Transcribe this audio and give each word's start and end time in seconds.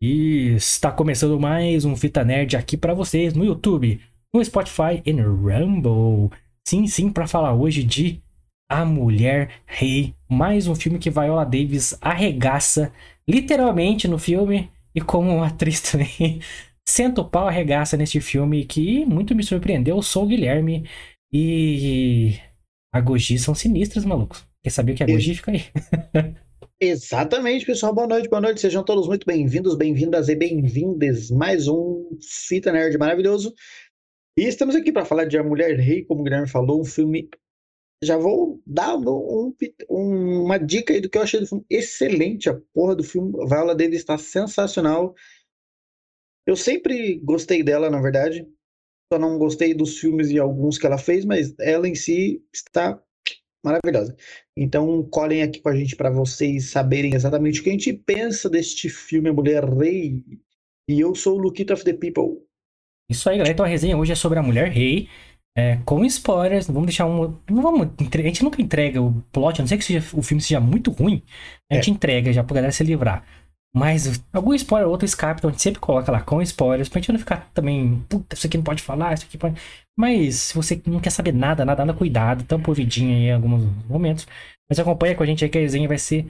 E 0.00 0.48
está 0.56 0.92
começando 0.92 1.40
mais 1.40 1.86
um 1.86 1.96
Fita 1.96 2.22
Nerd 2.22 2.54
aqui 2.54 2.76
para 2.76 2.92
vocês 2.92 3.32
no 3.32 3.46
YouTube, 3.46 3.98
no 4.32 4.44
Spotify 4.44 5.00
e 5.06 5.10
no 5.10 5.34
Rumble. 5.34 6.38
Sim, 6.68 6.86
sim, 6.86 7.10
para 7.10 7.26
falar 7.26 7.54
hoje 7.54 7.82
de 7.82 8.20
A 8.70 8.84
Mulher 8.84 9.62
Rei, 9.64 10.14
mais 10.28 10.66
um 10.66 10.74
filme 10.74 10.98
que 10.98 11.08
Viola 11.08 11.46
Davis 11.46 11.96
arregaça 12.02 12.92
literalmente 13.26 14.06
no 14.06 14.18
filme 14.18 14.70
e 14.94 15.00
como 15.00 15.40
atriz 15.42 15.80
também. 15.80 16.40
Senta 16.86 17.22
o 17.22 17.28
pau 17.30 17.48
arregaça 17.48 17.96
neste 17.96 18.20
filme 18.20 18.66
que 18.66 19.06
muito 19.06 19.34
me 19.34 19.42
surpreendeu. 19.42 19.96
Eu 19.96 20.02
sou 20.02 20.24
o 20.24 20.28
Guilherme 20.28 20.86
e 21.32 22.38
a 22.94 23.00
Goji 23.00 23.38
são 23.38 23.54
sinistras, 23.54 24.04
malucos. 24.04 24.46
Quer 24.62 24.70
saber 24.70 24.92
o 24.92 24.94
que 24.94 25.02
é 25.02 25.06
Goji? 25.06 25.36
Fica 25.36 25.52
aí. 25.52 25.64
Exatamente, 26.78 27.64
pessoal. 27.64 27.94
Boa 27.94 28.06
noite, 28.06 28.28
boa 28.28 28.40
noite. 28.40 28.60
Sejam 28.60 28.84
todos 28.84 29.06
muito 29.06 29.24
bem-vindos, 29.24 29.74
bem-vindas 29.76 30.28
e 30.28 30.34
bem-vindes. 30.34 31.30
Mais 31.30 31.66
um 31.68 32.18
Fita 32.20 32.70
Nerd 32.70 32.98
maravilhoso. 32.98 33.54
E 34.38 34.42
estamos 34.42 34.76
aqui 34.76 34.92
para 34.92 35.06
falar 35.06 35.24
de 35.24 35.38
A 35.38 35.42
Mulher 35.42 35.78
Rei, 35.78 36.04
como 36.04 36.20
o 36.20 36.24
Guilherme 36.24 36.46
falou, 36.46 36.78
um 36.82 36.84
filme. 36.84 37.30
Já 38.04 38.18
vou 38.18 38.62
dar 38.66 38.94
um, 38.94 39.54
um, 39.88 40.42
uma 40.44 40.58
dica 40.58 40.92
aí 40.92 41.00
do 41.00 41.08
que 41.08 41.16
eu 41.16 41.22
achei 41.22 41.40
do 41.40 41.46
filme. 41.46 41.64
Excelente, 41.70 42.50
a 42.50 42.60
porra 42.74 42.94
do 42.94 43.02
filme. 43.02 43.32
A 43.42 43.46
Viola 43.46 43.74
dele 43.74 43.96
está 43.96 44.18
sensacional. 44.18 45.14
Eu 46.46 46.56
sempre 46.56 47.18
gostei 47.20 47.62
dela, 47.62 47.88
na 47.88 48.02
verdade. 48.02 48.46
Só 49.10 49.18
não 49.18 49.38
gostei 49.38 49.72
dos 49.72 49.98
filmes 49.98 50.28
e 50.28 50.38
alguns 50.38 50.76
que 50.76 50.84
ela 50.84 50.98
fez, 50.98 51.24
mas 51.24 51.54
ela 51.58 51.88
em 51.88 51.94
si 51.94 52.44
está 52.52 53.02
maravilhosa. 53.66 54.16
Então, 54.56 55.02
colhem 55.10 55.42
aqui 55.42 55.60
com 55.60 55.68
a 55.68 55.76
gente 55.76 55.96
para 55.96 56.10
vocês 56.10 56.70
saberem 56.70 57.14
exatamente 57.14 57.60
o 57.60 57.62
que 57.64 57.70
a 57.70 57.72
gente 57.72 57.92
pensa 57.92 58.48
deste 58.48 58.88
filme 58.88 59.28
A 59.28 59.32
Mulher 59.32 59.64
Rei. 59.64 60.22
E 60.88 61.00
eu 61.00 61.14
sou 61.14 61.36
o 61.36 61.38
Lukita 61.38 61.74
of 61.74 61.84
the 61.84 61.92
People. 61.92 62.46
Isso 63.10 63.28
aí, 63.28 63.36
galera. 63.38 63.52
Então 63.52 63.66
a 63.66 63.68
resenha 63.68 63.96
hoje 63.96 64.12
é 64.12 64.14
sobre 64.14 64.38
a 64.38 64.42
Mulher 64.42 64.68
Rei. 64.70 65.08
É, 65.58 65.76
com 65.86 66.04
spoilers, 66.04 66.66
vamos 66.66 66.84
deixar 66.84 67.06
um. 67.06 67.34
Não 67.50 67.62
vamos, 67.62 67.88
a 67.98 68.22
gente 68.22 68.44
nunca 68.44 68.60
entrega 68.60 69.00
o 69.00 69.22
plot, 69.32 69.58
a 69.58 69.62
não 69.62 69.68
ser 69.68 69.78
que 69.78 69.84
seja, 69.84 70.04
o 70.14 70.22
filme 70.22 70.42
seja 70.42 70.60
muito 70.60 70.90
ruim, 70.90 71.22
a 71.72 71.76
gente 71.76 71.90
é. 71.90 71.94
entrega 71.94 72.30
já 72.30 72.44
pra 72.44 72.56
galera 72.56 72.72
se 72.72 72.84
livrar. 72.84 73.24
Mas 73.76 74.24
algum 74.32 74.54
spoiler, 74.54 74.88
outro 74.88 75.04
escape, 75.04 75.38
então 75.38 75.50
a 75.50 75.52
gente 75.52 75.62
sempre 75.62 75.80
coloca 75.80 76.10
lá 76.10 76.22
com 76.22 76.40
spoilers, 76.40 76.88
pra 76.88 76.98
gente 76.98 77.12
não 77.12 77.18
ficar 77.18 77.50
também, 77.52 78.02
puta, 78.08 78.34
isso 78.34 78.46
aqui 78.46 78.56
não 78.56 78.64
pode 78.64 78.82
falar, 78.82 79.12
isso 79.12 79.26
aqui 79.26 79.36
pode. 79.36 79.60
Mas 79.94 80.36
se 80.36 80.54
você 80.54 80.80
não 80.86 80.98
quer 80.98 81.10
saber 81.10 81.34
nada, 81.34 81.62
nada, 81.62 81.84
nada, 81.84 81.98
cuidado, 81.98 82.44
tampa 82.44 82.70
o 82.70 82.74
vidinho 82.74 83.14
aí 83.14 83.24
em 83.24 83.32
alguns 83.32 83.64
momentos. 83.86 84.26
Mas 84.66 84.78
acompanha 84.78 85.14
com 85.14 85.22
a 85.22 85.26
gente 85.26 85.44
aí 85.44 85.50
que 85.50 85.58
a 85.58 85.60
resenha 85.60 85.86
vai 85.86 85.98
ser 85.98 86.26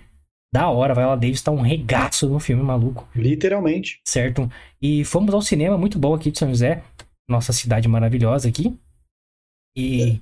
da 0.53 0.69
hora. 0.69 0.93
Vai 0.93 1.07
lá, 1.07 1.15
Davis 1.15 1.41
tá 1.41 1.53
um 1.53 1.61
regaço 1.61 2.29
no 2.29 2.41
filme, 2.41 2.65
maluco. 2.65 3.09
Literalmente. 3.15 4.01
Certo. 4.05 4.51
E 4.83 5.05
fomos 5.05 5.33
ao 5.33 5.41
cinema 5.41 5.79
muito 5.79 6.01
bom 6.01 6.15
aqui 6.15 6.33
de 6.33 6.39
São 6.41 6.49
José, 6.49 6.83
nossa 7.29 7.53
cidade 7.53 7.87
maravilhosa 7.87 8.49
aqui. 8.49 8.77
E. 9.77 10.03
É. 10.03 10.21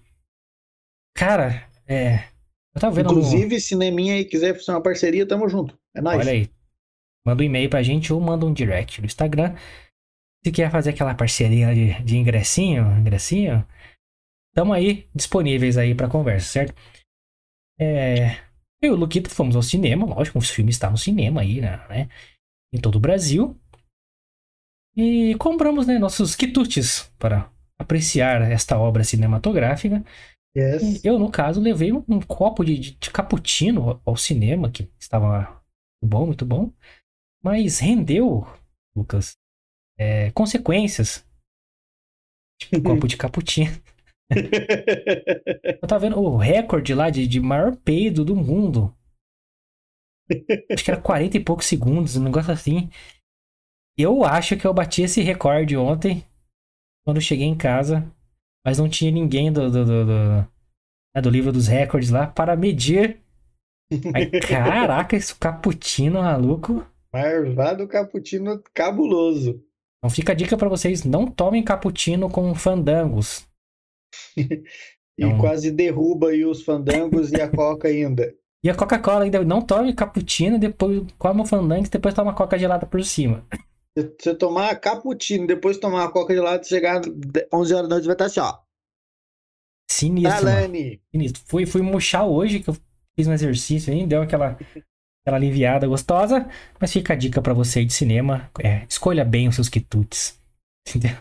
Cara, 1.17 1.67
é. 1.89 2.25
Eu 2.75 2.81
tava 2.83 2.95
vendo. 2.95 3.13
Inclusive, 3.13 3.57
um... 3.57 3.61
cineminha 3.61 4.15
aí 4.15 4.27
quiser 4.27 4.55
fazer 4.55 4.73
uma 4.73 4.83
parceria, 4.83 5.27
tamo 5.27 5.49
junto. 5.49 5.75
É 5.95 6.03
nóis. 6.03 6.19
Olha 6.19 6.33
aí. 6.33 6.51
Manda 7.27 7.43
um 7.43 7.47
e-mail 7.47 7.71
pra 7.71 7.83
gente 7.83 8.13
ou 8.13 8.21
manda 8.21 8.45
um 8.45 8.53
direct 8.53 9.01
no 9.01 9.07
Instagram. 9.07 9.55
Se 10.45 10.53
quer 10.53 10.71
fazer 10.71 10.91
aquela 10.91 11.15
parceria 11.15 11.75
de, 11.75 12.03
de 12.03 12.19
ingressinho, 12.19 12.99
ingressinho, 12.99 13.67
tamo 14.55 14.73
aí 14.73 15.09
disponíveis 15.15 15.79
aí 15.79 15.95
para 15.95 16.09
conversa, 16.09 16.47
certo? 16.47 16.75
É, 17.81 18.37
eu 18.83 18.91
e 18.93 18.95
o 18.95 18.97
Luquito 18.97 19.31
fomos 19.31 19.57
ao 19.57 19.63
cinema, 19.63 20.05
lógico, 20.05 20.39
os 20.39 20.51
filmes 20.51 20.75
estão 20.75 20.91
no 20.91 20.99
cinema 20.99 21.41
aí, 21.41 21.61
né? 21.61 22.09
Em 22.73 22.79
todo 22.79 22.97
o 22.97 23.01
Brasil. 23.01 23.59
E 24.97 25.35
compramos, 25.37 25.87
né, 25.87 25.99
nossos 25.99 26.37
quitutes 26.37 27.11
para 27.19 27.51
apreciar 27.79 28.43
esta 28.43 28.79
obra 28.79 29.03
cinematográfica. 29.03 30.05
Yes. 30.57 31.05
Eu, 31.05 31.19
no 31.19 31.31
caso, 31.31 31.61
levei 31.61 31.93
um, 31.93 32.05
um 32.09 32.21
copo 32.21 32.65
de, 32.65 32.79
de, 32.79 32.91
de 32.93 33.11
cappuccino 33.11 33.91
ao, 33.91 34.03
ao 34.05 34.17
cinema, 34.17 34.71
que 34.71 34.89
estava 35.01 35.61
muito 36.01 36.07
bom, 36.11 36.27
muito 36.27 36.47
bom. 36.47 36.73
Mas 37.45 37.79
rendeu, 37.79 38.47
Lucas, 38.97 39.37
é, 39.99 40.31
consequências. 40.31 41.27
Tipo, 42.59 42.79
um 42.81 42.83
copo 42.83 43.07
de 43.07 43.19
cappuccino. 43.19 43.71
eu 44.31 45.87
tava 45.87 46.01
vendo 46.01 46.19
o 46.19 46.39
recorde 46.39 46.95
lá 46.95 47.11
de, 47.11 47.27
de 47.27 47.41
maior 47.41 47.77
peido 47.77 48.25
do 48.25 48.35
mundo. 48.35 48.97
Acho 50.73 50.83
que 50.83 50.91
era 50.91 50.99
40 50.99 51.37
e 51.37 51.45
poucos 51.45 51.67
segundos, 51.67 52.17
um 52.17 52.25
negócio 52.25 52.51
assim. 52.51 52.89
Eu 53.97 54.25
acho 54.25 54.57
que 54.57 54.67
eu 54.67 54.73
bati 54.73 55.03
esse 55.03 55.21
recorde 55.21 55.77
ontem, 55.77 56.25
quando 57.05 57.21
cheguei 57.21 57.47
em 57.47 57.57
casa, 57.57 58.11
mas 58.65 58.79
não 58.79 58.89
tinha 58.89 59.11
ninguém 59.11 59.53
do, 59.53 59.71
do, 59.71 59.85
do, 59.85 60.07
do, 60.07 60.49
né, 61.15 61.21
do 61.23 61.29
livro 61.29 61.53
dos 61.53 61.69
recordes 61.69 62.09
lá 62.09 62.27
para 62.27 62.57
medir. 62.57 63.23
Aí, 64.15 64.31
caraca, 64.41 65.15
esse 65.15 65.35
cappuccino 65.35 66.23
maluco. 66.23 66.85
Marvado 67.15 67.87
cappuccino 67.87 68.61
cabuloso. 68.75 69.63
Então 69.99 70.11
fica 70.11 70.33
a 70.33 70.35
dica 70.35 70.57
para 70.57 70.69
vocês, 70.69 71.05
não 71.05 71.29
tomem 71.29 71.63
cappuccino 71.63 72.29
com 72.29 72.53
fandangos. 72.57 73.47
e 74.37 74.65
então... 75.17 75.39
quase 75.39 75.71
derruba 75.71 76.31
aí 76.31 76.45
os 76.45 76.65
fandangos 76.65 77.31
e 77.31 77.41
a 77.41 77.49
coca 77.49 77.87
ainda. 77.87 78.35
E 78.65 78.71
a 78.71 78.75
Coca-Cola 78.75 79.25
ainda 79.25 79.45
não 79.45 79.61
tome 79.61 79.93
cappuccino, 79.93 80.59
depois 80.59 81.03
come 81.19 81.43
o 81.43 81.45
fandango 81.45 81.85
e 81.85 81.91
depois 81.91 82.15
toma 82.15 82.33
coca 82.33 82.59
gelada 82.59 82.87
por 82.87 83.05
cima. 83.05 83.47
Se 83.95 84.11
você 84.19 84.35
tomar 84.35 84.75
cappuccino, 84.81 85.47
depois 85.47 85.77
tomar 85.77 86.05
a 86.05 86.11
coca 86.11 86.35
gelada, 86.35 86.65
chegar 86.65 87.03
11 87.53 87.75
horas 87.75 87.89
da 87.91 87.95
noite 87.97 88.07
vai 88.07 88.15
estar 88.15 88.25
assim, 88.25 88.41
ó. 88.41 88.57
Sinistro. 89.91 90.49
Sinistro. 91.13 91.43
Fui, 91.47 91.67
fui 91.67 91.83
murchar 91.83 92.27
hoje, 92.27 92.61
que 92.61 92.71
eu 92.71 92.77
fiz 93.15 93.29
um 93.29 93.35
exercício 93.35 93.93
aí, 93.93 94.07
deu 94.07 94.23
aquela 94.23 94.57
aquela 95.25 95.39
aliviada 95.39 95.87
gostosa, 95.87 96.47
mas 96.79 96.93
fica 96.93 97.15
a 97.15 97.17
dica 97.17 97.41
para 97.41 97.55
você 97.55 97.79
aí 97.79 97.85
de 97.87 97.95
cinema, 97.95 98.51
é, 98.63 98.83
escolha 98.89 99.25
bem 99.25 99.49
os 99.49 99.55
seus 99.55 99.71
quitutes. 99.71 100.39
Entendeu? 100.87 101.17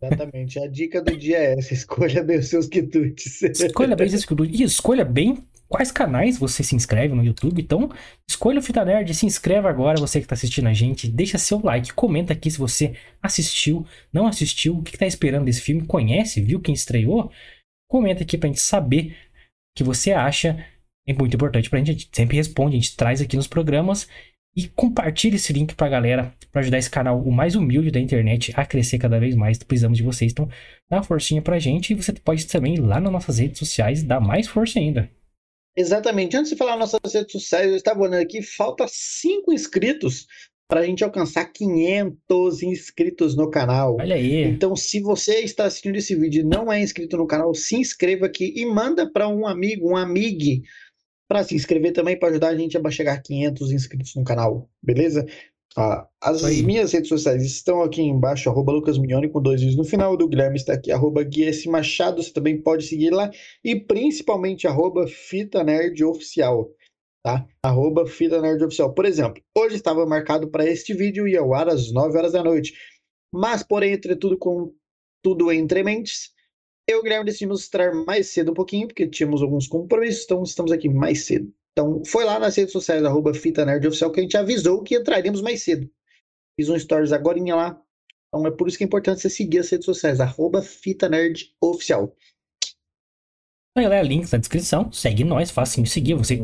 Exatamente, 0.00 0.58
a 0.58 0.66
dica 0.66 1.02
do 1.02 1.14
dia 1.16 1.36
é 1.36 1.58
essa, 1.58 1.74
escolha 1.74 2.22
bem 2.22 2.38
os 2.38 2.48
seus 2.48 2.66
quitutes. 2.66 3.42
Escolha 3.42 3.94
bem 3.94 4.06
os 4.06 4.12
seus 4.12 4.24
quitutes 4.24 4.58
e 4.58 4.62
escolha 4.62 5.04
bem 5.04 5.44
quais 5.68 5.90
canais 5.90 6.38
você 6.38 6.62
se 6.62 6.74
inscreve 6.74 7.14
no 7.14 7.22
YouTube. 7.22 7.60
Então, 7.60 7.90
escolha 8.28 8.58
o 8.58 8.62
Fita 8.62 8.84
Nerd, 8.84 9.12
se 9.14 9.26
inscreva 9.26 9.68
agora, 9.68 10.00
você 10.00 10.18
que 10.18 10.24
está 10.24 10.34
assistindo 10.34 10.68
a 10.68 10.72
gente, 10.72 11.08
deixa 11.08 11.36
seu 11.36 11.60
like, 11.62 11.92
comenta 11.92 12.32
aqui 12.32 12.50
se 12.50 12.58
você 12.58 12.94
assistiu, 13.22 13.86
não 14.12 14.26
assistiu, 14.26 14.78
o 14.78 14.82
que 14.82 14.94
está 14.94 15.06
esperando 15.06 15.44
desse 15.44 15.60
filme, 15.60 15.84
conhece, 15.84 16.40
viu 16.40 16.60
quem 16.60 16.74
estreou? 16.74 17.30
Comenta 17.90 18.22
aqui 18.22 18.38
pra 18.38 18.48
gente 18.48 18.60
saber 18.60 19.12
o 19.12 19.76
que 19.76 19.84
você 19.84 20.12
acha 20.12 20.64
é 21.06 21.12
muito 21.12 21.34
importante 21.34 21.68
pra 21.68 21.78
gente, 21.78 21.90
a 21.90 21.92
gente 21.94 22.08
sempre 22.12 22.36
responde, 22.36 22.76
a 22.76 22.80
gente 22.80 22.96
traz 22.96 23.20
aqui 23.20 23.36
nos 23.36 23.46
programas 23.46 24.08
e 24.54 24.68
compartilhe 24.68 25.36
esse 25.36 25.52
link 25.52 25.74
pra 25.74 25.88
galera, 25.88 26.34
para 26.50 26.60
ajudar 26.60 26.78
esse 26.78 26.90
canal, 26.90 27.20
o 27.22 27.32
mais 27.32 27.54
humilde 27.54 27.90
da 27.90 27.98
internet, 27.98 28.52
a 28.54 28.66
crescer 28.66 28.98
cada 28.98 29.18
vez 29.18 29.34
mais. 29.34 29.58
Precisamos 29.58 29.96
de 29.96 30.04
vocês, 30.04 30.32
então 30.32 30.46
dá 30.90 30.98
uma 30.98 31.02
forcinha 31.02 31.40
pra 31.40 31.58
gente 31.58 31.92
e 31.92 31.94
você 31.94 32.12
pode 32.12 32.46
também 32.46 32.74
ir 32.74 32.80
lá 32.80 33.00
nas 33.00 33.12
nossas 33.12 33.38
redes 33.38 33.58
sociais 33.58 34.02
dar 34.02 34.20
mais 34.20 34.46
força 34.46 34.78
ainda. 34.78 35.10
Exatamente. 35.74 36.36
Antes 36.36 36.50
de 36.50 36.56
falar 36.56 36.76
nas 36.76 36.92
nossas 36.92 37.14
redes 37.14 37.32
sociais, 37.32 37.70
eu 37.70 37.76
estava 37.76 38.00
olhando 38.00 38.20
aqui, 38.20 38.42
falta 38.42 38.84
5 38.86 39.52
inscritos 39.52 40.26
para 40.68 40.80
a 40.80 40.86
gente 40.86 41.02
alcançar 41.02 41.46
500 41.46 42.62
inscritos 42.62 43.34
no 43.34 43.50
canal. 43.50 43.96
Olha 43.98 44.16
aí. 44.16 44.44
Então, 44.44 44.76
se 44.76 45.00
você 45.00 45.40
está 45.40 45.64
assistindo 45.64 45.96
esse 45.96 46.14
vídeo 46.14 46.40
e 46.40 46.44
não 46.44 46.70
é 46.70 46.80
inscrito 46.80 47.16
no 47.16 47.26
canal, 47.26 47.54
se 47.54 47.76
inscreva 47.76 48.26
aqui 48.26 48.52
e 48.54 48.66
manda 48.66 49.10
para 49.10 49.28
um 49.28 49.46
amigo, 49.46 49.90
um 49.90 49.96
amigo 49.96 50.62
para 51.32 51.44
se 51.44 51.54
inscrever 51.54 51.94
também, 51.94 52.18
para 52.18 52.28
ajudar 52.28 52.48
a 52.48 52.54
gente 52.54 52.76
a 52.76 52.90
chegar 52.90 53.14
a 53.14 53.20
500 53.22 53.72
inscritos 53.72 54.14
no 54.14 54.22
canal, 54.22 54.68
beleza? 54.82 55.26
Ah, 55.74 56.06
as 56.20 56.42
minhas 56.60 56.92
redes 56.92 57.08
sociais 57.08 57.42
estão 57.42 57.82
aqui 57.82 58.02
embaixo, 58.02 58.50
arroba 58.50 58.70
Lucas 58.70 58.98
Mignoni, 58.98 59.30
com 59.30 59.40
dois 59.40 59.58
vídeos 59.58 59.78
no 59.78 59.84
final, 59.84 60.14
do 60.14 60.28
Guilherme 60.28 60.58
está 60.58 60.74
aqui, 60.74 60.92
arroba 60.92 61.22
Guiesse 61.22 61.70
Machado, 61.70 62.22
você 62.22 62.30
também 62.30 62.60
pode 62.60 62.84
seguir 62.84 63.08
lá, 63.08 63.30
e 63.64 63.74
principalmente 63.74 64.66
arroba 64.66 65.06
Fita 65.06 65.64
Nerd 65.64 66.04
Oficial, 66.04 66.70
tá? 67.24 67.46
Arroba 67.64 68.06
Fita 68.06 68.42
Nerd 68.42 68.62
Oficial. 68.64 68.92
Por 68.92 69.06
exemplo, 69.06 69.42
hoje 69.56 69.76
estava 69.76 70.04
marcado 70.04 70.50
para 70.50 70.66
este 70.66 70.92
vídeo 70.92 71.26
e 71.26 71.34
ao 71.34 71.54
ar 71.54 71.66
às 71.66 71.90
9 71.90 72.18
horas 72.18 72.32
da 72.32 72.44
noite, 72.44 72.74
mas 73.34 73.62
porém, 73.62 73.94
entre 73.94 74.16
tudo 74.16 74.36
com 74.36 74.70
tudo 75.24 75.50
entre 75.50 75.82
mentes, 75.82 76.30
eu 76.88 76.98
e 76.98 77.00
o 77.00 77.02
Guilherme 77.02 77.24
decidimos 77.24 77.62
estar 77.62 77.94
mais 77.94 78.28
cedo 78.28 78.52
um 78.52 78.54
pouquinho, 78.54 78.88
porque 78.88 79.06
tínhamos 79.06 79.42
alguns 79.42 79.66
compromissos, 79.66 80.24
então 80.24 80.42
estamos 80.42 80.72
aqui 80.72 80.88
mais 80.88 81.24
cedo. 81.24 81.52
Então, 81.72 82.04
foi 82.04 82.24
lá 82.24 82.38
nas 82.38 82.56
redes 82.56 82.72
sociais, 82.72 83.04
arroba 83.04 83.32
Fita 83.32 83.64
Nerd 83.64 83.86
Oficial, 83.86 84.12
que 84.12 84.20
a 84.20 84.22
gente 84.22 84.36
avisou 84.36 84.82
que 84.82 84.96
entraríamos 84.96 85.40
mais 85.40 85.62
cedo. 85.62 85.90
Fiz 86.58 86.68
um 86.68 86.78
stories 86.78 87.12
agora 87.12 87.38
lá. 87.54 87.80
Então 88.28 88.46
é 88.46 88.50
por 88.50 88.68
isso 88.68 88.78
que 88.78 88.84
é 88.84 88.86
importante 88.86 89.20
você 89.20 89.30
seguir 89.30 89.58
as 89.58 89.70
redes 89.70 89.84
sociais, 89.84 90.20
arroba 90.20 90.62
Fita 90.62 91.08
Nerd 91.08 91.54
Oficial. 91.60 92.14
Aí, 93.76 93.84
galera, 93.84 94.06
links 94.06 94.30
na 94.30 94.38
descrição. 94.38 94.92
Segue 94.92 95.24
nós, 95.24 95.50
facinho 95.50 95.86
seguir. 95.86 96.14
Você, 96.14 96.38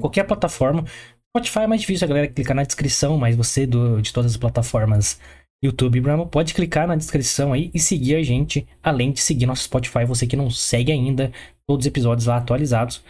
qualquer 0.00 0.24
plataforma, 0.26 0.84
Spotify 1.30 1.60
é 1.60 1.66
mais 1.66 1.82
difícil 1.82 2.06
a 2.06 2.08
galera 2.08 2.28
clicar 2.28 2.56
na 2.56 2.64
descrição, 2.64 3.18
mas 3.18 3.36
você 3.36 3.66
do, 3.66 4.00
de 4.00 4.12
todas 4.12 4.32
as 4.32 4.36
plataformas 4.36 5.20
YouTube 5.62 6.00
Brahma 6.00 6.26
pode 6.26 6.54
clicar 6.54 6.88
na 6.88 6.96
descrição 6.96 7.52
aí 7.52 7.70
e 7.74 7.78
seguir 7.78 8.14
a 8.14 8.22
gente, 8.22 8.66
além 8.82 9.12
de 9.12 9.20
seguir 9.20 9.46
nosso 9.46 9.64
Spotify, 9.64 10.04
você 10.06 10.26
que 10.26 10.36
não 10.36 10.50
segue 10.50 10.90
ainda, 10.90 11.30
todos 11.66 11.84
os 11.84 11.88
episódios 11.88 12.26
lá 12.26 12.38
atualizados. 12.38 13.02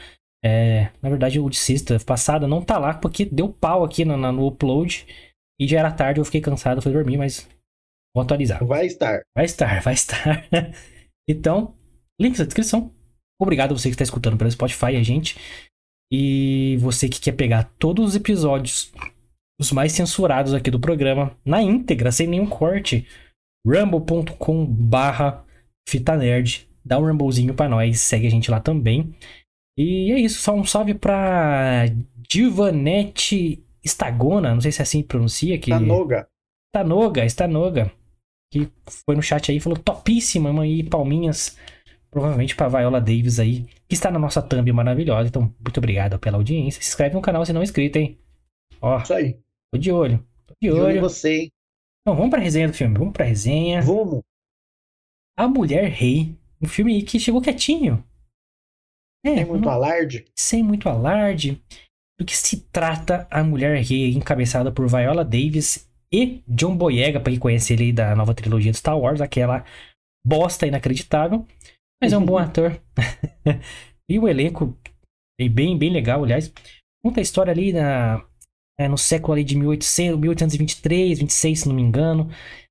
É, 0.45 0.91
na 1.01 1.09
verdade, 1.09 1.39
o 1.39 1.49
de 1.49 1.57
sexta 1.57 1.99
passada 2.01 2.49
não 2.49 2.63
tá 2.63 2.79
lá 2.79 2.95
porque 2.95 3.25
deu 3.25 3.49
pau 3.49 3.85
aqui 3.85 4.05
no, 4.05 4.17
no 4.17 4.47
upload 4.47 5.07
e 5.61 5.69
já 5.69 5.79
era 5.79 5.93
tarde, 5.93 6.19
eu 6.19 6.25
fiquei 6.25 6.41
cansado, 6.41 6.83
fui 6.83 6.93
dormir, 6.93 7.19
mas 7.19 7.49
vou 8.15 8.25
atualizar. 8.25 8.65
Vai 8.65 8.87
estar. 8.87 9.21
Vai 9.37 9.45
estar, 9.45 9.83
vai 9.83 9.95
estar. 9.95 10.49
então, 11.29 11.75
link 12.21 12.39
na 12.39 12.47
descrição. 12.47 12.91
Obrigado 13.41 13.73
a 13.73 13.79
você 13.79 13.89
que 13.89 13.95
está 13.95 14.05
escutando 14.05 14.37
pelo 14.37 14.51
Spotify 14.51 14.97
a 14.97 15.03
gente. 15.03 15.39
E 16.13 16.77
você 16.81 17.09
que 17.09 17.21
quer 17.21 17.33
pegar 17.33 17.71
todos 17.79 18.09
os 18.09 18.17
episódios, 18.17 18.93
os 19.61 19.71
mais 19.73 19.93
censurados 19.93 20.55
aqui 20.55 20.71
do 20.71 20.81
programa, 20.81 21.37
na 21.45 21.61
íntegra, 21.61 22.11
sem 22.11 22.27
nenhum 22.27 22.47
corte, 22.47 23.07
rumble.com 23.67 24.65
barra 24.65 25.45
fita 25.87 26.17
nerd. 26.17 26.67
Dá 26.83 26.99
um 26.99 27.07
rumblezinho 27.07 27.53
pra 27.53 27.69
nós, 27.69 28.01
segue 28.01 28.27
a 28.27 28.31
gente 28.31 28.51
lá 28.51 28.59
também. 28.59 29.15
E 29.79 30.13
é 30.13 30.19
isso, 30.19 30.41
só 30.41 30.55
um 30.55 30.65
salve 30.65 30.95
pra 30.95 31.85
Divanete 32.27 33.63
Stagona, 33.85 34.55
não 34.55 34.63
sei 34.63 34.73
se 34.73 34.81
é 34.81 34.83
assim 34.83 35.03
que 35.03 35.09
pronuncia. 35.09 35.59
Que... 35.59 35.71
Stanoga. 35.71 36.27
Stanoga, 36.75 37.27
Stanoga. 37.27 37.93
Que 38.53 38.67
foi 39.07 39.15
no 39.15 39.23
chat 39.23 39.51
aí 39.51 39.59
e 39.59 39.61
falou 39.61 39.79
topíssima, 39.79 40.53
mãe, 40.53 40.83
palminhas 40.85 41.57
provavelmente 42.11 42.57
para 42.57 42.69
Viola 42.69 43.01
Davis 43.01 43.39
aí, 43.39 43.67
que 43.87 43.95
está 43.95 44.11
na 44.11 44.19
nossa 44.19 44.43
thumb 44.43 44.73
maravilhosa. 44.73 45.29
Então, 45.29 45.55
muito 45.63 45.79
obrigado 45.79 46.19
pela 46.19 46.39
audiência. 46.39 46.83
Se 46.83 46.89
inscreve 46.89 47.15
no 47.15 47.23
canal 47.23 47.45
se 47.47 47.53
não 47.53 47.61
é 47.61 47.65
inscrito, 47.65 47.99
hein? 47.99 48.19
Ó, 48.81 48.99
Isso 48.99 49.15
aí. 49.15 49.39
Tô 49.73 49.79
de 49.79 49.91
olho. 49.93 50.19
Tô 50.47 50.55
de 50.61 50.69
De 50.69 50.71
olho 50.71 50.81
em 50.83 50.93
olho. 50.93 51.01
você, 51.01 51.43
hein? 51.43 51.53
Então, 52.03 52.17
vamos 52.17 52.31
pra 52.31 52.41
resenha 52.41 52.69
do 52.69 52.75
filme. 52.75 52.99
Vamos 52.99 53.13
pra 53.13 53.25
resenha. 53.25 53.83
Vamos. 53.83 54.21
A 55.39 55.47
Mulher 55.49 55.89
Rei. 55.91 56.35
Um 56.63 56.67
filme 56.69 57.03
que 57.03 57.19
chegou 57.19 57.41
quietinho. 57.41 58.05
É, 59.25 59.35
Tem 59.37 59.45
muito 59.45 59.65
não- 59.65 59.73
alarde. 59.73 60.25
sem 60.39 60.63
muito 60.63 60.89
alarde. 60.89 61.63
Do 62.19 62.25
que 62.27 62.37
se 62.37 62.61
trata 62.71 63.27
a 63.31 63.43
Mulher 63.43 63.83
Rei, 63.83 64.13
encabeçada 64.13 64.71
por 64.73 64.87
Viola 64.89 65.25
Davis 65.25 65.91
e 66.13 66.43
John 66.49 66.77
Boyega, 66.77 67.21
pra 67.21 67.31
quem 67.33 67.39
conhece 67.41 67.73
ele 67.73 67.93
da 67.93 68.15
nova 68.15 68.35
trilogia 68.35 68.71
do 68.73 68.77
Star 68.77 68.99
Wars, 68.99 69.21
aquela 69.23 69.65
bosta 70.27 70.67
inacreditável. 70.67 71.47
Mas 72.03 72.13
é 72.13 72.19
um 72.19 72.25
bom 72.25 72.37
ator. 72.39 72.79
e 74.11 74.19
o 74.19 74.29
elenco 74.29 74.77
é 75.41 75.49
bem, 75.49 75.79
bem 75.79 75.91
legal, 75.91 76.23
aliás. 76.25 76.53
Conta 77.03 77.21
a 77.21 77.23
história 77.23 77.51
ali 77.53 77.73
na, 77.73 78.23
é, 78.81 78.89
no 78.89 78.97
século 78.97 79.35
ali 79.35 79.45
de 79.45 79.55
1800, 79.57 80.19
1823, 80.19 81.19
26, 81.19 81.61
se 81.61 81.69
não 81.69 81.75
me 81.75 81.83
engano. 81.83 82.31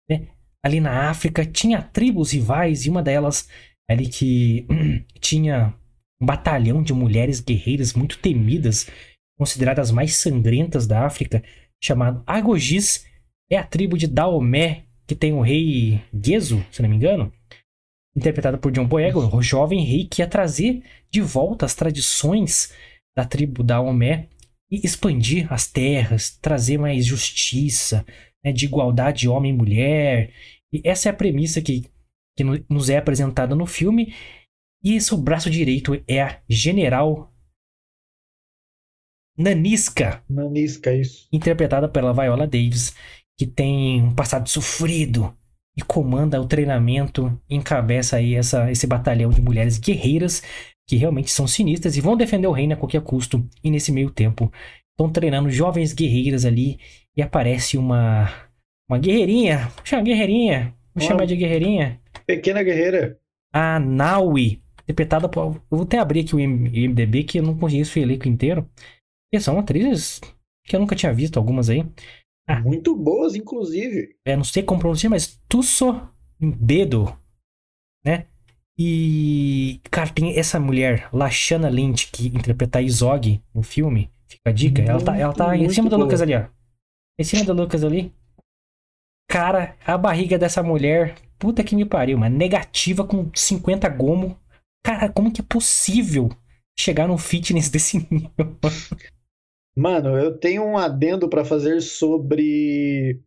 né? 0.09 0.27
Ali 0.65 0.79
na 0.79 1.07
África 1.07 1.45
tinha 1.45 1.83
tribos 1.83 2.31
rivais 2.31 2.88
e 2.88 2.89
uma 2.89 3.03
delas 3.03 3.47
ali 3.88 4.07
que 4.09 4.65
tinha 5.21 5.71
um 6.19 6.25
batalhão 6.25 6.81
de 6.81 6.94
mulheres 6.94 7.39
guerreiras 7.39 7.94
muito 7.94 8.17
temidas, 8.17 8.89
consideradas 9.38 9.89
as 9.89 9.91
mais 9.94 10.15
sangrentas 10.15 10.88
da 10.88 11.06
África, 11.06 11.44
chamado 11.81 12.23
Agogis. 12.25 13.05
É 13.51 13.57
a 13.57 13.63
tribo 13.63 13.95
de 13.95 14.07
Daomé, 14.07 14.85
que 15.07 15.15
tem 15.15 15.31
o 15.33 15.41
rei 15.41 16.01
Gezo, 16.12 16.65
se 16.71 16.81
não 16.81 16.89
me 16.89 16.95
engano 16.95 17.31
interpretada 18.15 18.57
por 18.57 18.71
John 18.71 18.85
Boyega, 18.85 19.19
o 19.19 19.41
jovem 19.41 19.85
rei 19.85 20.05
que 20.05 20.21
ia 20.21 20.27
trazer 20.27 20.83
de 21.09 21.21
volta 21.21 21.65
as 21.65 21.75
tradições 21.75 22.73
da 23.15 23.23
tribo 23.23 23.63
da 23.63 23.79
Omé 23.79 24.27
e 24.38 24.38
expandir 24.71 25.51
as 25.51 25.68
terras, 25.68 26.38
trazer 26.38 26.77
mais 26.77 27.06
justiça, 27.06 28.06
né, 28.44 28.51
de 28.51 28.66
igualdade 28.66 29.27
homem 29.27 29.54
e 29.54 29.57
mulher. 29.57 30.33
E 30.71 30.81
essa 30.83 31.10
é 31.10 31.12
a 31.12 31.16
premissa 31.16 31.62
que, 31.62 31.86
que 32.38 32.44
no- 32.44 32.63
nos 32.69 32.89
é 32.89 32.98
apresentada 32.98 33.56
no 33.56 33.66
filme. 33.66 34.13
E 34.83 35.00
seu 35.01 35.18
braço 35.18 35.50
direito 35.50 36.01
é 36.07 36.21
a 36.21 36.42
General 36.50 37.33
Nanisca, 39.38 40.21
Nanisca, 40.30 40.94
isso. 40.94 41.27
interpretada 41.31 41.88
pela 41.88 42.13
Viola 42.13 42.45
Davis, 42.45 42.94
que 43.38 43.48
tem 43.48 44.01
um 44.01 44.13
passado 44.13 44.50
sofrido 44.50 45.33
e 45.77 45.81
comanda 45.81 46.42
o 46.42 46.48
treinamento, 46.48 47.39
encabeça 47.50 48.18
aí 48.18 48.36
essa, 48.36 48.69
esse 48.69 48.86
batalhão 48.86 49.31
de 49.31 49.42
mulheres 49.42 49.77
guerreiras 49.77 50.44
que 50.89 50.95
realmente 50.95 51.30
são 51.30 51.45
sinistras 51.45 51.95
e 51.95 52.01
vão 52.01 52.18
defender 52.18 52.47
o 52.47 52.51
reino 52.51 52.74
a 52.74 52.75
qualquer 52.75 53.01
custo. 53.01 53.47
E 53.63 53.69
nesse 53.69 53.91
meio 53.91 54.09
tempo, 54.09 54.51
estão 54.89 55.07
treinando 55.07 55.51
jovens 55.51 55.94
guerreiras 55.94 56.45
ali 56.45 56.80
e 57.15 57.21
aparece 57.21 57.77
uma 57.77 58.27
uma 58.89 58.97
guerreirinha, 58.97 59.68
vou 59.75 59.86
chamar 59.86 60.01
guerreirinha, 60.01 60.74
vou 60.95 61.07
chamar 61.07 61.25
de 61.25 61.36
guerreirinha, 61.36 62.01
Pequena 62.25 62.63
guerreira. 62.63 63.19
a 63.53 63.80
Naui, 63.80 64.63
interpretada 64.81 65.30
por. 65.30 65.41
Eu 65.41 65.62
vou 65.69 65.83
até 65.83 66.00
abrir 66.00 66.21
aqui 66.21 66.36
o 66.36 66.39
IMDB 66.39 67.24
que 67.24 67.38
eu 67.38 67.44
não 67.44 67.56
conheço 67.56 68.00
o 68.00 68.01
elenco 68.01 68.27
inteiro. 68.27 68.68
E 69.31 69.39
são 69.39 69.59
atrizes 69.59 70.19
que 70.65 70.75
eu 70.75 70.80
nunca 70.80 70.95
tinha 70.95 71.13
visto, 71.13 71.38
algumas 71.38 71.69
aí. 71.69 71.86
Ah. 72.47 72.62
Muito 72.62 72.95
boas, 72.95 73.36
inclusive. 73.36 74.15
é, 74.25 74.36
não 74.36 74.44
sei 74.44 74.63
como 74.63 74.80
pronunciar, 74.80 75.12
mas 75.12 75.39
Tusso 75.47 76.01
Bedo, 76.39 77.15
né? 78.03 78.25
E, 78.81 79.81
cara, 79.91 80.09
tem 80.09 80.39
essa 80.39 80.57
mulher, 80.57 81.09
Lashana 81.11 81.69
Lynch, 81.69 82.09
que 82.13 82.27
interpreta 82.27 82.79
a 82.79 82.81
Izog 82.81 83.43
no 83.53 83.61
filme. 83.61 84.09
Fica 84.29 84.49
a 84.49 84.53
dica. 84.53 84.81
ela 84.81 85.03
tá, 85.03 85.17
ela 85.17 85.33
tá 85.33 85.53
em 85.57 85.59
Muito, 85.59 85.73
cima 85.73 85.89
do 85.89 85.97
muito 85.97 86.05
Lucas 86.05 86.21
boa. 86.21 86.23
ali, 86.23 86.35
ó. 86.35 86.47
Em 87.19 87.23
cima 87.25 87.43
do 87.43 87.51
Lucas 87.53 87.83
ali. 87.83 88.13
Cara, 89.29 89.75
a 89.85 89.97
barriga 89.97 90.39
dessa 90.39 90.63
mulher, 90.63 91.15
puta 91.37 91.61
que 91.63 91.75
me 91.75 91.85
pariu, 91.85 92.17
mas 92.17 92.31
negativa 92.31 93.05
com 93.05 93.29
50 93.35 93.89
gomo. 93.89 94.39
Cara, 94.81 95.09
como 95.09 95.31
que 95.31 95.41
é 95.41 95.43
possível 95.43 96.29
chegar 96.77 97.07
num 97.07 97.17
fitness 97.17 97.67
desse 97.69 97.97
nível? 98.09 98.57
Mano, 99.75 100.17
eu 100.17 100.37
tenho 100.39 100.63
um 100.63 100.77
adendo 100.77 101.29
pra 101.29 101.43
fazer 101.43 101.81
sobre 101.81 103.21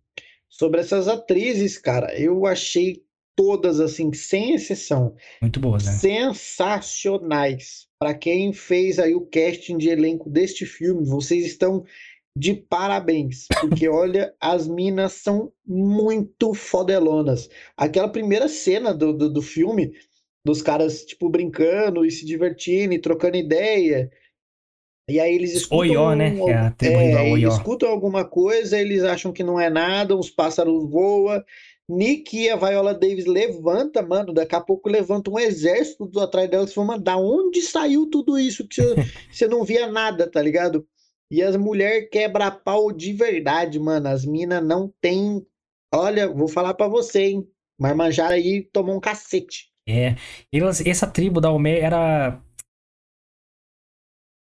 sobre 0.48 0.80
essas 0.80 1.08
atrizes, 1.08 1.76
cara. 1.78 2.18
Eu 2.18 2.46
achei 2.46 3.02
todas 3.36 3.80
assim, 3.80 4.12
sem 4.12 4.54
exceção, 4.54 5.14
Muito 5.40 5.58
boas, 5.60 5.84
né? 5.84 5.92
sensacionais. 5.92 7.86
Pra 7.98 8.14
quem 8.14 8.52
fez 8.52 8.98
aí 8.98 9.14
o 9.14 9.26
casting 9.26 9.78
de 9.78 9.88
elenco 9.88 10.28
deste 10.28 10.66
filme, 10.66 11.04
vocês 11.06 11.46
estão 11.46 11.84
de 12.36 12.54
parabéns, 12.54 13.46
porque 13.60 13.88
olha, 13.88 14.34
as 14.40 14.66
minas 14.66 15.12
são 15.12 15.52
muito 15.66 16.54
fodelonas. 16.54 17.48
Aquela 17.76 18.08
primeira 18.08 18.48
cena 18.48 18.92
do, 18.92 19.12
do, 19.12 19.30
do 19.30 19.42
filme, 19.42 19.92
dos 20.44 20.60
caras, 20.62 21.04
tipo, 21.04 21.28
brincando 21.28 22.04
e 22.04 22.10
se 22.10 22.24
divertindo 22.26 22.92
e 22.94 22.98
trocando 22.98 23.36
ideia. 23.36 24.10
E 25.08 25.20
aí 25.20 25.34
eles 25.34 25.52
escutam. 25.52 25.78
Oió, 25.78 26.14
né? 26.14 26.30
um- 26.32 26.48
É 26.48 26.54
a 26.54 26.70
tribo 26.70 26.96
é, 26.96 27.32
Oió. 27.32 27.48
escutam 27.48 27.88
alguma 27.90 28.24
coisa, 28.24 28.80
eles 28.80 29.04
acham 29.04 29.32
que 29.32 29.42
não 29.44 29.60
é 29.60 29.68
nada, 29.68 30.16
os 30.16 30.30
pássaros 30.30 30.88
voam. 30.90 31.42
Nick 31.88 32.36
e 32.36 32.48
a 32.48 32.56
Viola 32.56 32.94
Davis 32.94 33.26
levanta, 33.26 34.02
mano. 34.02 34.32
Daqui 34.32 34.54
a 34.54 34.60
pouco 34.60 34.88
levanta 34.88 35.30
um 35.30 35.38
exército 35.38 36.08
atrás 36.20 36.48
delas 36.48 36.70
e 36.70 36.74
fala, 36.74 36.98
da 36.98 37.16
onde 37.16 37.60
saiu 37.60 38.08
tudo 38.08 38.38
isso? 38.38 38.66
Que 38.66 38.76
você, 38.76 38.94
você 39.30 39.48
não 39.48 39.64
via 39.64 39.86
nada, 39.90 40.30
tá 40.30 40.40
ligado? 40.40 40.86
E 41.30 41.42
as 41.42 41.56
mulheres 41.56 42.08
quebra 42.10 42.50
pau 42.50 42.92
de 42.92 43.12
verdade, 43.12 43.78
mano. 43.78 44.08
As 44.08 44.24
minas 44.24 44.64
não 44.64 44.92
tem. 45.00 45.44
Olha, 45.92 46.28
vou 46.28 46.48
falar 46.48 46.74
pra 46.74 46.88
você, 46.88 47.22
hein? 47.24 47.48
Marmanjara 47.78 48.34
aí 48.34 48.68
tomou 48.72 48.96
um 48.96 49.00
cacete. 49.00 49.72
É, 49.88 50.14
elas, 50.52 50.84
essa 50.86 51.06
tribo 51.06 51.40
da 51.40 51.50
Omé 51.50 51.80
era 51.80 52.40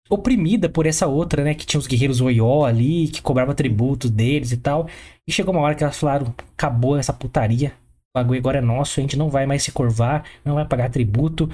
oprimida 0.09 0.69
por 0.69 0.85
essa 0.85 1.07
outra, 1.07 1.43
né? 1.43 1.53
Que 1.53 1.65
tinha 1.65 1.79
os 1.79 1.88
guerreiros 1.88 2.21
Oió 2.21 2.65
ali, 2.65 3.07
que 3.09 3.21
cobrava 3.21 3.53
tributos 3.53 4.09
deles 4.09 4.51
e 4.51 4.57
tal. 4.57 4.88
E 5.27 5.31
chegou 5.31 5.53
uma 5.53 5.63
hora 5.63 5.75
que 5.75 5.83
elas 5.83 5.97
falaram: 5.97 6.33
acabou 6.53 6.97
essa 6.97 7.13
putaria. 7.13 7.74
O 8.15 8.19
bagulho 8.19 8.39
agora 8.39 8.59
é 8.59 8.62
nosso, 8.62 9.00
a 9.00 9.01
gente 9.01 9.17
não 9.17 9.29
vai 9.29 9.45
mais 9.45 9.63
se 9.63 9.71
curvar, 9.71 10.24
não 10.43 10.55
vai 10.55 10.65
pagar 10.65 10.89
tributo. 10.89 11.50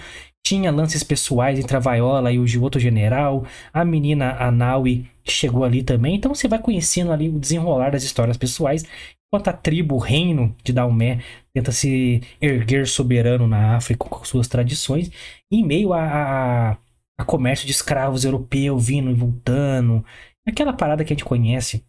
Tinha 0.45 0.71
lances 0.71 1.03
pessoais 1.03 1.59
entre 1.59 1.75
a 1.75 1.79
Viola 1.79 2.31
e 2.31 2.39
o 2.39 2.61
outro 2.61 2.79
general. 2.79 3.45
A 3.73 3.85
menina, 3.85 4.35
a 4.39 4.51
Naui, 4.51 5.07
chegou 5.23 5.63
ali 5.63 5.83
também. 5.83 6.15
Então 6.15 6.33
você 6.33 6.47
vai 6.47 6.59
conhecendo 6.59 7.11
ali 7.11 7.29
o 7.29 7.39
desenrolar 7.39 7.91
das 7.91 8.03
histórias 8.03 8.37
pessoais. 8.37 8.85
Enquanto 9.33 9.47
a 9.47 9.53
tribo, 9.53 9.95
o 9.95 9.99
reino 9.99 10.53
de 10.63 10.73
Daomé, 10.73 11.21
tenta 11.53 11.71
se 11.71 12.21
erguer 12.41 12.85
soberano 12.87 13.47
na 13.47 13.77
África 13.77 14.05
com 14.09 14.25
suas 14.25 14.47
tradições, 14.47 15.09
em 15.49 15.63
meio 15.65 15.93
a, 15.93 16.03
a, 16.03 16.77
a 17.21 17.25
comércio 17.25 17.65
de 17.65 17.71
escravos 17.71 18.25
europeus 18.25 18.85
vindo 18.85 19.11
e 19.11 19.13
voltando. 19.13 20.03
Aquela 20.45 20.73
parada 20.73 21.05
que 21.05 21.13
a 21.13 21.15
gente 21.15 21.25
conhece, 21.25 21.85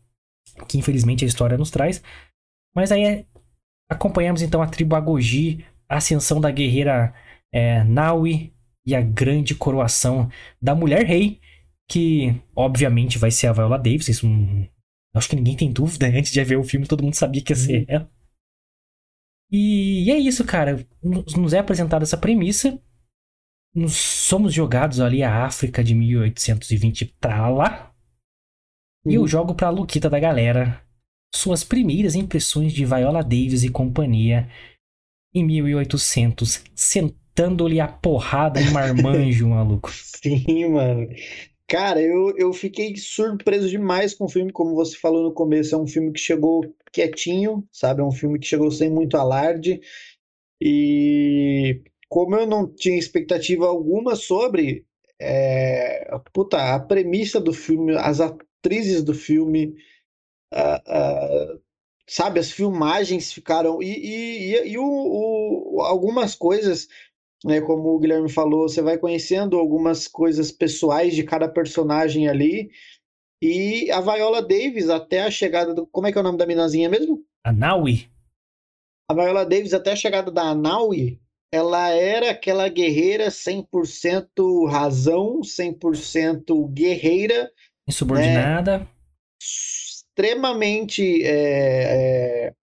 que 0.69 0.79
infelizmente 0.79 1.25
a 1.25 1.29
história 1.29 1.57
nos 1.57 1.71
traz. 1.71 2.03
Mas 2.75 2.93
aí 2.93 3.05
é- 3.05 3.27
acompanhamos 3.91 4.43
então 4.43 4.63
a 4.63 4.67
tribo 4.67 4.95
Agogi, 4.95 5.65
a 5.89 5.97
ascensão 5.97 6.41
da 6.41 6.51
guerreira 6.51 7.15
é, 7.53 7.83
Naui 7.85 8.53
e 8.87 8.95
a 8.95 9.01
grande 9.01 9.55
coroação 9.55 10.31
da 10.61 10.75
mulher 10.75 11.05
rei, 11.07 11.41
que 11.89 12.35
obviamente 12.55 13.19
vai 13.19 13.31
ser 13.31 13.47
a 13.49 13.53
Viola 13.53 13.79
Davis, 13.79 14.09
isso 14.09 14.27
acho 15.15 15.29
que 15.29 15.37
ninguém 15.37 15.57
tem 15.57 15.73
dúvida, 15.73 16.07
antes 16.15 16.33
de 16.33 16.43
ver 16.45 16.57
o 16.57 16.65
filme 16.65 16.87
todo 16.87 17.03
mundo 17.03 17.15
sabia 17.15 17.43
que 17.43 17.53
ia 17.53 17.57
ser 17.57 17.85
ela. 17.89 18.11
E, 19.51 20.05
e 20.05 20.11
é 20.11 20.19
isso, 20.19 20.45
cara, 20.45 20.87
nos 21.03 21.53
é 21.53 21.59
apresentada 21.59 22.05
essa 22.05 22.17
premissa, 22.17 22.81
nos 23.75 23.95
somos 23.97 24.53
jogados 24.55 25.01
ali 25.01 25.23
a 25.23 25.45
África 25.45 25.83
de 25.85 25.95
1820 25.95 27.07
pra 27.21 27.49
lá, 27.49 27.95
e 29.09 29.15
eu 29.15 29.23
Uhum. 29.23 29.27
jogo 29.27 29.55
pra 29.55 29.71
Luquita 29.71 30.09
da 30.09 30.19
galera 30.19 30.83
suas 31.35 31.65
primeiras 31.65 32.15
impressões 32.15 32.73
de 32.73 32.85
Viola 32.85 33.23
Davis 33.23 33.65
e 33.65 33.71
companhia 33.71 34.51
em 35.35 35.45
1800, 35.45 36.63
sentando-lhe 36.75 37.81
a 37.81 37.89
porrada 37.89 38.61
em 38.63 38.69
marmanjo, 38.69 39.49
maluco. 39.51 39.91
Sim, 39.91 40.69
mano. 40.71 41.09
Cara, 41.69 42.01
eu, 42.03 42.37
eu 42.39 42.53
fiquei 42.53 42.97
surpreso 42.97 43.69
demais 43.69 44.15
com 44.15 44.25
o 44.27 44.29
filme, 44.29 44.53
como 44.53 44.75
você 44.75 44.97
falou 44.97 45.23
no 45.25 45.33
começo, 45.35 45.75
é 45.75 45.79
um 45.79 45.87
filme 45.87 46.13
que 46.13 46.21
chegou 46.21 46.63
quietinho, 46.93 47.67
sabe? 47.73 48.03
É 48.03 48.05
um 48.05 48.13
filme 48.13 48.39
que 48.39 48.47
chegou 48.47 48.71
sem 48.71 48.91
muito 48.91 49.17
alarde. 49.17 49.81
E 50.61 51.83
como 52.13 52.37
eu 52.37 52.47
não 52.47 52.67
tinha 52.67 52.99
expectativa 52.99 53.67
alguma 53.67 54.15
sobre, 54.15 54.85
é, 55.19 56.15
puta, 56.31 56.75
a 56.75 56.79
premissa 56.79 57.41
do 57.41 57.55
filme, 57.55 57.97
as 57.97 58.21
atrizes 58.21 59.03
do 59.03 59.15
filme, 59.15 59.75
a- 60.53 60.83
a- 60.87 61.59
sabe, 62.07 62.39
as 62.39 62.51
filmagens 62.51 63.33
ficaram. 63.33 63.83
E, 63.83 63.87
e, 63.87 64.55
e, 64.57 64.69
e 64.73 64.79
o, 64.79 64.85
o- 64.85 65.81
algumas 65.81 66.35
coisas 66.35 66.87
né? 67.45 67.61
Como 67.63 67.89
o 67.89 67.99
Guilherme 67.99 68.29
falou, 68.31 68.69
você 68.69 68.83
vai 68.83 68.99
conhecendo 68.99 69.59
algumas 69.59 70.07
coisas 70.07 70.53
pessoais 70.53 71.15
de 71.17 71.25
cada 71.25 71.49
personagem 71.49 72.29
ali. 72.29 72.71
E 73.43 73.91
a 73.91 74.01
Viola 74.03 74.43
Davis, 74.43 74.91
até 74.91 75.23
a 75.23 75.31
chegada 75.31 75.75
do. 75.75 75.87
Como 75.87 76.07
é 76.07 76.13
que 76.13 76.19
é 76.19 76.21
o 76.21 76.25
nome 76.25 76.39
da 76.39 76.47
minazinha 76.47 76.91
mesmo? 76.91 77.25
A 77.43 77.53
Naui, 77.53 78.07
A 79.09 79.15
Viola 79.15 79.45
Davis, 79.47 79.75
até 79.75 79.93
a 79.93 79.97
chegada 79.97 80.31
da 80.31 80.43
Anaui, 80.43 81.19
ela 81.53 81.91
era 81.91 82.31
aquela 82.31 82.67
guerreira 82.69 83.29
100% 83.29 84.67
razão, 84.71 85.41
100% 85.41 86.73
guerreira, 86.73 87.53
insubordinada, 87.87 88.89
extremamente. 89.41 91.23
é, 91.23 92.47
é, 92.49 92.55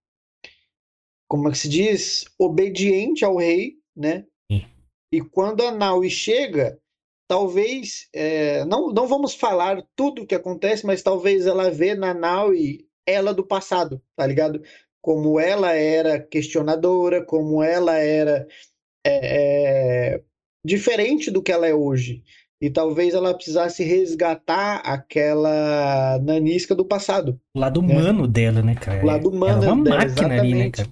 como 1.30 1.48
é 1.48 1.52
que 1.52 1.58
se 1.60 1.70
diz? 1.70 2.26
Obediente 2.40 3.24
ao 3.24 3.38
rei, 3.38 3.76
né? 3.96 4.26
Sim. 4.52 4.66
E 5.14 5.22
quando 5.22 5.62
a 5.62 5.72
Naui 5.72 6.10
chega, 6.10 6.80
talvez, 7.28 8.10
é, 8.12 8.66
não, 8.66 8.92
não 8.92 9.08
vamos 9.08 9.36
falar 9.36 9.86
tudo 9.96 10.24
o 10.24 10.26
que 10.26 10.34
acontece, 10.34 10.84
mas 10.88 11.04
talvez 11.04 11.46
ela 11.46 11.70
vê 11.70 11.94
na 11.94 12.16
Naui 12.16 12.88
ela 13.08 13.32
do 13.32 13.46
passado, 13.46 14.02
tá 14.16 14.26
ligado? 14.26 14.64
Como 15.00 15.40
ela 15.40 15.74
era 15.74 16.20
questionadora, 16.20 17.24
como 17.24 17.64
ela 17.64 17.98
era 17.98 18.48
é, 19.10 20.14
é, 20.16 20.22
diferente 20.64 21.32
do 21.32 21.42
que 21.42 21.52
ela 21.52 21.68
é 21.68 21.74
hoje. 21.74 22.24
E 22.62 22.70
talvez 22.70 23.14
ela 23.14 23.34
precisasse 23.34 23.84
resgatar 23.84 24.78
aquela 24.80 26.20
nanisca 26.22 26.76
do 26.76 26.84
passado, 26.84 27.40
o 27.56 27.60
lado 27.60 27.82
né? 27.82 27.94
humano 27.96 28.28
dela, 28.28 28.62
né, 28.62 28.76
cara? 28.76 29.02
o 29.02 29.06
lado 29.06 29.30
humano 29.30 29.64
Ela 29.64 29.66
é 29.66 29.72
uma 29.72 29.84
dela, 29.84 29.98
máquina 29.98 30.36
ali, 30.36 30.54
né, 30.54 30.66
exatamente. 30.66 30.76
cara? 30.76 30.90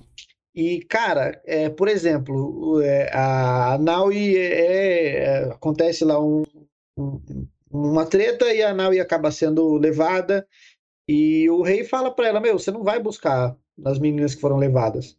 E, 0.55 0.79
cara, 0.85 1.41
é, 1.45 1.69
por 1.69 1.87
exemplo, 1.87 2.81
é, 2.81 3.11
a 3.13 3.77
Naui 3.79 4.35
é, 4.37 5.19
é, 5.19 5.43
acontece 5.51 6.03
lá 6.05 6.19
um, 6.19 6.43
um- 6.97 7.21
uma 7.69 8.05
treta 8.05 8.51
e 8.53 8.63
a 8.63 8.73
Naui 8.73 8.99
acaba 8.99 9.29
sendo 9.29 9.75
levada 9.77 10.47
e 11.07 11.49
o 11.49 11.61
rei 11.61 11.83
fala 11.83 12.09
pra 12.09 12.27
ela, 12.29 12.39
meu, 12.39 12.57
você 12.57 12.71
não 12.71 12.81
vai 12.83 12.99
buscar 12.99 13.55
as 13.85 13.99
meninas 13.99 14.33
que 14.33 14.41
foram 14.41 14.57
levadas. 14.57 15.17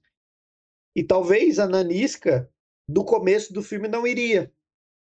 E 0.96 1.04
talvez 1.04 1.58
a 1.58 1.68
Nanisca 1.68 2.50
do 2.88 3.04
começo 3.04 3.52
do 3.52 3.62
filme 3.62 3.86
não 3.86 4.06
iria, 4.06 4.52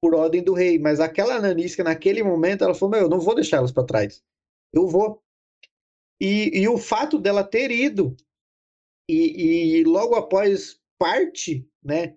por 0.01 0.15
ordem 0.15 0.43
do 0.43 0.53
rei, 0.53 0.79
mas 0.79 0.99
aquela 0.99 1.39
Nanisca 1.39 1.83
naquele 1.83 2.23
momento 2.23 2.63
ela 2.63 2.73
falou, 2.73 2.91
meu, 2.91 3.01
eu 3.01 3.09
não 3.09 3.19
vou 3.19 3.35
deixar 3.35 3.57
elas 3.57 3.71
pra 3.71 3.83
trás. 3.83 4.23
Eu 4.73 4.87
vou. 4.87 5.21
E, 6.21 6.61
e 6.61 6.67
o 6.67 6.77
fato 6.77 7.19
dela 7.19 7.43
ter 7.43 7.71
ido 7.71 8.15
e, 9.09 9.79
e 9.79 9.83
logo 9.83 10.15
após 10.15 10.79
parte, 10.97 11.67
né, 11.83 12.15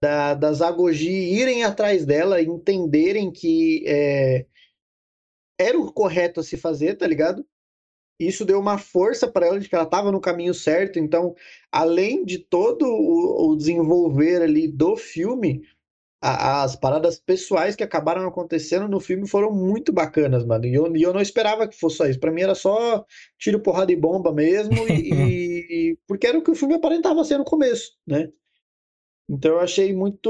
da, 0.00 0.34
das 0.34 0.62
Agoji 0.62 1.10
irem 1.10 1.64
atrás 1.64 2.06
dela, 2.06 2.40
entenderem 2.40 3.32
que 3.32 3.84
é, 3.86 4.46
era 5.60 5.78
o 5.78 5.92
correto 5.92 6.40
a 6.40 6.42
se 6.42 6.56
fazer, 6.56 6.96
tá 6.96 7.06
ligado? 7.06 7.44
Isso 8.18 8.44
deu 8.44 8.58
uma 8.60 8.78
força 8.78 9.28
para 9.30 9.46
ela 9.46 9.60
de 9.60 9.68
que 9.68 9.74
ela 9.74 9.84
estava 9.84 10.10
no 10.12 10.20
caminho 10.20 10.54
certo. 10.54 10.98
Então, 10.98 11.34
além 11.70 12.24
de 12.24 12.38
todo 12.38 12.84
o, 12.86 13.50
o 13.52 13.56
desenvolver 13.56 14.42
ali 14.42 14.68
do 14.68 14.96
filme, 14.96 15.62
a- 16.20 16.62
as 16.64 16.76
paradas 16.76 17.18
pessoais 17.20 17.76
que 17.76 17.84
acabaram 17.84 18.26
acontecendo 18.28 18.88
no 18.88 19.00
filme 19.00 19.28
foram 19.28 19.52
muito 19.52 19.92
bacanas, 19.92 20.44
mano. 20.44 20.66
E 20.66 20.74
eu, 20.74 20.96
e 20.96 21.02
eu 21.02 21.12
não 21.14 21.20
esperava 21.20 21.68
que 21.68 21.78
fosse 21.78 21.96
só 21.98 22.06
isso. 22.06 22.20
Pra 22.20 22.32
mim 22.32 22.42
era 22.42 22.54
só 22.54 23.04
tiro, 23.38 23.60
porrada 23.60 23.92
e 23.92 23.96
bomba 23.96 24.32
mesmo, 24.32 24.88
e, 24.88 24.92
e- 25.94 25.98
porque 26.06 26.26
era 26.26 26.38
o 26.38 26.42
que 26.42 26.50
o 26.50 26.54
filme 26.56 26.74
aparentava 26.74 27.24
ser 27.24 27.38
no 27.38 27.44
começo, 27.44 27.92
né? 28.06 28.30
Então 29.28 29.52
eu 29.52 29.60
achei 29.60 29.94
muito. 29.94 30.28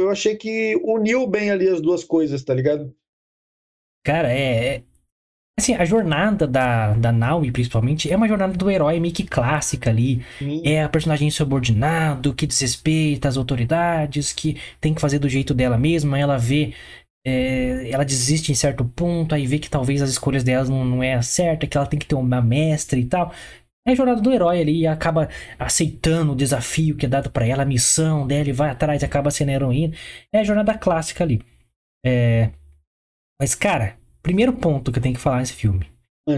Eu 0.00 0.10
achei 0.10 0.36
que 0.36 0.76
uniu 0.84 1.26
bem 1.26 1.50
ali 1.50 1.68
as 1.68 1.80
duas 1.82 2.02
coisas, 2.04 2.42
tá 2.44 2.54
ligado? 2.54 2.94
Cara, 4.02 4.32
é. 4.32 4.84
Assim, 5.58 5.74
a 5.74 5.86
jornada 5.86 6.46
da, 6.46 6.92
da 6.92 7.10
Naui, 7.10 7.50
principalmente, 7.50 8.12
é 8.12 8.16
uma 8.16 8.28
jornada 8.28 8.52
do 8.52 8.70
herói 8.70 9.00
meio 9.00 9.14
que 9.14 9.24
clássica 9.24 9.88
ali. 9.88 10.22
Sim, 10.38 10.60
É 10.62 10.82
a 10.82 10.88
personagem 10.88 11.30
subordinado, 11.30 12.34
que 12.34 12.46
desrespeita 12.46 13.26
as 13.26 13.38
autoridades, 13.38 14.34
que 14.34 14.60
tem 14.80 14.92
que 14.92 15.00
fazer 15.00 15.18
do 15.18 15.28
jeito 15.30 15.54
dela 15.54 15.78
mesma, 15.78 16.18
ela 16.18 16.36
vê. 16.36 16.74
é, 17.26 17.90
ela 17.90 18.04
desiste 18.04 18.52
em 18.52 18.54
certo 18.54 18.84
ponto, 18.84 19.34
aí 19.34 19.46
vê 19.46 19.58
que 19.58 19.70
talvez 19.70 20.02
as 20.02 20.10
escolhas 20.10 20.44
dela 20.44 20.68
não, 20.68 20.84
não 20.84 21.02
é 21.02 21.14
a 21.14 21.22
certa, 21.22 21.66
que 21.66 21.76
ela 21.76 21.86
tem 21.86 21.98
que 21.98 22.06
ter 22.06 22.14
uma 22.14 22.42
mestre 22.42 23.00
e 23.00 23.06
tal. 23.06 23.32
É 23.88 23.92
a 23.92 23.94
jornada 23.94 24.20
do 24.20 24.32
herói 24.32 24.60
ali, 24.60 24.80
e 24.80 24.86
acaba 24.86 25.28
aceitando 25.58 26.32
o 26.32 26.36
desafio 26.36 26.96
que 26.96 27.06
é 27.06 27.08
dado 27.08 27.30
pra 27.30 27.46
ela, 27.46 27.62
a 27.62 27.66
missão 27.66 28.26
dela, 28.26 28.48
e 28.48 28.52
vai 28.52 28.68
atrás 28.70 29.00
e 29.00 29.04
acaba 29.06 29.30
sendo 29.30 29.50
heroína. 29.52 29.94
É 30.32 30.40
a 30.40 30.44
jornada 30.44 30.76
clássica 30.76 31.24
ali. 31.24 31.40
É... 32.04 32.50
Mas, 33.40 33.54
cara, 33.54 33.96
primeiro 34.26 34.52
ponto 34.52 34.90
que 34.90 34.98
eu 34.98 35.02
tenho 35.02 35.14
que 35.14 35.20
falar 35.20 35.38
nesse 35.38 35.52
filme. 35.52 35.86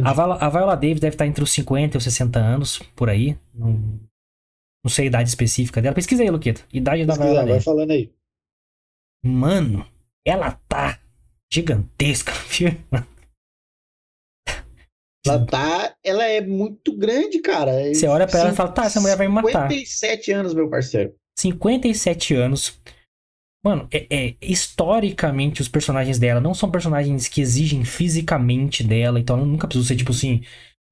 A 0.05 0.13
Viola, 0.13 0.37
a 0.37 0.51
Viola 0.51 0.77
Davis 0.77 1.01
deve 1.01 1.15
estar 1.15 1.27
entre 1.27 1.43
os 1.43 1.51
50 1.51 1.97
e 1.97 1.99
os 1.99 2.05
60 2.05 2.39
anos, 2.39 2.79
por 2.95 3.09
aí. 3.09 3.39
Não, 3.55 3.73
não 4.85 4.91
sei 4.91 5.07
a 5.07 5.09
idade 5.09 5.31
específica 5.31 5.81
dela. 5.81 5.95
Pesquisa 5.95 6.23
aí, 6.23 6.31
Luqueta. 6.31 6.61
Idade 6.71 7.07
da 7.07 7.15
pesquisar, 7.15 7.25
Viola 7.25 7.43
vai 7.43 7.49
Davis. 7.53 7.65
falando 7.65 7.91
aí. 7.91 8.13
Mano, 9.25 9.87
ela 10.27 10.53
tá 10.69 11.01
gigantesca, 11.51 12.33
viu? 12.51 12.69
Ela 15.27 15.47
tá. 15.47 15.97
Ela 16.05 16.25
é 16.25 16.43
muito 16.43 16.95
grande, 16.97 17.41
cara. 17.41 17.73
Você 17.93 18.07
olha 18.07 18.27
pra 18.27 18.41
ela 18.41 18.51
e 18.51 18.55
fala, 18.55 18.71
tá, 18.73 18.85
essa 18.85 19.01
mulher 19.01 19.17
vai 19.17 19.27
me 19.27 19.35
matar. 19.35 19.71
57 19.71 20.33
anos, 20.33 20.53
meu 20.55 20.69
parceiro. 20.69 21.15
57 21.39 22.35
anos. 22.35 22.79
Mano, 23.65 23.89
é, 23.93 24.07
é- 24.11 24.35
historicamente 24.41 25.61
os 25.61 25.69
personagens 25.69 26.19
dela 26.19 26.41
não 26.41 26.55
são 26.55 26.71
personagens 26.71 27.29
que 27.29 27.41
exigem 27.41 27.85
fisicamente 27.85 28.85
dela, 28.85 29.19
então 29.19 29.37
ela 29.37 29.47
nunca 29.47 29.67
precisou 29.67 29.87
ser, 29.87 29.97
tipo 29.97 30.13
assim, 30.13 30.43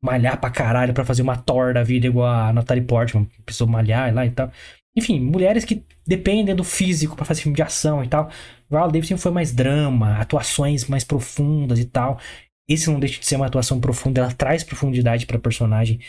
malhar 0.04 0.40
pra 0.40 0.50
caralho 0.50 0.92
pra 0.92 1.04
fazer 1.04 1.23
uma 1.23 1.37
Thor 1.37 1.73
da 1.75 1.82
vida 1.82 2.06
igual 2.06 2.26
a 2.28 2.52
Natalie 2.52 2.85
Portman, 2.85 3.26
precisou 3.44 3.66
malhar 3.68 4.12
lá 4.14 4.26
e 4.26 4.30
tal. 4.30 4.50
Enfim, 4.96 5.20
mulheres 5.20 5.64
que 5.64 5.85
dependem 6.06 6.54
do 6.56 6.64
físico 6.64 7.16
pra 7.16 7.25
fazer 7.25 7.42
filme 7.42 7.56
de 7.56 7.62
ação 7.62 8.02
e 8.02 8.08
tal. 8.08 8.30
Viola 8.70 8.90
Davis 8.90 9.08
sempre 9.08 9.23
foi 9.23 9.32
mais 9.32 9.52
drama, 9.52 10.18
atuações 10.18 10.87
mais 10.87 11.04
profundas 11.04 11.78
e 11.78 11.85
tal. 11.85 12.18
Esse 12.68 12.90
não 12.90 12.99
deixa 12.99 13.20
de 13.20 13.26
ser 13.26 13.37
uma 13.37 13.46
atuação 13.46 13.80
profunda, 13.80 14.20
ela 14.23 14.32
traz 14.32 14.64
profundidade 14.64 15.26
pra 15.26 15.38
personagem. 15.38 16.00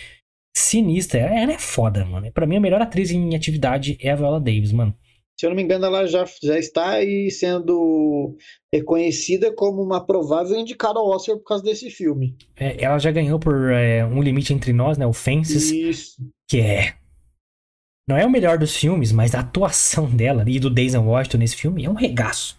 Sinistra, 0.55 1.19
ela 1.19 1.53
é 1.53 1.59
foda, 1.59 2.03
mano. 2.05 2.31
Pra 2.31 2.47
mim, 2.47 2.57
a 2.57 2.59
melhor 2.59 2.81
atriz 2.81 3.11
em 3.11 3.35
atividade 3.35 3.97
é 4.01 4.09
a 4.11 4.15
Viola 4.15 4.39
Davis, 4.39 4.71
mano. 4.71 4.93
Se 5.39 5.45
eu 5.45 5.51
não 5.51 5.55
me 5.55 5.61
engano, 5.61 5.85
ela 5.85 6.07
já, 6.07 6.25
já 6.41 6.57
está 6.57 6.89
aí 6.91 7.29
sendo 7.29 8.35
reconhecida 8.73 9.53
como 9.53 9.83
uma 9.83 10.03
provável 10.03 10.57
indicada 10.57 10.97
ao 10.97 11.07
Oscar 11.07 11.37
por 11.37 11.43
causa 11.43 11.63
desse 11.63 11.91
filme. 11.91 12.35
É, 12.55 12.83
ela 12.83 12.97
já 12.97 13.11
ganhou 13.11 13.39
por 13.39 13.71
é, 13.71 14.03
Um 14.03 14.21
Limite 14.21 14.51
Entre 14.51 14.73
Nós, 14.73 14.97
né? 14.97 15.05
O 15.05 15.13
Fences, 15.13 15.69
Isso. 15.69 16.27
que 16.49 16.59
é. 16.59 16.95
Não 18.09 18.17
é 18.17 18.25
o 18.25 18.31
melhor 18.31 18.57
dos 18.57 18.75
filmes, 18.75 19.11
mas 19.11 19.35
a 19.35 19.41
atuação 19.41 20.09
dela 20.09 20.43
e 20.47 20.59
do 20.59 20.71
Denzel 20.71 21.03
Washington 21.03 21.37
nesse 21.37 21.55
filme 21.55 21.85
é 21.85 21.89
um 21.89 21.93
regaço. 21.93 22.57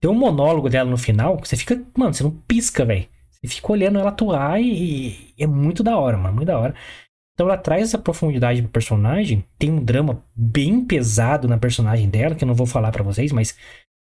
Tem 0.00 0.10
um 0.10 0.14
monólogo 0.14 0.70
dela 0.70 0.88
no 0.88 0.96
final 0.96 1.36
que 1.36 1.48
você 1.48 1.56
fica. 1.56 1.82
Mano, 1.96 2.14
você 2.14 2.22
não 2.22 2.30
pisca, 2.30 2.86
velho. 2.86 3.06
Você 3.32 3.48
fica 3.48 3.72
olhando 3.72 3.98
ela 3.98 4.08
atuar 4.08 4.60
e, 4.60 5.34
e 5.36 5.42
é 5.42 5.46
muito 5.46 5.82
da 5.82 5.98
hora, 5.98 6.16
mano. 6.16 6.36
Muito 6.36 6.46
da 6.46 6.58
hora. 6.58 6.74
Então 7.34 7.46
ela 7.48 7.58
traz 7.58 7.82
essa 7.82 7.98
profundidade 7.98 8.62
pro 8.62 8.70
personagem. 8.70 9.44
Tem 9.58 9.70
um 9.70 9.84
drama 9.84 10.24
bem 10.34 10.84
pesado 10.84 11.48
na 11.48 11.58
personagem 11.58 12.08
dela, 12.08 12.34
que 12.34 12.44
eu 12.44 12.48
não 12.48 12.54
vou 12.54 12.66
falar 12.66 12.92
pra 12.92 13.02
vocês, 13.02 13.32
mas 13.32 13.56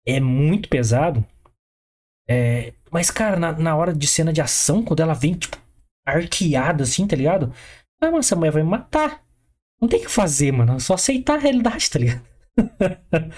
é 0.08 0.20
muito 0.20 0.70
pesado. 0.70 1.26
É, 2.28 2.74
Mas, 2.92 3.10
cara, 3.12 3.38
na, 3.38 3.52
na 3.54 3.76
hora 3.76 3.94
de 3.94 4.08
cena 4.08 4.32
de 4.32 4.42
ação, 4.42 4.84
quando 4.84 5.02
ela 5.02 5.14
vem, 5.14 5.34
tipo, 5.34 5.58
arqueada 6.06 6.84
assim, 6.84 7.08
tá 7.08 7.16
ligado? 7.16 7.54
Ah, 8.02 8.12
mas 8.12 8.28
essa 8.28 8.36
mulher 8.36 8.52
vai 8.52 8.64
me 8.64 8.70
matar. 8.70 9.24
Não 9.82 9.88
tem 9.88 10.00
o 10.00 10.04
que 10.04 10.10
fazer, 10.12 10.52
mano. 10.52 10.76
É 10.76 10.80
só 10.80 10.94
aceitar 10.94 11.36
a 11.36 11.40
realidade, 11.40 11.90
tá 11.90 12.00
ligado? 12.00 12.22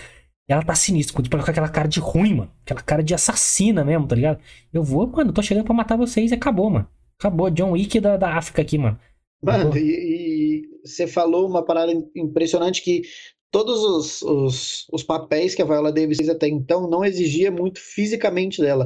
ela 0.47 0.63
tá 0.63 0.75
sinistra, 0.75 1.21
tipo, 1.23 1.38
com 1.38 1.50
aquela 1.50 1.69
cara 1.69 1.88
de 1.88 2.00
ruim, 2.00 2.35
mano. 2.35 2.51
Aquela 2.63 2.81
cara 2.81 3.03
de 3.03 3.13
assassina 3.13 3.83
mesmo, 3.83 4.07
tá 4.07 4.15
ligado? 4.15 4.39
Eu 4.71 4.83
vou, 4.83 5.07
mano, 5.07 5.33
tô 5.33 5.41
chegando 5.41 5.65
pra 5.65 5.73
matar 5.73 5.97
vocês 5.97 6.31
e 6.31 6.35
acabou, 6.35 6.69
mano. 6.69 6.88
Acabou. 7.19 7.50
John 7.50 7.71
Wick 7.71 8.00
da, 8.00 8.17
da 8.17 8.35
África 8.35 8.61
aqui, 8.61 8.77
mano. 8.77 9.00
Mano, 9.41 9.75
e, 9.77 10.63
e 10.63 10.69
você 10.86 11.07
falou 11.07 11.48
uma 11.48 11.63
parada 11.63 11.91
impressionante 12.15 12.81
que 12.81 13.03
todos 13.51 13.83
os, 13.83 14.21
os, 14.21 14.88
os 14.91 15.03
papéis 15.03 15.53
que 15.53 15.62
a 15.62 15.65
Viola 15.65 15.91
Davis 15.91 16.17
fez 16.17 16.29
até 16.29 16.48
então 16.48 16.89
não 16.89 17.03
exigia 17.03 17.51
muito 17.51 17.79
fisicamente 17.79 18.62
dela. 18.62 18.86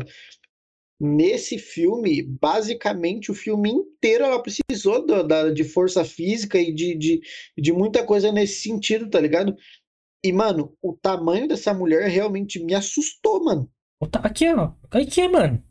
Nesse 0.99 1.59
filme, 1.59 2.21
basicamente, 2.21 3.29
o 3.29 3.35
filme 3.35 3.69
inteiro 3.69 4.23
ela 4.23 4.41
precisou 4.41 5.05
do, 5.05 5.23
da, 5.23 5.51
de 5.51 5.63
força 5.63 6.05
física 6.05 6.57
e 6.57 6.73
de, 6.73 6.95
de, 6.95 7.21
de 7.57 7.73
muita 7.73 8.03
coisa 8.03 8.31
nesse 8.31 8.61
sentido, 8.61 9.09
tá 9.09 9.19
ligado? 9.19 9.55
E, 10.23 10.31
mano, 10.31 10.75
o 10.81 10.93
tamanho 10.93 11.47
dessa 11.47 11.73
mulher 11.73 12.09
realmente 12.09 12.63
me 12.63 12.73
assustou, 12.73 13.43
mano. 13.43 13.69
Aqui, 14.23 14.47
ó. 14.53 14.71
Aqui, 14.89 15.27
mano. 15.27 15.61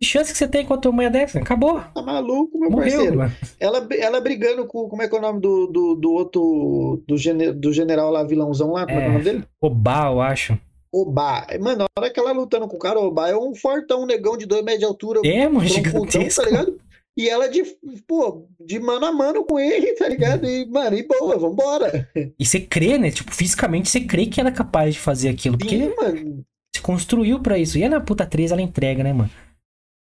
Que 0.00 0.06
chance 0.06 0.30
que 0.30 0.38
você 0.38 0.46
tem 0.46 0.64
contra 0.64 0.88
uma 0.88 0.94
mulher 0.96 1.10
dessa? 1.10 1.40
Acabou. 1.40 1.80
Tá 1.92 2.00
maluco, 2.00 2.56
meu 2.56 2.70
Morreu, 2.70 2.92
parceiro. 2.92 3.18
mano. 3.18 3.32
Ela, 3.58 3.88
ela 3.98 4.20
brigando 4.20 4.64
com. 4.66 4.88
Como 4.88 5.02
é 5.02 5.08
que 5.08 5.14
é 5.14 5.18
o 5.18 5.22
nome 5.22 5.40
do, 5.40 5.66
do, 5.66 5.94
do 5.96 6.12
outro. 6.12 7.02
Do, 7.06 7.16
gene, 7.16 7.52
do 7.52 7.72
general 7.72 8.10
lá, 8.10 8.22
vilãozão 8.22 8.72
lá? 8.72 8.86
Como 8.86 8.98
é, 8.98 9.04
é 9.04 9.08
o 9.08 9.12
nome 9.12 9.24
dele? 9.24 9.44
Obá, 9.60 10.06
eu 10.06 10.20
acho. 10.20 10.56
Obá. 10.92 11.46
Mano, 11.60 11.78
na 11.78 11.86
hora 11.98 12.12
que 12.12 12.20
ela 12.20 12.30
lutando 12.30 12.68
com 12.68 12.76
o 12.76 12.78
cara, 12.78 13.00
o 13.00 13.06
Obá 13.08 13.28
é 13.28 13.36
um 13.36 13.54
fortão, 13.56 14.02
um 14.02 14.06
negão 14.06 14.36
de 14.36 14.46
dois 14.46 14.62
metros 14.62 14.80
de 14.80 14.84
altura. 14.86 15.20
É, 15.24 15.48
mano, 15.48 15.66
gigantesco. 15.66 16.42
Tá 16.42 16.48
ligado? 16.48 16.78
E 17.16 17.28
ela 17.28 17.48
de, 17.48 17.64
pô, 18.06 18.46
de 18.64 18.78
mano 18.78 19.04
a 19.04 19.10
mano 19.10 19.44
com 19.44 19.58
ele, 19.58 19.92
tá 19.94 20.08
ligado? 20.08 20.46
E, 20.46 20.64
mano, 20.66 20.96
e 20.96 21.02
boa, 21.04 21.36
vambora. 21.36 22.08
E 22.38 22.46
você 22.46 22.60
crê, 22.60 22.96
né? 22.96 23.10
Tipo, 23.10 23.34
fisicamente 23.34 23.90
você 23.90 24.00
crê 24.00 24.26
que 24.26 24.38
ela 24.38 24.50
é 24.50 24.52
capaz 24.52 24.94
de 24.94 25.00
fazer 25.00 25.28
aquilo. 25.28 25.58
Porque 25.58 25.76
Sim, 25.76 25.92
mano. 25.96 26.44
se 26.72 26.80
construiu 26.80 27.40
pra 27.40 27.58
isso. 27.58 27.76
E 27.76 27.82
ela, 27.82 28.00
puta 28.00 28.22
atriz, 28.22 28.52
ela 28.52 28.62
entrega, 28.62 29.02
né, 29.02 29.12
mano? 29.12 29.30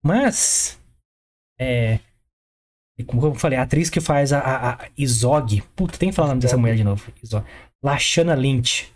Mas. 0.05 0.79
É. 1.59 1.99
Como 3.07 3.25
eu 3.25 3.35
falei, 3.35 3.57
a 3.57 3.63
atriz 3.63 3.89
que 3.89 3.99
faz 3.99 4.31
a, 4.31 4.39
a, 4.39 4.73
a 4.73 4.87
Izog. 4.95 5.61
Puta, 5.75 5.97
tem 5.97 6.09
que 6.09 6.15
falar 6.15 6.27
o 6.27 6.29
nome 6.29 6.41
dessa 6.41 6.57
mulher 6.57 6.75
de 6.75 6.83
novo. 6.83 7.11
Izog. 7.23 7.43
Lashana 7.83 8.35
Lynch. 8.35 8.93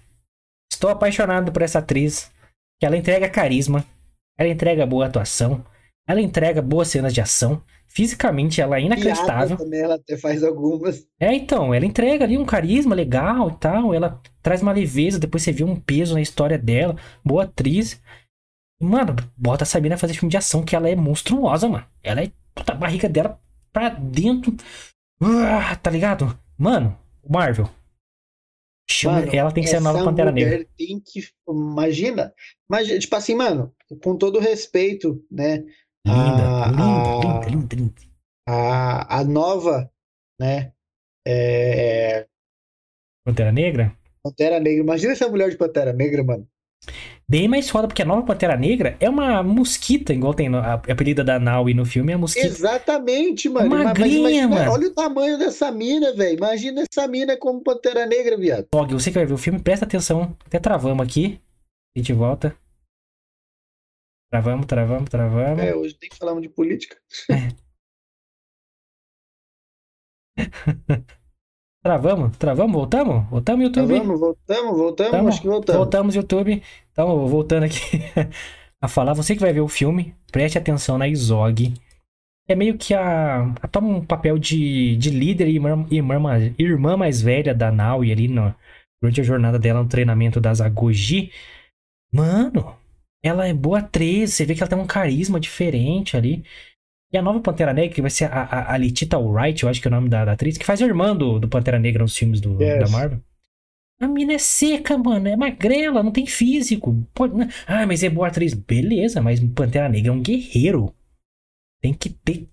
Estou 0.72 0.90
apaixonado 0.90 1.52
por 1.52 1.64
essa 1.64 1.80
atriz. 1.80 2.32
Que 2.80 2.86
ela 2.86 2.96
entrega 2.96 3.28
carisma. 3.28 3.84
Ela 4.38 4.50
entrega 4.50 4.86
boa 4.86 5.08
atuação. 5.08 5.66
Ela 6.08 6.22
entrega 6.22 6.62
boas 6.62 6.88
cenas 6.88 7.14
de 7.14 7.22
ação. 7.22 7.62
Fisicamente, 7.88 8.62
ela 8.62 8.78
é 8.78 8.84
inacreditável. 8.84 9.58
Piada 9.58 9.64
também, 9.64 9.82
ela 9.82 9.96
até 9.96 10.16
faz 10.16 10.44
algumas. 10.44 11.06
É, 11.20 11.34
então, 11.34 11.74
ela 11.74 11.86
entrega 11.86 12.24
ali 12.24 12.38
um 12.38 12.46
carisma 12.46 12.94
legal 12.94 13.50
e 13.50 13.58
tal. 13.58 13.94
Ela 13.96 14.22
traz 14.44 14.62
uma 14.62 14.72
leveza, 14.72 15.20
depois 15.20 15.42
você 15.42 15.52
vê 15.52 15.64
um 15.64 15.76
peso 15.76 16.14
na 16.14 16.22
história 16.22 16.58
dela. 16.58 16.96
Boa 17.26 17.44
atriz. 17.44 18.00
Mano, 18.82 19.16
bota 19.38 19.64
a 19.64 19.68
Sabina 19.68 19.98
fazer 19.98 20.14
filme 20.14 20.30
de 20.32 20.38
ação, 20.38 20.64
que 20.64 20.76
ela 20.76 20.90
é 20.90 20.96
monstruosa, 20.96 21.68
mano. 21.68 21.86
Ela 22.02 22.24
é. 22.24 22.32
Puta, 22.56 22.74
a 22.74 22.76
barriga 22.76 23.10
dela 23.10 23.40
pra 23.74 23.90
dentro. 23.90 24.56
Ah, 25.22 25.76
tá 25.76 25.90
ligado? 25.92 26.38
Mano, 26.58 26.98
Marvel. 27.28 27.70
Chama, 28.90 29.20
Mano, 29.20 29.36
ela 29.36 29.52
tem 29.52 29.64
que 29.64 29.70
ser 29.70 29.78
a 29.78 29.82
nova 29.82 30.04
Pantera 30.04 30.32
Negra. 30.32 30.66
Tem 30.78 31.00
que. 31.00 31.22
Imagina. 31.48 32.34
Imagina, 32.70 33.00
tipo 33.00 33.16
assim, 33.16 33.36
mano, 33.36 33.74
com 34.02 34.18
todo 34.18 34.40
respeito, 34.40 35.24
né? 35.30 35.58
Linda, 36.06 36.64
a- 36.64 36.68
linda, 36.68 36.84
a- 36.84 37.46
linda, 37.46 37.50
linda, 37.50 37.76
linda. 37.76 38.02
A, 38.48 39.20
a 39.20 39.24
nova, 39.24 39.92
né? 40.40 40.74
É, 41.28 42.26
Pantera 43.26 43.52
Negra? 43.52 43.96
Pantera 44.24 44.60
Negra. 44.60 44.84
Imagina 44.84 45.14
essa 45.14 45.28
mulher 45.28 45.50
de 45.52 45.58
Pantera 45.58 45.94
Negra, 45.94 46.24
mano. 46.24 46.48
Bem 47.30 47.48
mais 47.48 47.70
foda, 47.70 47.88
porque 47.88 48.02
a 48.02 48.06
nova 48.06 48.26
Pantera 48.26 48.58
Negra 48.58 48.98
é 49.00 49.08
uma 49.08 49.44
mosquita, 49.44 50.12
igual 50.12 50.34
tem 50.34 50.48
a, 50.56 50.74
apelida 50.74 51.24
da 51.24 51.40
Naui 51.40 51.76
no 51.76 51.86
filme, 51.86 52.12
é 52.12 52.16
a 52.16 52.18
mosquita. 52.18 52.48
Exatamente, 52.48 53.48
mano. 53.48 53.70
Mas- 53.70 53.84
mas 53.84 53.88
Magrinha, 54.00 54.18
imagina- 54.20 54.48
mano. 54.48 54.72
Olha 54.72 54.88
o 54.88 54.94
tamanho 54.96 55.38
dessa 55.38 55.72
mina, 55.72 56.12
velho. 56.12 56.38
Imagina 56.38 56.84
essa 56.92 57.08
mina 57.08 57.38
como 57.38 57.62
Pantera 57.62 58.08
Negra, 58.08 58.36
viado. 58.36 58.68
Dog, 58.74 58.92
você 58.92 59.12
que 59.12 59.18
vai 59.20 59.28
ver 59.28 59.34
o 59.34 59.38
filme, 59.38 59.62
presta 59.62 59.86
atenção. 59.86 60.36
Até 60.44 60.58
travamos 60.60 61.06
aqui. 61.06 61.40
A 61.96 62.00
gente 62.00 62.14
volta. 62.14 62.58
Travamos, 64.32 64.66
travamos, 64.66 65.08
travamos. 65.08 65.64
É, 65.64 65.76
hoje 65.76 65.94
tem 66.00 66.10
que 66.10 66.18
falar 66.18 66.40
de 66.42 66.50
política. 66.50 66.98
Travamos, 71.82 72.38
travamos, 72.38 72.74
voltamos? 72.74 73.30
Voltamos, 73.30 73.64
YouTube? 73.64 73.94
Tá 73.94 74.00
vamos, 74.00 74.20
voltamos, 74.20 74.78
voltamos, 74.78 75.12
Tamo. 75.12 75.28
acho 75.30 75.42
que 75.42 75.48
voltamos. 75.48 75.78
Voltamos, 75.78 76.16
YouTube. 76.16 76.62
Então, 76.92 77.28
voltando 77.28 77.64
aqui 77.64 77.78
a 78.82 78.88
falar, 78.88 79.14
você 79.14 79.34
que 79.34 79.42
vai 79.42 79.54
ver 79.54 79.62
o 79.62 79.68
filme, 79.68 80.14
preste 80.32 80.58
atenção 80.58 80.98
na 80.98 81.08
Izog. 81.08 81.74
É 82.50 82.56
meio 82.56 82.78
que 82.78 82.94
a. 82.94 83.44
a 83.62 83.68
toma 83.68 83.88
um 83.88 84.06
papel 84.06 84.38
de, 84.38 84.98
de 84.98 85.10
líder 85.10 85.48
e 85.48 85.54
irmã, 85.56 85.86
irmã, 85.90 86.20
mais- 86.20 86.54
irmã 86.60 86.98
mais 86.98 87.22
velha 87.22 87.54
da 87.54 87.72
Naui 87.72 88.12
ali 88.12 88.28
no, 88.28 88.54
durante 89.02 89.22
a 89.22 89.24
jornada 89.24 89.58
dela 89.58 89.82
no 89.84 89.90
treinamento 89.90 90.42
das 90.42 90.60
Agoji. 90.60 91.32
Mano, 92.12 92.76
ela 93.24 93.48
é 93.48 93.54
boa 93.54 93.80
atriz, 93.80 94.34
você 94.34 94.46
vê 94.46 94.56
que 94.56 94.62
ela 94.64 94.70
tem 94.70 94.80
um 94.80 94.88
carisma 94.88 95.40
diferente 95.40 96.18
ali. 96.18 96.44
E 97.12 97.18
a 97.18 97.22
nova 97.22 97.40
Pantera 97.40 97.74
Negra, 97.74 97.94
que 97.96 98.02
vai 98.02 98.12
ser 98.12 98.26
a, 98.26 98.44
a, 98.44 98.74
a 98.74 98.78
Letita 98.78 99.18
Wright, 99.18 99.64
eu 99.64 99.70
acho 99.70 99.82
que 99.82 99.88
é 99.88 99.92
o 99.92 99.94
nome 99.94 100.10
da, 100.10 100.26
da 100.26 100.34
atriz, 100.34 100.58
que 100.58 100.66
faz 100.66 100.82
a 100.82 100.86
irmã 100.86 101.16
do, 101.16 101.40
do 101.40 101.48
Pantera 101.50 101.80
Negra 101.80 102.04
nos 102.04 102.16
filmes 102.16 102.40
do, 102.40 102.62
Yes. 102.62 102.80
da 102.86 102.90
Marvel. 102.90 103.20
A 104.02 104.08
mina 104.08 104.34
é 104.34 104.38
seca, 104.38 104.98
mano. 104.98 105.28
É 105.28 105.36
magrela, 105.36 106.02
não 106.04 106.12
tem 106.12 106.26
físico. 106.26 106.96
Pode... 107.14 107.36
né? 107.36 107.50
Ah, 107.68 107.86
mas 107.86 108.04
é 108.04 108.10
boa 108.10 108.28
atriz. 108.28 108.54
Beleza, 108.54 109.22
mas 109.22 109.40
Pantera 109.40 109.90
Negra 109.90 110.10
é 110.12 110.14
um 110.14 110.22
guerreiro. 110.22 110.94
Tem 111.82 111.94
que 111.94 112.10
ter. 112.10 112.48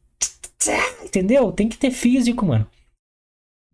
Entendeu? 1.04 1.52
Tem 1.52 1.68
que 1.68 1.76
ter 1.76 1.90
físico, 1.92 2.44
mano. 2.44 2.66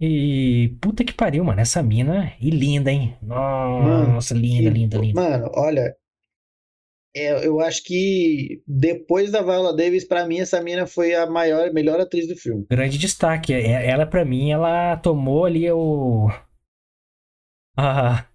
E. 0.01 0.77
Puta 0.81 1.05
que 1.05 1.14
pariu, 1.14 1.45
mano. 1.45 1.61
Essa 1.61 1.83
mina. 1.83 2.33
E 2.40 2.51
linda, 2.51 2.90
hein? 2.90 3.16
Nossa, 3.23 4.35
linda, 4.35 4.64
Que- 4.71 4.79
linda, 4.79 4.99
linda. 4.99 5.21
Mano, 5.21 5.51
olha, 5.55 5.95
é, 7.14 7.46
eu 7.46 7.61
acho 7.61 7.83
que 7.85 8.62
depois 8.66 9.31
da 9.31 9.42
Viola 9.42 9.75
Davis, 9.77 10.05
pra 10.05 10.27
mim, 10.27 10.40
essa 10.40 10.62
mina 10.62 10.87
foi 10.87 11.14
a 11.14 11.27
maior, 11.27 11.72
melhor 11.72 12.01
atriz 12.01 12.27
do 12.29 12.37
filme. 12.37 12.68
Grande 12.70 12.98
destaque. 12.98 13.53
É- 13.53 13.87
Ela, 13.88 14.05
pra 14.07 14.25
mim, 14.25 14.51
ela 14.51 14.96
tomou 14.96 15.44
ali 15.44 15.70
o. 15.70 16.29
Ah, 17.77 18.27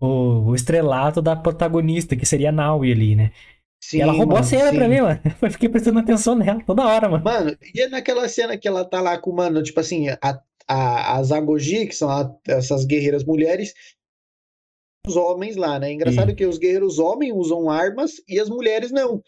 o, 0.00 0.50
o 0.50 0.54
estrelato 0.54 1.22
da 1.22 1.36
protagonista, 1.36 2.16
que 2.16 2.26
seria 2.26 2.50
a 2.50 2.52
Naui 2.52 2.92
ali, 2.92 3.16
né? 3.16 3.32
Sim, 3.80 4.00
ela 4.02 4.12
roubou 4.12 4.38
a 4.38 4.42
mano, 4.42 4.44
cena 4.44 4.72
pra 4.74 4.88
sim. 4.88 4.90
mim, 4.90 5.00
mano. 5.02 5.20
Eu 5.42 5.50
fiquei 5.52 5.68
prestando 5.68 6.00
atenção 6.00 6.34
nela 6.36 6.62
toda 6.64 6.86
hora, 6.86 7.08
mano. 7.08 7.24
Mano, 7.24 7.56
e 7.74 7.80
é 7.82 7.88
naquela 7.88 8.28
cena 8.28 8.56
que 8.56 8.68
ela 8.68 8.84
tá 8.84 9.00
lá 9.00 9.18
com, 9.18 9.32
mano, 9.32 9.62
tipo 9.62 9.80
assim, 9.80 10.08
a, 10.08 10.18
a, 10.68 11.18
as 11.18 11.32
Agoji, 11.32 11.86
que 11.86 11.94
são 11.94 12.08
a- 12.10 12.32
essas 12.46 12.84
guerreiras 12.84 13.24
mulheres, 13.24 13.74
os 15.08 15.16
homens 15.16 15.56
lá, 15.56 15.78
né? 15.78 15.92
Engraçado 15.92 16.30
Sim. 16.30 16.36
que 16.36 16.46
os 16.46 16.58
guerreiros 16.58 16.98
homens 16.98 17.32
usam 17.34 17.70
armas 17.70 18.22
e 18.28 18.38
as 18.38 18.48
mulheres 18.48 18.90
não. 18.90 19.22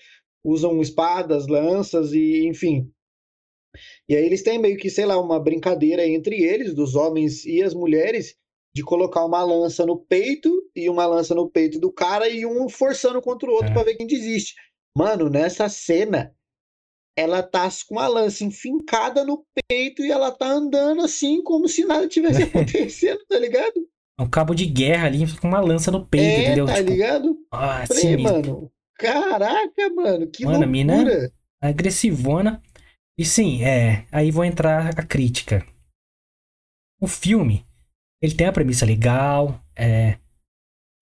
Usam 0.45 0.81
espadas, 0.81 1.47
lanças 1.47 2.13
e, 2.13 2.47
enfim. 2.47 2.91
E 4.09 4.17
aí 4.17 4.25
eles 4.25 4.43
têm 4.43 4.59
meio 4.59 4.77
que, 4.77 4.91
sei 4.91 5.07
lá, 5.07 5.21
uma 5.21 5.39
brincadeira 5.39 6.07
entre 6.07 6.43
eles, 6.43 6.75
dos 6.75 6.95
homens 6.95 7.45
e 7.45 7.63
as 7.63 7.75
mulheres, 7.75 8.37
de 8.75 8.83
colocar 8.83 9.25
uma 9.25 9.43
lança 9.43 9.85
no 9.85 9.99
peito 9.99 10.51
e 10.75 10.89
uma 10.89 11.07
lança 11.07 11.35
no 11.35 11.51
peito 11.51 11.79
do 11.79 11.93
cara 11.93 12.29
e 12.29 12.47
um 12.47 12.69
forçando 12.69 13.21
contra 13.21 13.49
o 13.49 13.53
outro 13.53 13.71
É. 13.71 13.73
pra 13.73 13.83
ver 13.83 13.97
quem 13.97 14.07
desiste. 14.07 14.55
Mano, 14.97 15.29
nessa 15.29 15.69
cena, 15.69 16.35
ela 17.17 17.43
tá 17.43 17.69
com 17.89 17.99
a 17.99 18.09
lança 18.09 18.45
enfincada 18.45 19.25
no 19.25 19.45
peito 19.69 20.03
e 20.03 20.11
ela 20.11 20.31
tá 20.31 20.47
andando 20.49 21.03
assim, 21.03 21.43
como 21.43 21.69
se 21.69 21.85
nada 21.85 22.09
tivesse 22.09 22.43
acontecendo, 22.95 23.21
tá 23.29 23.39
ligado? 23.39 23.90
Um 24.21 24.29
cabo 24.29 24.55
de 24.55 24.67
guerra 24.67 25.07
ali 25.07 25.21
com 25.39 25.49
uma 25.49 25.61
lança 25.61 25.91
no 25.91 26.07
peito, 26.07 26.27
é, 26.27 26.43
entendeu? 26.43 26.67
tá 26.67 26.75
Tipo, 26.77 26.91
ligado? 26.91 27.37
ah, 27.53 27.87
Falei, 27.87 28.03
sinistro. 28.03 28.53
mano, 28.53 28.73
caraca, 28.95 29.91
mano, 29.95 30.31
que 30.31 30.45
Mano, 30.45 30.65
a 30.65 30.67
mina- 30.67 30.95
loucura. 30.97 31.33
agressivona. 31.61 32.63
E 33.19 33.25
sim, 33.25 33.63
é, 33.63 34.07
aí 34.13 34.31
vou 34.31 34.45
entrar 34.45 34.99
a 34.99 35.03
crítica. 35.07 35.67
O 37.01 37.07
filme, 37.07 37.67
ele 38.23 38.35
tem 38.35 38.47
a 38.47 38.53
premissa 38.53 38.85
legal, 38.85 39.61
é. 39.77 40.19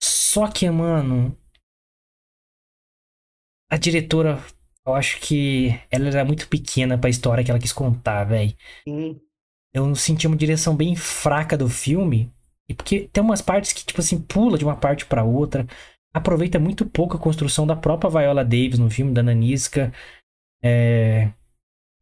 Só 0.02 0.48
que, 0.48 0.68
mano, 0.70 1.36
a 3.70 3.76
diretora, 3.76 4.42
eu 4.86 4.94
acho 4.94 5.20
que 5.20 5.70
ela 5.90 6.08
era 6.08 6.24
muito 6.24 6.48
pequena 6.48 6.96
pra 6.98 7.10
história 7.10 7.44
que 7.44 7.50
ela 7.50 7.60
quis 7.60 7.72
contar, 7.72 8.24
velho. 8.24 8.56
Sim. 8.86 9.20
Eu 9.74 9.94
senti 9.94 10.26
uma 10.26 10.36
direção 10.36 10.74
bem 10.76 10.96
fraca 10.96 11.56
do 11.56 11.68
filme. 11.68 12.32
E 12.68 12.74
porque 12.74 13.08
tem 13.12 13.22
umas 13.22 13.40
partes 13.40 13.72
que, 13.72 13.84
tipo 13.84 14.00
assim, 14.00 14.20
pula 14.20 14.58
de 14.58 14.64
uma 14.64 14.76
parte 14.76 15.06
pra 15.06 15.24
outra. 15.24 15.66
aproveita 16.12 16.58
muito 16.58 16.84
pouco 16.84 17.16
a 17.16 17.20
construção 17.20 17.66
da 17.66 17.74
própria 17.76 18.10
Viola 18.10 18.44
Davis 18.44 18.78
no 18.78 18.90
filme, 18.90 19.12
da 19.12 19.22
Nanisca. 19.22 19.92
É... 20.62 21.30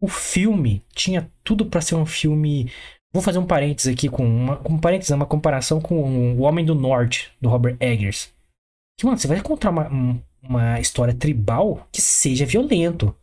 O 0.00 0.09
filme 0.09 0.85
tinha 0.94 1.31
tudo 1.42 1.66
para 1.66 1.81
ser 1.81 1.94
um 1.94 2.05
filme. 2.05 2.70
Vou 3.12 3.22
fazer 3.22 3.38
um 3.38 3.46
parênteses 3.46 3.92
aqui 3.94 4.09
com 4.09 4.26
uma, 4.26 4.61
um 4.68 4.79
parênteses, 4.79 5.11
uma 5.11 5.24
comparação 5.24 5.81
com 5.81 6.35
O 6.35 6.42
Homem 6.42 6.64
do 6.64 6.74
Norte, 6.74 7.33
do 7.40 7.48
Robert 7.48 7.76
Eggers. 7.81 8.33
Que, 8.98 9.07
mano, 9.07 9.18
você 9.18 9.29
vai 9.29 9.38
encontrar 9.38 9.70
uma, 9.70 10.20
uma 10.42 10.81
história 10.81 11.14
tribal 11.14 11.87
que 11.92 12.00
seja 12.00 12.44
violento. 12.44 13.14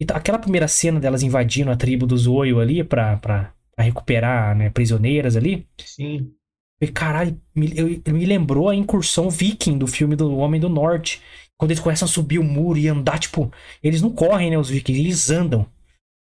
Então, 0.00 0.16
aquela 0.16 0.38
primeira 0.38 0.66
cena 0.66 0.98
delas 0.98 1.22
invadindo 1.22 1.70
a 1.70 1.76
tribo 1.76 2.06
do 2.06 2.16
Zoio 2.16 2.60
ali 2.60 2.82
pra, 2.82 3.16
pra, 3.18 3.54
pra 3.74 3.84
recuperar 3.84 4.56
né, 4.56 4.68
prisioneiras 4.68 5.36
ali. 5.36 5.66
Sim. 5.78 6.34
E, 6.82 6.88
caralho, 6.88 7.40
me, 7.54 7.72
eu, 7.76 8.12
me 8.12 8.26
lembrou 8.26 8.68
a 8.68 8.74
incursão 8.74 9.30
viking 9.30 9.78
do 9.78 9.86
filme 9.86 10.16
do 10.16 10.36
Homem 10.36 10.60
do 10.60 10.68
Norte. 10.68 11.22
Quando 11.56 11.70
eles 11.70 11.80
começam 11.80 12.06
a 12.06 12.08
subir 12.08 12.40
o 12.40 12.44
muro 12.44 12.76
e 12.76 12.88
andar, 12.88 13.20
tipo. 13.20 13.52
Eles 13.80 14.02
não 14.02 14.10
correm, 14.10 14.50
né, 14.50 14.58
os 14.58 14.68
vikings, 14.68 15.00
eles 15.00 15.30
andam. 15.30 15.64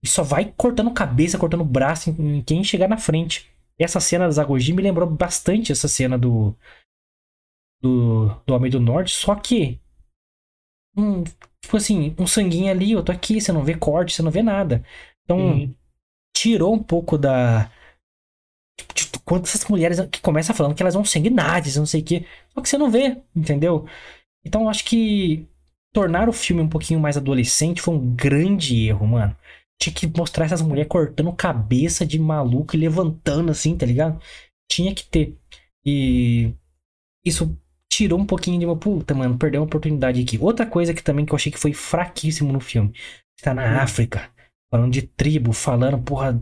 E 0.01 0.07
só 0.07 0.23
vai 0.23 0.53
cortando 0.55 0.89
cabeça, 0.93 1.37
cortando 1.37 1.65
braço 1.65 2.09
em, 2.11 2.37
em 2.37 2.41
quem 2.41 2.63
chegar 2.63 2.87
na 2.87 2.97
frente. 2.97 3.51
Essa 3.77 3.99
cena 3.99 4.23
da 4.23 4.31
Zagoji 4.31 4.71
me 4.71 4.81
lembrou 4.81 5.09
bastante 5.09 5.73
essa 5.73 5.89
cena 5.89 6.17
do, 6.17 6.55
do, 7.81 8.29
do 8.45 8.53
Homem 8.53 8.71
do 8.71 8.79
Norte, 8.79 9.13
só 9.13 9.35
que. 9.35 9.81
Um, 10.95 11.25
tipo 11.61 11.75
assim, 11.75 12.15
um 12.17 12.25
sanguinho 12.25 12.71
ali, 12.71 12.93
eu 12.93 13.03
tô 13.03 13.11
aqui, 13.11 13.41
você 13.41 13.51
não 13.51 13.65
vê 13.65 13.75
corte, 13.75 14.15
você 14.15 14.21
não 14.21 14.31
vê 14.31 14.41
nada. 14.41 14.81
Então, 15.25 15.39
uhum. 15.39 15.75
tirou 16.33 16.73
um 16.73 16.81
pouco 16.81 17.17
da 17.17 17.69
Quando 19.27 19.43
essas 19.43 19.65
mulheres 19.65 19.99
que 20.09 20.21
começam 20.21 20.55
falando 20.55 20.73
que 20.73 20.81
elas 20.81 20.93
vão 20.93 21.03
sanguinárias, 21.03 21.75
não 21.75 21.85
sei 21.85 21.99
o 21.99 22.03
quê. 22.05 22.25
Só 22.53 22.61
que 22.61 22.69
você 22.69 22.77
não 22.77 22.89
vê, 22.89 23.17
entendeu? 23.35 23.85
Então 24.45 24.61
eu 24.61 24.69
acho 24.69 24.85
que 24.85 25.45
tornar 25.93 26.29
o 26.29 26.33
filme 26.33 26.61
um 26.61 26.69
pouquinho 26.69 26.97
mais 26.97 27.17
adolescente 27.17 27.81
foi 27.81 27.93
um 27.93 28.15
grande 28.15 28.87
erro, 28.87 29.05
mano. 29.05 29.35
Tinha 29.81 29.93
que 29.93 30.07
mostrar 30.07 30.45
essas 30.45 30.61
mulheres 30.61 30.87
cortando 30.87 31.33
cabeça 31.33 32.05
de 32.05 32.17
maluco 32.17 32.73
e 32.73 32.79
levantando 32.79 33.51
assim, 33.51 33.75
tá 33.75 33.85
ligado? 33.85 34.17
Tinha 34.71 34.95
que 34.95 35.03
ter. 35.03 35.35
E 35.85 36.53
isso 37.25 37.53
tirou 37.91 38.17
um 38.17 38.25
pouquinho 38.25 38.57
de 38.57 38.65
uma 38.65 38.77
puta, 38.77 39.13
mano, 39.13 39.37
perdeu 39.37 39.59
uma 39.59 39.67
oportunidade 39.67 40.21
aqui. 40.21 40.37
Outra 40.39 40.65
coisa 40.65 40.93
que 40.93 41.03
também 41.03 41.25
que 41.25 41.33
eu 41.33 41.35
achei 41.35 41.51
que 41.51 41.59
foi 41.59 41.73
fraquíssimo 41.73 42.53
no 42.53 42.61
filme. 42.61 42.93
Está 43.37 43.53
na 43.53 43.63
hum. 43.63 43.79
África, 43.81 44.31
falando 44.71 44.93
de 44.93 45.01
tribo, 45.01 45.51
falando, 45.51 46.01
porra, 46.01 46.41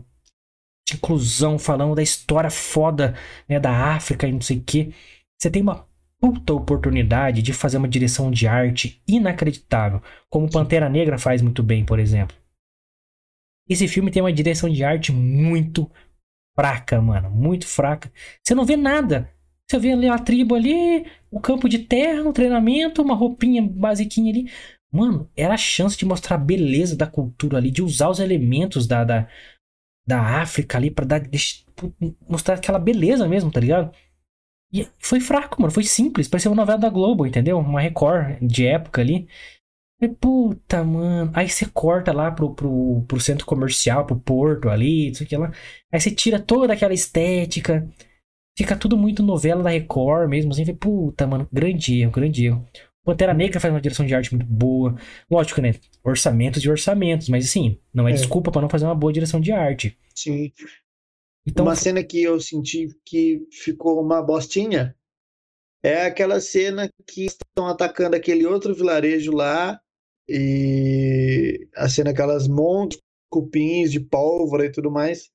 de 0.86 0.94
inclusão, 0.94 1.58
falando 1.58 1.96
da 1.96 2.02
história 2.02 2.48
foda 2.48 3.14
né, 3.48 3.58
da 3.58 3.94
África 3.94 4.26
e 4.26 4.32
não 4.32 4.40
sei 4.40 4.58
o 4.58 4.62
que. 4.62 4.94
Você 5.36 5.50
tem 5.50 5.60
uma 5.60 5.86
puta 6.20 6.54
oportunidade 6.54 7.42
de 7.42 7.52
fazer 7.52 7.76
uma 7.76 7.88
direção 7.88 8.30
de 8.30 8.46
arte 8.46 9.02
inacreditável, 9.06 10.00
como 10.30 10.50
Pantera 10.50 10.88
Negra 10.88 11.18
faz 11.18 11.42
muito 11.42 11.62
bem, 11.62 11.84
por 11.84 11.98
exemplo. 11.98 12.36
Esse 13.68 13.88
filme 13.88 14.10
tem 14.12 14.22
uma 14.22 14.32
direção 14.32 14.70
de 14.70 14.84
arte 14.84 15.12
muito 15.12 15.90
fraca, 16.54 17.02
mano, 17.02 17.30
muito 17.30 17.66
fraca. 17.66 18.10
Você 18.42 18.54
não 18.54 18.64
vê 18.64 18.76
nada. 18.76 19.30
Você 19.68 19.80
vê 19.80 19.92
ali 19.92 20.08
a 20.08 20.16
tribo 20.16 20.54
ali, 20.54 21.04
o 21.28 21.40
campo 21.40 21.68
de 21.68 21.80
terra, 21.80 22.22
o 22.22 22.32
treinamento, 22.32 23.02
uma 23.02 23.16
roupinha 23.16 23.60
basiquinha 23.60 24.32
ali. 24.32 24.48
Mano, 24.92 25.28
era 25.36 25.54
a 25.54 25.58
chance 25.58 25.98
de 25.98 26.06
mostrar 26.06 26.36
a 26.36 26.38
beleza 26.38 26.96
da 26.96 27.08
cultura 27.08 27.58
ali, 27.58 27.72
de 27.72 27.82
usar 27.82 28.08
os 28.08 28.20
elementos 28.20 28.86
da, 28.86 29.02
da, 29.02 29.28
da 30.06 30.40
África 30.40 30.78
ali 30.78 30.90
para 30.90 31.04
dar 31.04 31.22
mostrar 32.28 32.54
aquela 32.54 32.78
beleza 32.78 33.28
mesmo, 33.28 33.50
tá 33.50 33.60
ligado? 33.60 33.92
E 34.72 34.86
foi 34.98 35.20
fraco, 35.20 35.60
mano, 35.60 35.72
foi 35.72 35.84
simples, 35.84 36.28
parecia 36.28 36.50
uma 36.50 36.56
novela 36.56 36.78
da 36.78 36.90
Globo, 36.90 37.26
entendeu? 37.26 37.58
Uma 37.58 37.80
Record 37.80 38.38
de 38.42 38.66
época 38.66 39.00
ali. 39.00 39.28
E, 40.00 40.08
puta, 40.08 40.84
mano. 40.84 41.30
Aí 41.34 41.48
você 41.48 41.66
corta 41.66 42.12
lá 42.12 42.30
pro, 42.30 42.54
pro, 42.54 43.02
pro 43.08 43.20
centro 43.20 43.46
comercial, 43.46 44.04
pro 44.04 44.18
porto 44.20 44.68
ali, 44.68 45.10
isso 45.10 45.22
aqui 45.22 45.36
lá. 45.36 45.50
Aí 45.90 46.00
você 46.00 46.10
tira 46.10 46.38
toda 46.38 46.72
aquela 46.74 46.92
estética. 46.92 47.88
Fica 48.58 48.76
tudo 48.76 48.96
muito 48.96 49.22
novela 49.22 49.62
da 49.62 49.70
Record 49.70 50.28
mesmo, 50.28 50.52
assim. 50.52 50.74
Puta, 50.74 51.26
mano, 51.26 51.48
grande 51.52 52.00
erro, 52.00 52.12
grande 52.12 52.46
erro. 52.46 52.66
Pantera 53.06 53.32
Negra 53.32 53.60
faz 53.60 53.72
uma 53.72 53.80
direção 53.80 54.04
de 54.04 54.12
arte 54.12 54.34
muito 54.34 54.44
boa. 54.44 54.96
Lógico, 55.30 55.60
né? 55.60 55.76
Orçamentos 56.02 56.60
e 56.64 56.68
orçamentos, 56.68 57.28
mas 57.28 57.44
assim, 57.44 57.80
não 57.94 58.08
é, 58.08 58.10
é. 58.10 58.14
desculpa 58.14 58.50
para 58.50 58.60
não 58.60 58.68
fazer 58.68 58.84
uma 58.84 58.96
boa 58.96 59.12
direção 59.12 59.40
de 59.40 59.52
arte. 59.52 59.96
Sim. 60.12 60.52
Então, 61.46 61.64
uma 61.64 61.76
cena 61.76 62.02
que 62.02 62.20
eu 62.20 62.40
senti 62.40 62.88
que 63.04 63.46
ficou 63.52 64.02
uma 64.02 64.20
bostinha 64.20 64.96
é 65.84 66.02
aquela 66.06 66.40
cena 66.40 66.90
que 67.06 67.26
estão 67.26 67.68
atacando 67.68 68.16
aquele 68.16 68.44
outro 68.44 68.74
vilarejo 68.74 69.30
lá 69.30 69.80
e 70.28 71.68
a 71.76 71.88
cena 71.88 72.10
aquelas 72.10 72.48
montes 72.48 72.98
cupins 73.30 73.92
de 73.92 74.00
pólvora 74.00 74.66
e 74.66 74.72
tudo 74.72 74.90
mais. 74.90 75.30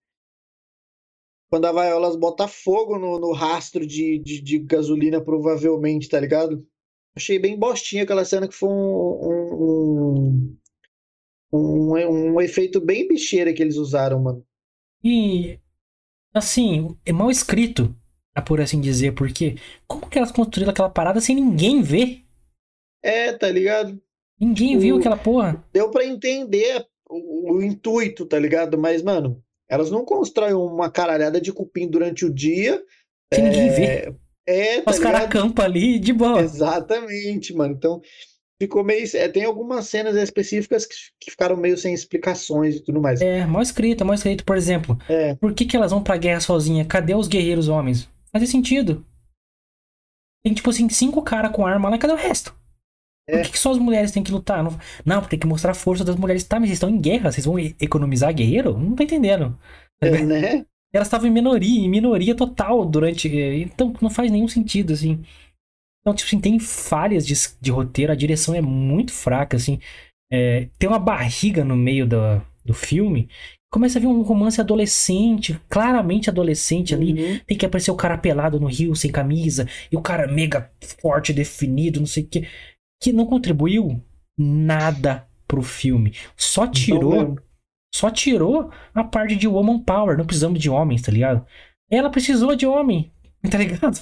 Quando 1.49 1.67
a 1.67 1.71
Vaiolas 1.71 2.17
bota 2.17 2.49
fogo 2.49 2.99
no, 2.99 3.17
no 3.17 3.31
rastro 3.31 3.87
de, 3.87 4.19
de, 4.19 4.41
de 4.41 4.59
gasolina, 4.59 5.23
provavelmente, 5.23 6.09
tá 6.09 6.19
ligado? 6.19 6.67
Achei 7.15 7.37
bem 7.37 7.57
bostinha 7.57 8.03
aquela 8.03 8.23
cena 8.23 8.47
que 8.47 8.53
foi 8.53 8.69
um, 8.69 8.73
um, 10.33 10.57
um, 11.53 12.33
um, 12.33 12.41
efeito 12.41 12.79
bem 12.79 13.07
bicheira 13.07 13.53
que 13.53 13.61
eles 13.61 13.75
usaram, 13.75 14.21
mano. 14.21 14.45
E, 15.03 15.59
assim, 16.33 16.95
é 17.05 17.11
mal 17.11 17.29
escrito, 17.29 17.93
por 18.45 18.61
assim 18.61 18.79
dizer, 18.79 19.13
porque 19.13 19.55
como 19.87 20.09
que 20.09 20.17
elas 20.17 20.31
construíram 20.31 20.71
aquela 20.71 20.89
parada 20.89 21.19
sem 21.19 21.35
ninguém 21.35 21.81
ver? 21.81 22.23
É, 23.03 23.33
tá 23.33 23.49
ligado? 23.49 24.01
Ninguém 24.39 24.77
viu 24.77 24.97
aquela 24.97 25.17
porra. 25.17 25.63
Deu 25.73 25.91
para 25.91 26.05
entender 26.05 26.85
o, 27.09 27.53
o, 27.53 27.63
intuito, 27.63 28.25
tá 28.25 28.39
ligado? 28.39 28.77
Mas, 28.77 29.03
mano, 29.03 29.43
elas 29.69 29.91
não 29.91 30.05
constroem 30.05 30.53
uma 30.53 30.89
caralhada 30.89 31.41
de 31.41 31.51
cupim 31.51 31.87
durante 31.87 32.25
o 32.25 32.33
dia. 32.33 32.81
Que 33.31 33.39
é, 33.39 33.43
ninguém 33.43 33.69
vê. 33.69 34.15
É, 34.51 34.81
tá 34.81 34.91
Os 34.91 34.99
caras 34.99 35.21
acampam 35.21 35.63
ali 35.63 35.97
de 35.97 36.11
boa. 36.11 36.41
Exatamente, 36.41 37.53
mano. 37.53 37.73
Então, 37.73 38.01
ficou 38.61 38.83
meio. 38.83 39.05
É, 39.15 39.27
tem 39.27 39.45
algumas 39.45 39.87
cenas 39.87 40.15
específicas 40.15 40.85
que, 40.85 40.95
que, 41.19 41.31
ficaram 41.31 41.55
meio 41.55 41.77
sem 41.77 41.93
explicações 41.93 42.75
e 42.75 42.79
tudo 42.81 43.01
mais. 43.01 43.21
É, 43.21 43.45
mal 43.45 43.61
escrito, 43.61 44.05
mal 44.05 44.13
escrito. 44.13 44.43
Por 44.43 44.57
exemplo, 44.57 44.97
é. 45.09 45.35
por 45.35 45.53
que, 45.53 45.65
que 45.65 45.75
elas 45.75 45.91
vão 45.91 46.03
pra 46.03 46.17
guerra 46.17 46.39
sozinha? 46.39 46.85
Cadê 46.85 47.15
os 47.15 47.27
guerreiros 47.27 47.67
homens? 47.67 48.09
Faz 48.31 48.49
sentido. 48.49 49.05
Tem, 50.43 50.53
tipo 50.53 50.69
assim, 50.69 50.89
cinco 50.89 51.21
caras 51.21 51.51
com 51.51 51.65
arma 51.65 51.89
lá, 51.89 51.97
cadê 51.97 52.13
o 52.13 52.17
resto? 52.17 52.55
É. 53.27 53.37
Por 53.37 53.45
que, 53.45 53.51
que, 53.51 53.59
só 53.59 53.71
as 53.71 53.77
mulheres 53.77 54.11
têm 54.11 54.23
que 54.23 54.31
lutar? 54.31 54.63
Não, 54.63 54.77
não, 55.05 55.21
tem 55.21 55.39
que 55.39 55.47
mostrar 55.47 55.71
a 55.71 55.75
força 55.75 56.03
das 56.03 56.15
mulheres. 56.15 56.43
Tá, 56.43 56.59
mas 56.59 56.69
vocês 56.69 56.77
estão 56.77 56.89
em 56.89 56.99
guerra, 56.99 57.31
vocês 57.31 57.45
vão 57.45 57.57
economizar 57.59 58.33
guerreiro? 58.33 58.77
Não 58.77 58.95
tô 58.95 59.03
entendendo. 59.03 59.57
É, 60.01 60.23
né? 60.23 60.65
Elas 60.93 61.07
estavam 61.07 61.27
em 61.27 61.31
minoria, 61.31 61.79
em 61.79 61.89
minoria 61.89 62.35
total 62.35 62.85
durante. 62.85 63.27
Então 63.27 63.93
não 64.01 64.09
faz 64.09 64.29
nenhum 64.31 64.47
sentido, 64.47 64.93
assim. 64.93 65.23
Então, 66.01 66.13
tipo 66.13 66.27
assim, 66.27 66.39
tem 66.39 66.59
falhas 66.59 67.25
de, 67.25 67.33
de 67.61 67.71
roteiro, 67.71 68.11
a 68.11 68.15
direção 68.15 68.55
é 68.55 68.61
muito 68.61 69.13
fraca, 69.13 69.55
assim. 69.55 69.79
É, 70.31 70.67
tem 70.79 70.89
uma 70.89 70.99
barriga 70.99 71.63
no 71.63 71.75
meio 71.75 72.07
do, 72.07 72.41
do 72.65 72.73
filme. 72.73 73.29
Começa 73.71 73.97
a 73.97 74.01
ver 74.01 74.07
um 74.07 74.21
romance 74.21 74.59
adolescente, 74.59 75.59
claramente 75.69 76.29
adolescente 76.29 76.93
ali. 76.93 77.13
Uhum. 77.13 77.39
Tem 77.45 77.57
que 77.57 77.65
aparecer 77.65 77.91
o 77.91 77.95
cara 77.95 78.17
pelado 78.17 78.59
no 78.59 78.67
rio, 78.67 78.95
sem 78.95 79.11
camisa, 79.11 79.67
e 79.91 79.95
o 79.95 80.01
cara 80.01 80.27
mega 80.27 80.71
forte, 81.01 81.31
definido, 81.31 81.99
não 81.99 82.07
sei 82.07 82.23
o 82.23 82.27
que. 82.27 82.47
Que 83.01 83.13
não 83.13 83.25
contribuiu 83.25 84.01
nada 84.37 85.25
pro 85.47 85.61
filme. 85.61 86.13
Só 86.35 86.67
tirou 86.67 87.37
só 87.93 88.09
tirou 88.09 88.71
a 88.93 89.03
parte 89.03 89.35
de 89.35 89.47
woman 89.47 89.79
power. 89.79 90.17
Não 90.17 90.25
precisamos 90.25 90.59
de 90.59 90.69
homens, 90.69 91.01
tá 91.01 91.11
ligado? 91.11 91.45
Ela 91.89 92.09
precisou 92.09 92.55
de 92.55 92.65
homem, 92.65 93.11
tá 93.49 93.57
ligado? 93.57 93.99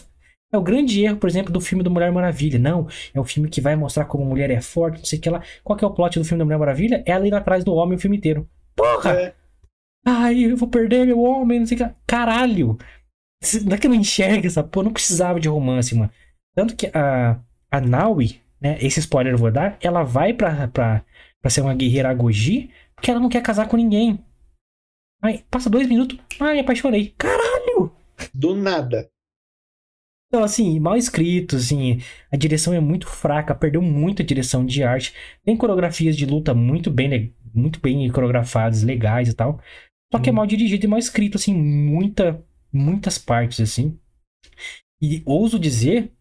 É 0.51 0.57
o 0.57 0.63
grande 0.63 1.03
erro, 1.03 1.17
por 1.17 1.29
exemplo, 1.29 1.53
do 1.53 1.61
filme 1.61 1.83
do 1.83 1.91
Mulher 1.91 2.11
Maravilha. 2.11 2.57
Não, 2.57 2.87
é 3.13 3.19
um 3.19 3.23
filme 3.23 3.49
que 3.49 3.61
vai 3.61 3.75
mostrar 3.75 4.05
como 4.05 4.23
a 4.23 4.27
mulher 4.27 4.49
é 4.49 4.59
forte, 4.61 4.97
não 4.97 5.05
sei 5.05 5.19
o 5.19 5.21
que 5.21 5.29
lá. 5.29 5.43
Qual 5.63 5.77
que 5.77 5.85
é 5.85 5.87
o 5.87 5.93
plot 5.93 6.17
do 6.17 6.25
filme 6.25 6.39
da 6.39 6.45
Mulher 6.45 6.57
Maravilha? 6.57 7.03
Ela 7.05 7.27
ir 7.27 7.33
atrás 7.35 7.63
do 7.63 7.73
homem 7.73 7.97
o 7.97 8.01
filme 8.01 8.17
inteiro. 8.17 8.49
Porra! 8.75 9.11
É. 9.11 9.33
Ai, 10.05 10.45
eu 10.45 10.57
vou 10.57 10.67
perder 10.67 11.05
meu 11.05 11.19
homem, 11.19 11.59
não 11.59 11.67
sei 11.67 11.77
o 11.77 11.85
que. 11.85 11.95
Caralho! 12.07 12.77
Não 13.63 13.75
é 13.75 13.77
que 13.77 13.85
eu 13.85 13.91
não 13.91 13.97
enxerga 13.97 14.47
essa 14.47 14.63
porra, 14.63 14.85
não 14.85 14.93
precisava 14.93 15.39
de 15.39 15.47
romance, 15.47 15.95
mano. 15.95 16.11
Tanto 16.55 16.75
que 16.75 16.87
a, 16.93 17.39
a 17.71 17.81
Naui, 17.81 18.41
né, 18.59 18.77
esse 18.81 18.99
spoiler 18.99 19.33
eu 19.33 19.37
vou 19.37 19.51
dar, 19.51 19.77
ela 19.81 20.03
vai 20.03 20.33
pra, 20.33 20.67
pra, 20.67 21.03
pra 21.41 21.49
ser 21.49 21.61
uma 21.61 21.75
guerreira 21.75 22.09
Agoji, 22.09 22.69
porque 22.99 23.09
ela 23.09 23.19
não 23.19 23.29
quer 23.29 23.41
casar 23.41 23.67
com 23.67 23.77
ninguém. 23.77 24.19
Aí, 25.21 25.43
passa 25.49 25.69
dois 25.69 25.87
minutos. 25.87 26.19
Ai, 26.39 26.55
me 26.55 26.59
apaixonei. 26.59 27.13
Caralho! 27.17 27.91
Do 28.33 28.55
nada. 28.55 29.09
Então, 30.27 30.43
assim, 30.43 30.79
mal 30.79 30.95
escrito, 30.95 31.55
assim, 31.55 32.01
a 32.31 32.37
direção 32.37 32.73
é 32.73 32.79
muito 32.79 33.07
fraca, 33.07 33.55
perdeu 33.55 33.81
muito 33.81 34.21
a 34.21 34.25
direção 34.25 34.65
de 34.65 34.83
arte. 34.83 35.13
Tem 35.43 35.57
coreografias 35.57 36.15
de 36.15 36.25
luta 36.25 36.53
muito 36.53 36.91
bem, 36.91 37.33
muito 37.53 37.79
bem 37.79 38.09
coreografadas, 38.11 38.83
legais 38.83 39.29
e 39.29 39.33
tal. 39.33 39.59
Só 40.13 40.19
que 40.19 40.29
hum. 40.29 40.33
é 40.33 40.35
mal 40.35 40.45
dirigido 40.45 40.85
e 40.85 40.89
mal 40.89 40.99
escrito, 40.99 41.37
assim, 41.37 41.53
muita, 41.53 42.45
muitas 42.71 43.17
partes, 43.17 43.61
assim. 43.61 43.97
E 45.01 45.23
ouso 45.25 45.57
dizer 45.57 46.11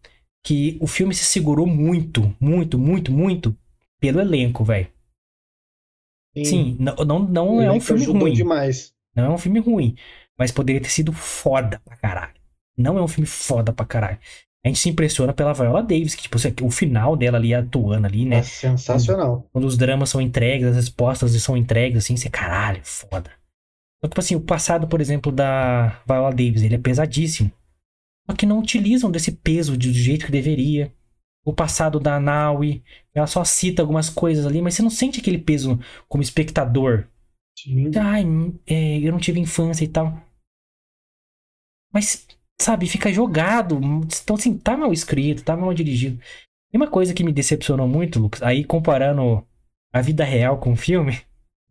que 0.43 0.77
o 0.81 0.87
filme 0.87 1.13
se 1.13 1.25
segurou 1.25 1.67
muito, 1.67 2.35
muito, 2.39 2.79
muito, 2.79 3.11
muito 3.11 3.55
pelo 3.99 4.21
elenco, 4.21 4.63
velho. 4.63 4.87
Sim, 6.37 6.77
não, 6.79 6.95
não, 6.95 7.19
não 7.19 7.61
é 7.61 7.71
um 7.71 7.81
filme 7.81 8.05
ruim. 8.05 8.33
demais. 8.33 8.93
Não 9.15 9.25
é 9.25 9.29
um 9.29 9.37
filme 9.37 9.59
ruim. 9.59 9.95
Mas 10.37 10.51
poderia 10.51 10.81
ter 10.81 10.89
sido 10.89 11.11
foda 11.11 11.81
pra 11.83 11.97
caralho. 11.97 12.33
Não 12.77 12.97
é 12.97 13.01
um 13.01 13.07
filme 13.07 13.27
foda 13.27 13.73
pra 13.73 13.85
caralho. 13.85 14.17
A 14.63 14.67
gente 14.67 14.79
se 14.79 14.89
impressiona 14.89 15.33
pela 15.33 15.53
Viola 15.53 15.81
Davis, 15.81 16.15
que, 16.15 16.23
tipo, 16.23 16.37
o 16.65 16.71
final 16.71 17.15
dela 17.15 17.37
ali 17.37 17.53
atuando 17.53 18.07
ali, 18.07 18.25
né? 18.25 18.37
É 18.37 18.43
sensacional. 18.43 19.47
Quando 19.51 19.65
os 19.65 19.77
dramas 19.77 20.09
são 20.09 20.19
entregues, 20.19 20.67
as 20.67 20.75
respostas 20.75 21.31
são 21.41 21.55
entregues, 21.55 22.03
assim, 22.03 22.17
você, 22.17 22.29
caralho, 22.29 22.81
foda. 22.83 23.31
Então, 23.97 24.09
tipo 24.09 24.19
assim, 24.19 24.35
o 24.35 24.41
passado, 24.41 24.87
por 24.87 24.99
exemplo, 24.99 25.31
da 25.31 26.01
Viola 26.05 26.31
Davis, 26.31 26.61
ele 26.61 26.75
é 26.75 26.79
pesadíssimo. 26.79 27.51
Só 28.29 28.35
que 28.35 28.45
não 28.45 28.59
utilizam 28.59 29.09
desse 29.09 29.31
peso 29.31 29.77
do 29.77 29.91
jeito 29.91 30.25
que 30.25 30.31
deveria. 30.31 30.93
O 31.45 31.53
passado 31.53 31.99
da 31.99 32.19
Naui, 32.19 32.83
ela 33.13 33.27
só 33.27 33.43
cita 33.43 33.81
algumas 33.81 34.09
coisas 34.09 34.45
ali, 34.45 34.61
mas 34.61 34.75
você 34.75 34.81
não 34.81 34.89
sente 34.89 35.19
aquele 35.19 35.37
peso 35.37 35.79
como 36.07 36.21
espectador. 36.21 37.07
Sim. 37.57 37.91
Ai, 37.97 38.23
é, 38.67 38.99
eu 38.99 39.11
não 39.11 39.19
tive 39.19 39.39
infância 39.39 39.83
e 39.83 39.87
tal. 39.87 40.21
Mas, 41.93 42.27
sabe, 42.61 42.87
fica 42.87 43.11
jogado. 43.11 43.79
Então, 44.21 44.35
assim, 44.35 44.57
tá 44.57 44.77
mal 44.77 44.93
escrito, 44.93 45.43
tá 45.43 45.57
mal 45.57 45.73
dirigido. 45.73 46.21
E 46.71 46.77
uma 46.77 46.89
coisa 46.89 47.13
que 47.13 47.23
me 47.23 47.33
decepcionou 47.33 47.87
muito, 47.87 48.19
Lucas, 48.19 48.43
aí 48.43 48.63
comparando 48.63 49.45
a 49.91 50.01
vida 50.01 50.23
real 50.23 50.59
com 50.59 50.73
o 50.73 50.75
filme, 50.75 51.19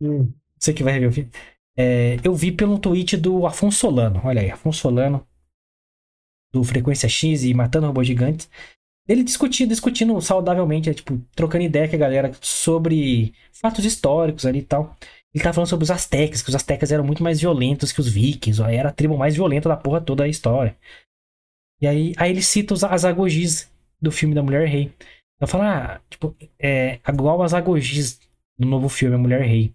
Hum. 0.01 0.31
você 0.57 0.73
que 0.73 0.83
vai 0.83 0.93
rever 0.93 1.09
o 1.09 1.13
filme, 1.13 1.31
é, 1.77 2.17
eu 2.23 2.33
vi 2.35 2.51
pelo 2.51 2.79
tweet 2.79 3.15
do 3.15 3.45
Afonso 3.45 3.79
Solano. 3.79 4.21
Olha 4.23 4.41
aí, 4.41 4.51
Afonso 4.51 4.79
Solano, 4.79 5.25
do 6.53 6.63
Frequência 6.63 7.07
X 7.07 7.43
e 7.43 7.53
Matando 7.53 7.87
Robôs 7.87 8.07
Gigantes. 8.07 8.49
Ele 9.09 9.23
discutindo, 9.23 9.69
discutindo 9.69 10.21
saudavelmente, 10.21 10.87
é, 10.87 10.93
tipo, 10.93 11.19
trocando 11.35 11.63
ideia 11.63 11.89
com 11.89 11.95
a 11.95 11.99
galera 11.99 12.31
sobre 12.41 13.33
fatos 13.51 13.83
históricos 13.83 14.45
ali 14.45 14.59
e 14.59 14.63
tal. 14.63 14.95
Ele 15.33 15.43
tá 15.43 15.51
falando 15.51 15.67
sobre 15.67 15.83
os 15.83 15.89
astecas, 15.89 16.43
que 16.43 16.49
os 16.49 16.55
astecas 16.55 16.91
eram 16.91 17.03
muito 17.03 17.23
mais 17.23 17.41
violentos 17.41 17.91
que 17.91 17.99
os 17.99 18.07
vikings, 18.07 18.61
ó, 18.61 18.67
era 18.67 18.89
a 18.89 18.93
tribo 18.93 19.17
mais 19.17 19.33
violenta 19.33 19.67
da 19.67 19.75
porra 19.75 19.99
toda 19.99 20.23
da 20.23 20.29
história. 20.29 20.77
E 21.81 21.87
aí, 21.87 22.13
aí 22.17 22.31
ele 22.31 22.41
cita 22.43 22.73
os 22.73 22.83
Azagogis 22.83 23.71
do 23.99 24.11
filme 24.11 24.35
da 24.35 24.43
Mulher 24.43 24.67
Rei. 24.67 24.93
Eu 25.39 25.47
falo, 25.47 25.63
ah, 25.63 26.01
tipo, 26.07 26.35
é 26.59 26.99
igual 27.07 27.41
as 27.41 27.53
Azagogis 27.53 28.19
do 28.59 28.67
novo 28.67 28.89
filme 28.89 29.15
A 29.15 29.19
Mulher 29.19 29.41
Rei. 29.41 29.73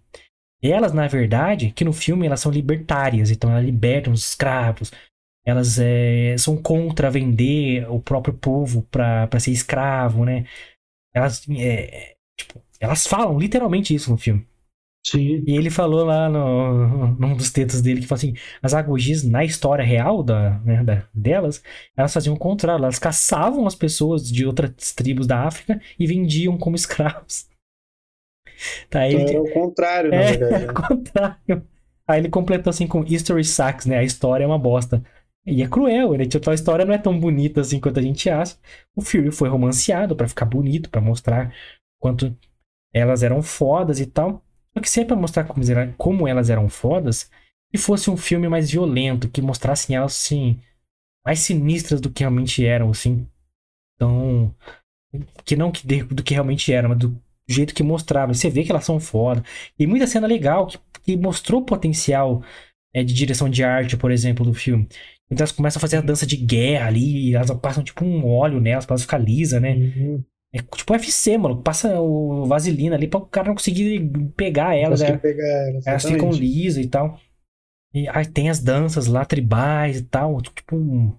Elas, 0.61 0.93
na 0.93 1.07
verdade, 1.07 1.71
que 1.71 1.83
no 1.83 1.91
filme 1.91 2.25
elas 2.25 2.39
são 2.39 2.51
libertárias, 2.51 3.31
então 3.31 3.51
elas 3.51 3.65
libertam 3.65 4.13
os 4.13 4.29
escravos. 4.29 4.91
Elas 5.45 5.79
é, 5.79 6.35
são 6.37 6.57
contra 6.61 7.11
vender 7.11 7.89
o 7.91 8.01
próprio 8.01 8.33
povo 8.33 8.83
pra 8.91 9.29
ser 9.39 9.51
escravo, 9.51 10.25
né? 10.25 10.45
Elas, 11.13 11.47
é, 11.49 12.15
tipo, 12.37 12.61
elas 12.79 13.07
falam 13.07 13.39
literalmente 13.39 13.95
isso 13.95 14.11
no 14.11 14.17
filme. 14.17 14.47
Sim. 15.05 15.47
E 15.47 15.55
ele 15.55 15.69
falou 15.69 16.03
lá 16.05 16.27
no, 16.27 17.07
num 17.19 17.35
dos 17.37 17.51
textos 17.51 17.81
dele 17.81 18.01
que 18.01 18.07
falou 18.07 18.17
assim: 18.19 18.33
as 18.63 18.73
agogis, 18.73 19.23
na 19.23 19.43
história 19.45 19.85
real 19.85 20.23
da, 20.23 20.59
né, 20.59 20.83
da- 20.83 21.07
delas, 21.13 21.61
elas 21.95 22.13
faziam 22.13 22.35
o 22.35 22.39
contrário, 22.39 22.83
elas 22.83 22.97
caçavam 22.99 23.67
as 23.67 23.75
pessoas 23.75 24.27
de 24.29 24.45
outras 24.45 24.91
tribos 24.93 25.27
da 25.27 25.43
África 25.43 25.79
e 25.99 26.07
vendiam 26.07 26.57
como 26.57 26.75
escravos. 26.75 27.47
Tá, 28.89 29.07
Então 29.07 29.19
ele, 29.19 29.25
era 29.27 29.41
o 29.41 29.49
contrário, 29.49 30.13
na 30.13 30.21
é, 30.21 30.23
verdade. 30.23 30.65
ao 30.65 30.73
né? 30.73 30.73
contrário. 30.73 31.67
Aí 32.07 32.19
ele 32.19 32.29
completou 32.29 32.69
assim 32.69 32.87
com 32.87 33.03
History 33.03 33.43
Sucks, 33.43 33.85
né? 33.85 33.97
A 33.99 34.03
história 34.03 34.43
é 34.43 34.47
uma 34.47 34.59
bosta. 34.59 35.03
E 35.45 35.61
é 35.61 35.67
cruel, 35.67 36.13
né? 36.17 36.25
Tipo, 36.25 36.49
a 36.49 36.53
história 36.53 36.85
não 36.85 36.93
é 36.93 36.97
tão 36.97 37.19
bonita 37.19 37.61
assim 37.61 37.79
quanto 37.79 37.99
a 37.99 38.01
gente 38.01 38.29
acha. 38.29 38.57
O 38.95 39.01
filme 39.01 39.31
foi 39.31 39.47
romanceado 39.49 40.15
pra 40.15 40.27
ficar 40.27 40.45
bonito, 40.45 40.89
pra 40.89 40.99
mostrar 41.01 41.53
quanto 41.99 42.35
elas 42.93 43.23
eram 43.23 43.41
fodas 43.41 43.99
e 43.99 44.05
tal. 44.07 44.43
Só 44.73 44.81
que 44.81 44.89
se 44.89 45.01
é 45.01 45.05
pra 45.05 45.15
mostrar 45.15 45.45
como, 45.45 45.63
como 45.97 46.27
elas 46.27 46.49
eram 46.49 46.69
fodas, 46.69 47.29
que 47.71 47.77
fosse 47.79 48.09
um 48.09 48.17
filme 48.17 48.49
mais 48.49 48.71
violento, 48.71 49.29
que 49.29 49.41
mostrassem 49.41 49.95
elas 49.95 50.13
assim, 50.13 50.59
mais 51.25 51.39
sinistras 51.39 52.01
do 52.01 52.11
que 52.11 52.21
realmente 52.23 52.65
eram, 52.65 52.91
assim. 52.91 53.27
Então, 53.95 54.53
que 55.45 55.55
não 55.55 55.71
que 55.71 55.85
de- 55.87 56.03
do 56.03 56.23
que 56.23 56.33
realmente 56.33 56.71
eram, 56.73 56.89
mas 56.89 56.99
do 56.99 57.21
jeito 57.47 57.73
que 57.73 57.83
mostrava. 57.83 58.33
Você 58.33 58.49
vê 58.49 58.63
que 58.63 58.71
elas 58.71 58.85
são 58.85 58.99
foda. 58.99 59.43
E 59.77 59.87
muita 59.87 60.07
cena 60.07 60.27
legal 60.27 60.67
que, 60.67 60.79
que 61.03 61.17
mostrou 61.17 61.61
o 61.61 61.65
potencial 61.65 62.43
é, 62.93 63.03
de 63.03 63.13
direção 63.13 63.49
de 63.49 63.63
arte, 63.63 63.97
por 63.97 64.11
exemplo, 64.11 64.45
do 64.45 64.53
filme. 64.53 64.87
Então 65.29 65.43
elas 65.43 65.51
começam 65.51 65.79
a 65.79 65.81
fazer 65.81 65.97
a 65.97 66.01
dança 66.01 66.25
de 66.25 66.37
guerra 66.37 66.87
ali, 66.87 67.33
elas 67.33 67.49
passam 67.51 67.83
tipo 67.83 68.05
um 68.05 68.25
óleo 68.27 68.59
nelas 68.59 68.85
pra 68.85 68.93
elas 68.93 69.01
ficar 69.01 69.17
lisa, 69.17 69.59
né? 69.59 69.75
Uhum. 69.75 70.23
É 70.53 70.59
tipo 70.59 70.93
UFC, 70.93 71.37
mano. 71.37 71.61
Passa 71.61 71.99
o 71.99 72.45
vaselina 72.45 72.95
ali 72.95 73.07
pra 73.07 73.19
o 73.19 73.25
cara 73.25 73.47
não 73.47 73.55
conseguir 73.55 74.09
pegar 74.37 74.75
elas. 74.75 75.01
Né? 75.01 75.17
pegar 75.17 75.69
elas. 75.69 75.85
Elas 75.85 76.05
ficam 76.05 76.31
lisas 76.31 76.85
e 76.85 76.87
tal. 76.87 77.19
E 77.93 78.07
aí 78.09 78.25
tem 78.25 78.49
as 78.49 78.59
danças 78.59 79.07
lá, 79.07 79.25
tribais 79.25 79.99
e 79.99 80.03
tal. 80.03 80.41
Tipo, 80.41 80.77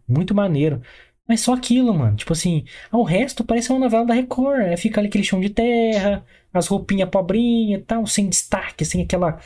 muito 0.08 0.34
maneiro. 0.34 0.80
Mas 1.28 1.40
só 1.40 1.54
aquilo, 1.54 1.92
mano. 1.92 2.16
Tipo 2.16 2.32
assim, 2.32 2.64
o 2.92 3.02
resto 3.02 3.44
parece 3.44 3.70
uma 3.70 3.80
novela 3.80 4.06
da 4.06 4.14
Record. 4.14 4.60
Aí 4.60 4.76
fica 4.76 5.00
ali 5.00 5.08
aquele 5.08 5.24
chão 5.24 5.40
de 5.40 5.50
terra, 5.50 6.24
as 6.52 6.68
roupinhas 6.68 7.10
pobrinhas 7.10 7.80
e 7.80 7.84
tal, 7.84 8.06
sem 8.06 8.28
destaque, 8.28 8.84
sem 8.84 9.02
aquela 9.02 9.38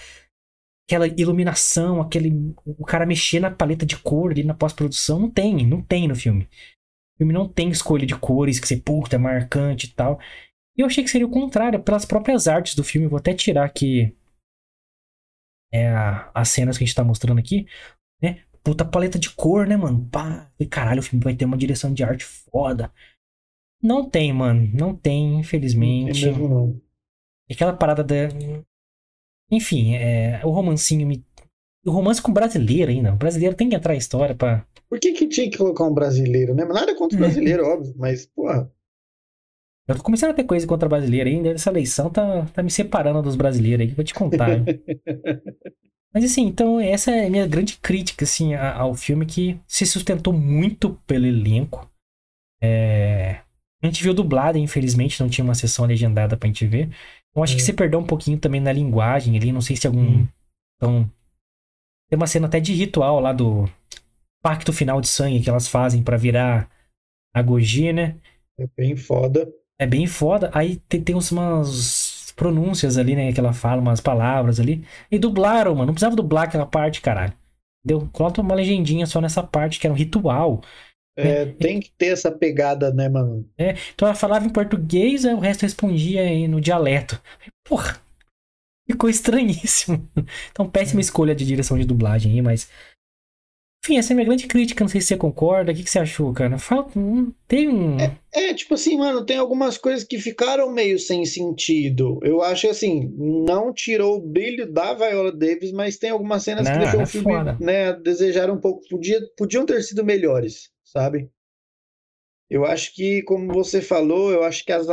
aquela 0.90 1.07
iluminação, 1.07 2.00
aquele 2.00 2.53
o 2.66 2.85
cara 2.85 3.07
mexer 3.07 3.38
na 3.38 3.50
paleta 3.50 3.87
de 3.87 3.96
cor 3.96 4.33
ali 4.33 4.42
na 4.42 4.55
pós-produção. 4.55 5.20
Não 5.20 5.31
tem, 5.31 5.64
não 5.64 5.81
tem 5.81 6.09
no 6.09 6.16
filme. 6.16 6.44
O 7.14 7.18
filme 7.18 7.33
não 7.33 7.48
tem 7.48 7.70
escolha 7.70 8.05
de 8.05 8.16
cores 8.16 8.59
que 8.59 8.66
você, 8.66 8.76
puta, 8.76 9.14
é 9.14 9.18
marcante 9.18 9.87
e 9.87 9.90
tal. 9.90 10.18
E 10.76 10.81
eu 10.81 10.87
achei 10.87 11.05
que 11.05 11.11
seria 11.11 11.26
o 11.26 11.31
contrário, 11.31 11.81
pelas 11.83 12.05
próprias 12.05 12.48
artes 12.48 12.74
do 12.74 12.83
filme. 12.83 13.07
Vou 13.07 13.18
até 13.18 13.33
tirar 13.33 13.64
aqui 13.64 14.16
é, 15.72 15.88
as 16.35 16.48
cenas 16.48 16.76
que 16.76 16.83
a 16.83 16.87
gente 16.87 16.96
tá 16.96 17.05
mostrando 17.05 17.38
aqui, 17.38 17.66
né? 18.20 18.42
Puta 18.64 18.85
paleta 18.85 19.18
de 19.18 19.31
cor, 19.31 19.66
né, 19.66 19.76
mano? 19.76 20.09
Pá, 20.11 20.50
e 20.59 20.66
caralho, 20.66 21.00
o 21.00 21.03
filme 21.03 21.22
vai 21.22 21.35
ter 21.35 21.44
uma 21.44 21.57
direção 21.57 21.94
de 21.94 22.03
arte 22.03 22.24
foda. 22.24 22.92
Não 23.83 24.09
tem, 24.09 24.33
mano. 24.33 24.68
Não 24.74 24.94
tem, 24.94 25.38
infelizmente. 25.38 26.20
tem 26.20 26.33
mesmo 26.33 26.48
não. 26.48 26.81
Aquela 27.50 27.72
parada 27.72 28.05
da. 28.05 28.29
Enfim, 29.50 29.94
é, 29.96 30.40
o 30.44 30.50
romancinho 30.50 31.06
me. 31.06 31.24
O 31.84 31.90
romance 31.90 32.20
com 32.20 32.32
brasileiro 32.32 32.90
ainda. 32.90 33.12
O 33.12 33.16
brasileiro 33.16 33.56
tem 33.56 33.68
que 33.68 33.74
entrar 33.76 33.94
em 33.94 33.98
história 33.98 34.34
pra. 34.34 34.64
Por 34.88 34.98
que 35.00 35.12
que 35.12 35.26
tinha 35.28 35.50
que 35.50 35.56
colocar 35.56 35.84
um 35.84 35.94
brasileiro, 35.94 36.54
né? 36.54 36.64
Nada 36.64 36.94
contra 36.96 37.16
o 37.16 37.20
brasileiro, 37.20 37.64
óbvio, 37.64 37.94
mas, 37.96 38.26
porra, 38.26 38.70
Eu 39.88 39.96
tô 39.96 40.02
começando 40.02 40.30
a 40.30 40.34
ter 40.34 40.44
coisa 40.44 40.66
contra 40.66 40.88
brasileiro 40.88 41.28
ainda. 41.30 41.50
Essa 41.50 41.70
eleição 41.70 42.10
tá, 42.10 42.44
tá 42.46 42.62
me 42.62 42.70
separando 42.70 43.22
dos 43.22 43.34
brasileiros 43.36 43.86
aí, 43.86 43.94
vou 43.94 44.04
te 44.04 44.12
contar. 44.14 44.48
Mas 46.12 46.24
assim, 46.24 46.42
então 46.46 46.80
essa 46.80 47.12
é 47.12 47.26
a 47.26 47.30
minha 47.30 47.46
grande 47.46 47.78
crítica 47.78 48.24
assim, 48.24 48.54
a- 48.54 48.74
ao 48.76 48.94
filme 48.94 49.24
que 49.24 49.60
se 49.66 49.86
sustentou 49.86 50.32
muito 50.32 50.98
pelo 51.06 51.24
elenco. 51.24 51.88
É, 52.62 53.40
A 53.82 53.86
gente 53.86 54.02
viu 54.02 54.12
dublado, 54.12 54.58
infelizmente, 54.58 55.20
não 55.20 55.28
tinha 55.30 55.44
uma 55.44 55.54
sessão 55.54 55.86
legendada 55.86 56.36
pra 56.36 56.48
gente 56.48 56.66
ver. 56.66 56.90
Eu 57.34 57.42
acho 57.42 57.54
que 57.56 57.62
se 57.62 57.72
perdeu 57.72 58.00
um 58.00 58.06
pouquinho 58.06 58.38
também 58.38 58.60
na 58.60 58.72
linguagem 58.72 59.36
ali, 59.36 59.52
não 59.52 59.60
sei 59.60 59.76
se 59.76 59.86
algum. 59.86 60.00
Hum. 60.00 60.28
Então, 60.76 61.10
tem 62.08 62.16
uma 62.16 62.26
cena 62.26 62.46
até 62.46 62.58
de 62.58 62.72
ritual 62.72 63.20
lá 63.20 63.32
do 63.32 63.68
pacto 64.42 64.72
final 64.72 65.00
de 65.00 65.08
sangue 65.08 65.40
que 65.40 65.50
elas 65.50 65.68
fazem 65.68 66.02
pra 66.02 66.16
virar 66.16 66.68
a 67.34 67.42
Goji, 67.42 67.92
né? 67.92 68.16
é 68.58 68.66
bem 68.76 68.96
foda. 68.96 69.48
É 69.78 69.86
bem 69.86 70.06
foda. 70.06 70.50
Aí 70.52 70.76
tem, 70.88 71.02
tem 71.02 71.14
umas 71.14 72.32
pronúncias 72.36 72.98
ali, 72.98 73.14
né? 73.14 73.32
Que 73.32 73.40
ela 73.40 73.52
fala, 73.52 73.80
umas 73.80 74.00
palavras 74.00 74.60
ali. 74.60 74.84
E 75.10 75.18
dublaram, 75.18 75.74
mano. 75.74 75.86
Não 75.86 75.94
precisava 75.94 76.16
dublar 76.16 76.44
aquela 76.44 76.66
parte, 76.66 77.00
caralho. 77.00 77.32
Entendeu? 77.84 78.08
Coloca 78.12 78.40
uma 78.42 78.54
legendinha 78.54 79.06
só 79.06 79.20
nessa 79.20 79.42
parte, 79.42 79.80
que 79.80 79.86
era 79.86 79.94
um 79.94 79.96
ritual. 79.96 80.60
É, 81.26 81.46
tem 81.46 81.80
que 81.80 81.90
ter 81.96 82.06
essa 82.06 82.30
pegada, 82.30 82.92
né, 82.92 83.09
mano? 83.09 83.48
Então 83.94 84.06
ela 84.09 84.14
falava 84.14 84.46
em 84.46 84.50
português, 84.50 85.24
aí 85.24 85.35
o 85.35 85.38
resto 85.40 85.62
respondia 85.62 86.22
aí 86.22 86.46
no 86.48 86.61
dialeto. 86.61 87.20
Porra! 87.64 88.00
Ficou 88.90 89.09
estranhíssimo. 89.09 90.09
Então, 90.50 90.68
péssima 90.68 91.00
escolha 91.00 91.35
de 91.35 91.44
direção 91.46 91.78
de 91.78 91.85
dublagem 91.85 92.33
aí, 92.33 92.42
mas. 92.42 92.68
Enfim, 93.83 93.96
essa 93.96 94.12
é 94.12 94.14
a 94.14 94.16
minha 94.16 94.26
grande 94.26 94.46
crítica. 94.46 94.85
Não 94.85 94.88
sei 94.88 95.00
se 95.00 95.06
você 95.06 95.16
concorda. 95.16 95.72
O 95.72 95.74
que, 95.74 95.83
que 95.85 95.88
você 95.90 95.98
achou, 96.00 96.33
cara? 96.35 96.59
Falta. 96.59 96.98
hum, 96.98 97.33
Tem 97.48 97.66
um. 97.68 97.96
É, 98.33 98.52
tipo 98.52 98.74
assim, 98.74 98.98
mano, 98.98 99.24
tem 99.24 99.38
algumas 99.38 99.78
coisas 99.78 100.04
que 100.04 100.18
ficaram 100.18 100.70
meio 100.70 100.98
sem 100.98 101.24
sentido. 101.24 102.18
Eu 102.22 102.42
acho 102.42 102.68
assim, 102.68 103.11
não 103.16 103.72
tirou 103.72 104.18
o 104.18 104.20
brilho 104.20 104.70
da 104.70 104.92
Viola 104.92 105.33
Davis, 105.33 105.72
mas 105.72 105.96
tem 105.96 106.11
algumas 106.11 106.42
cenas 106.42 106.66
que 106.68 106.74
Não, 106.74 106.80
deixou 106.83 107.00
é 107.00 107.04
o 107.04 107.06
filme, 107.06 107.33
foda. 107.33 107.56
né, 107.59 107.88
a 107.88 107.92
desejar 107.92 108.50
um 108.50 108.59
pouco. 108.61 108.83
Podia, 108.90 109.18
podiam 109.37 109.64
ter 109.64 109.80
sido 109.83 110.04
melhores, 110.04 110.68
sabe? 110.92 111.31
Eu 112.48 112.64
acho 112.64 112.94
que, 112.94 113.22
como 113.22 113.53
você 113.53 113.81
falou, 113.81 114.33
eu 114.33 114.42
acho 114.42 114.64
que 114.64 114.72
as, 114.72 114.87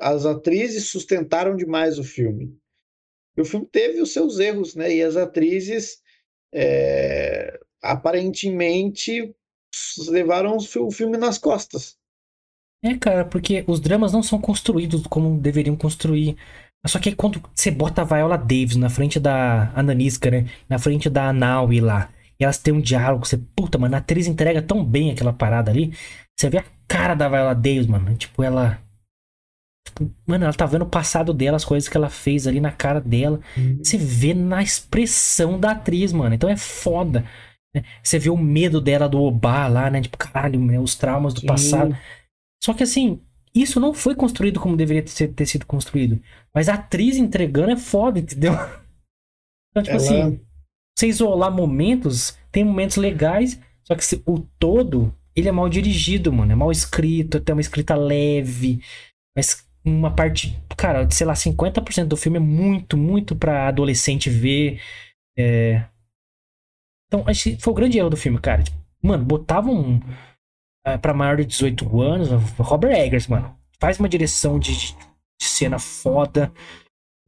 as 0.00 0.26
atrizes 0.26 0.88
sustentaram 0.88 1.56
demais 1.56 1.98
o 1.98 2.04
filme. 2.04 2.54
E 3.36 3.42
o 3.42 3.44
filme 3.44 3.66
teve 3.66 4.02
os 4.02 4.12
seus 4.12 4.38
erros, 4.38 4.74
né? 4.76 4.94
E 4.94 5.02
as 5.02 5.16
atrizes, 5.16 6.02
é, 6.54 7.60
aparentemente, 7.82 9.34
levaram 10.08 10.56
o 10.56 10.60
fi- 10.60 10.80
o 10.80 10.90
filme 10.90 11.18
nas 11.18 11.38
costas. 11.38 11.98
É, 12.82 12.96
cara, 12.96 13.24
porque 13.24 13.64
os 13.66 13.80
dramas 13.80 14.12
não 14.12 14.22
são 14.22 14.40
construídos 14.40 15.02
como 15.08 15.40
deveriam 15.40 15.76
construir. 15.76 16.36
Só 16.86 16.98
que 17.00 17.14
quando 17.14 17.42
você 17.54 17.70
bota 17.72 18.02
a 18.02 18.04
Viola 18.04 18.38
Davis 18.38 18.76
na 18.76 18.88
frente 18.88 19.18
da 19.18 19.72
Ananiska, 19.74 20.30
né? 20.30 20.46
Na 20.68 20.78
frente 20.78 21.10
da 21.10 21.32
Naui 21.32 21.80
lá. 21.80 22.08
E 22.40 22.44
elas 22.44 22.58
têm 22.58 22.72
um 22.74 22.80
diálogo, 22.80 23.26
você, 23.26 23.36
puta, 23.56 23.78
mano, 23.78 23.94
a 23.94 23.98
atriz 23.98 24.26
entrega 24.26 24.62
tão 24.62 24.84
bem 24.84 25.10
aquela 25.10 25.32
parada 25.32 25.70
ali. 25.70 25.92
Você 26.38 26.48
vê 26.48 26.58
a 26.58 26.64
cara 26.86 27.14
da 27.14 27.28
Viola 27.28 27.54
Davis, 27.54 27.86
mano. 27.86 28.14
Tipo, 28.16 28.42
ela. 28.42 28.78
Tipo, 29.86 30.10
mano, 30.26 30.44
ela 30.44 30.52
tá 30.54 30.66
vendo 30.66 30.82
o 30.82 30.88
passado 30.88 31.32
dela, 31.34 31.56
as 31.56 31.64
coisas 31.64 31.88
que 31.88 31.96
ela 31.96 32.08
fez 32.10 32.46
ali 32.46 32.60
na 32.60 32.70
cara 32.70 33.00
dela. 33.00 33.40
Uhum. 33.56 33.78
Você 33.82 33.96
vê 33.96 34.34
na 34.34 34.62
expressão 34.62 35.58
da 35.58 35.72
atriz, 35.72 36.12
mano. 36.12 36.34
Então 36.34 36.48
é 36.48 36.56
foda. 36.56 37.24
né? 37.74 37.82
Você 38.02 38.18
vê 38.18 38.30
o 38.30 38.36
medo 38.36 38.80
dela 38.80 39.08
do 39.08 39.20
Obá 39.20 39.66
lá, 39.66 39.90
né? 39.90 40.00
Tipo, 40.00 40.16
caralho, 40.18 40.60
né? 40.64 40.78
os 40.78 40.94
traumas 40.94 41.34
do 41.34 41.44
passado. 41.44 41.96
Só 42.62 42.72
que 42.74 42.82
assim, 42.82 43.20
isso 43.54 43.80
não 43.80 43.92
foi 43.94 44.14
construído 44.14 44.60
como 44.60 44.76
deveria 44.76 45.02
ter, 45.02 45.28
ter 45.28 45.46
sido 45.46 45.66
construído. 45.66 46.20
Mas 46.54 46.68
a 46.68 46.74
atriz 46.74 47.16
entregando 47.16 47.70
é 47.72 47.76
foda, 47.76 48.18
entendeu? 48.20 48.52
Então, 49.70 49.82
tipo 49.82 49.96
Ela- 49.96 50.02
assim, 50.02 50.40
você 50.98 51.08
isolar 51.08 51.50
momentos, 51.50 52.36
tem 52.50 52.64
momentos 52.64 52.96
legais, 52.96 53.60
só 53.84 53.94
que 53.94 54.04
se- 54.04 54.22
o 54.26 54.40
todo, 54.58 55.14
ele 55.34 55.48
é 55.48 55.52
mal 55.52 55.68
dirigido, 55.68 56.32
mano. 56.32 56.52
É 56.52 56.54
mal 56.54 56.70
escrito, 56.72 57.40
tem 57.40 57.54
uma 57.54 57.60
escrita 57.60 57.94
leve. 57.94 58.80
Mas 59.36 59.64
uma 59.84 60.10
parte, 60.14 60.58
cara, 60.76 61.08
sei 61.10 61.26
lá, 61.26 61.34
50% 61.34 62.08
do 62.08 62.16
filme 62.16 62.38
é 62.38 62.40
muito, 62.40 62.96
muito 62.96 63.36
pra 63.36 63.68
adolescente 63.68 64.28
ver. 64.30 64.80
É... 65.38 65.84
Então, 67.06 67.24
que 67.24 67.56
foi 67.60 67.72
o 67.72 67.76
grande 67.76 67.98
erro 67.98 68.10
do 68.10 68.16
filme, 68.16 68.38
cara. 68.40 68.62
Tipo, 68.62 68.76
mano, 69.02 69.24
botavam 69.24 69.74
um, 69.74 70.00
ah, 70.84 70.98
pra 70.98 71.14
maior 71.14 71.36
de 71.36 71.46
18 71.46 72.00
anos, 72.00 72.28
Robert 72.58 72.92
Eggers, 72.92 73.26
mano. 73.26 73.56
Faz 73.80 73.98
uma 73.98 74.08
direção 74.08 74.58
de, 74.58 74.72
de 74.74 74.94
cena 75.40 75.78
foda. 75.78 76.52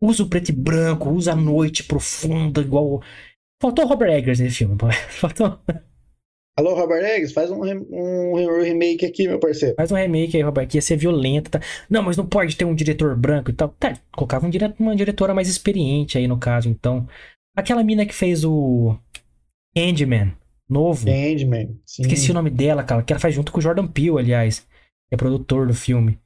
Usa 0.00 0.22
o 0.22 0.28
preto 0.28 0.50
e 0.50 0.52
branco, 0.52 1.10
usa 1.10 1.32
a 1.32 1.36
noite 1.36 1.84
profunda, 1.84 2.60
igual. 2.60 3.02
Faltou 3.60 3.84
o 3.84 3.88
Robert 3.88 4.10
Eggers 4.12 4.40
nesse 4.40 4.56
filme, 4.56 4.76
pô. 4.76 4.90
Faltou. 5.10 5.58
Alô, 6.58 6.74
Robert 6.74 7.02
Eggs, 7.02 7.32
faz 7.32 7.50
um, 7.50 7.62
um 7.62 8.62
remake 8.62 9.06
aqui, 9.06 9.26
meu 9.26 9.38
parceiro. 9.38 9.74
Faz 9.76 9.90
um 9.90 9.96
remake 9.96 10.36
aí, 10.36 10.42
Robert, 10.42 10.66
que 10.66 10.76
ia 10.76 10.82
ser 10.82 10.96
violento, 10.96 11.50
tá? 11.50 11.60
Não, 11.88 12.02
mas 12.02 12.16
não 12.16 12.26
pode 12.26 12.54
ter 12.54 12.66
um 12.66 12.74
diretor 12.74 13.16
branco 13.16 13.50
e 13.50 13.54
tal. 13.54 13.70
Tá, 13.78 13.96
colocava 14.12 14.46
um 14.46 14.50
dire... 14.50 14.74
uma 14.78 14.94
diretora 14.94 15.32
mais 15.32 15.48
experiente 15.48 16.18
aí 16.18 16.28
no 16.28 16.38
caso, 16.38 16.68
então. 16.68 17.08
Aquela 17.56 17.82
mina 17.82 18.04
que 18.04 18.14
fez 18.14 18.44
o 18.44 18.94
Candyman, 19.74 20.34
novo. 20.68 21.06
Candyman. 21.06 21.78
Sim. 21.86 22.02
Esqueci 22.02 22.30
o 22.30 22.34
nome 22.34 22.50
dela, 22.50 22.82
cara. 22.82 23.02
Que 23.02 23.12
ela 23.12 23.20
faz 23.20 23.34
junto 23.34 23.52
com 23.52 23.58
o 23.58 23.62
Jordan 23.62 23.86
Peele, 23.86 24.18
aliás. 24.18 24.60
Que 25.08 25.14
é 25.14 25.16
produtor 25.16 25.66
do 25.66 25.74
filme. 25.74 26.18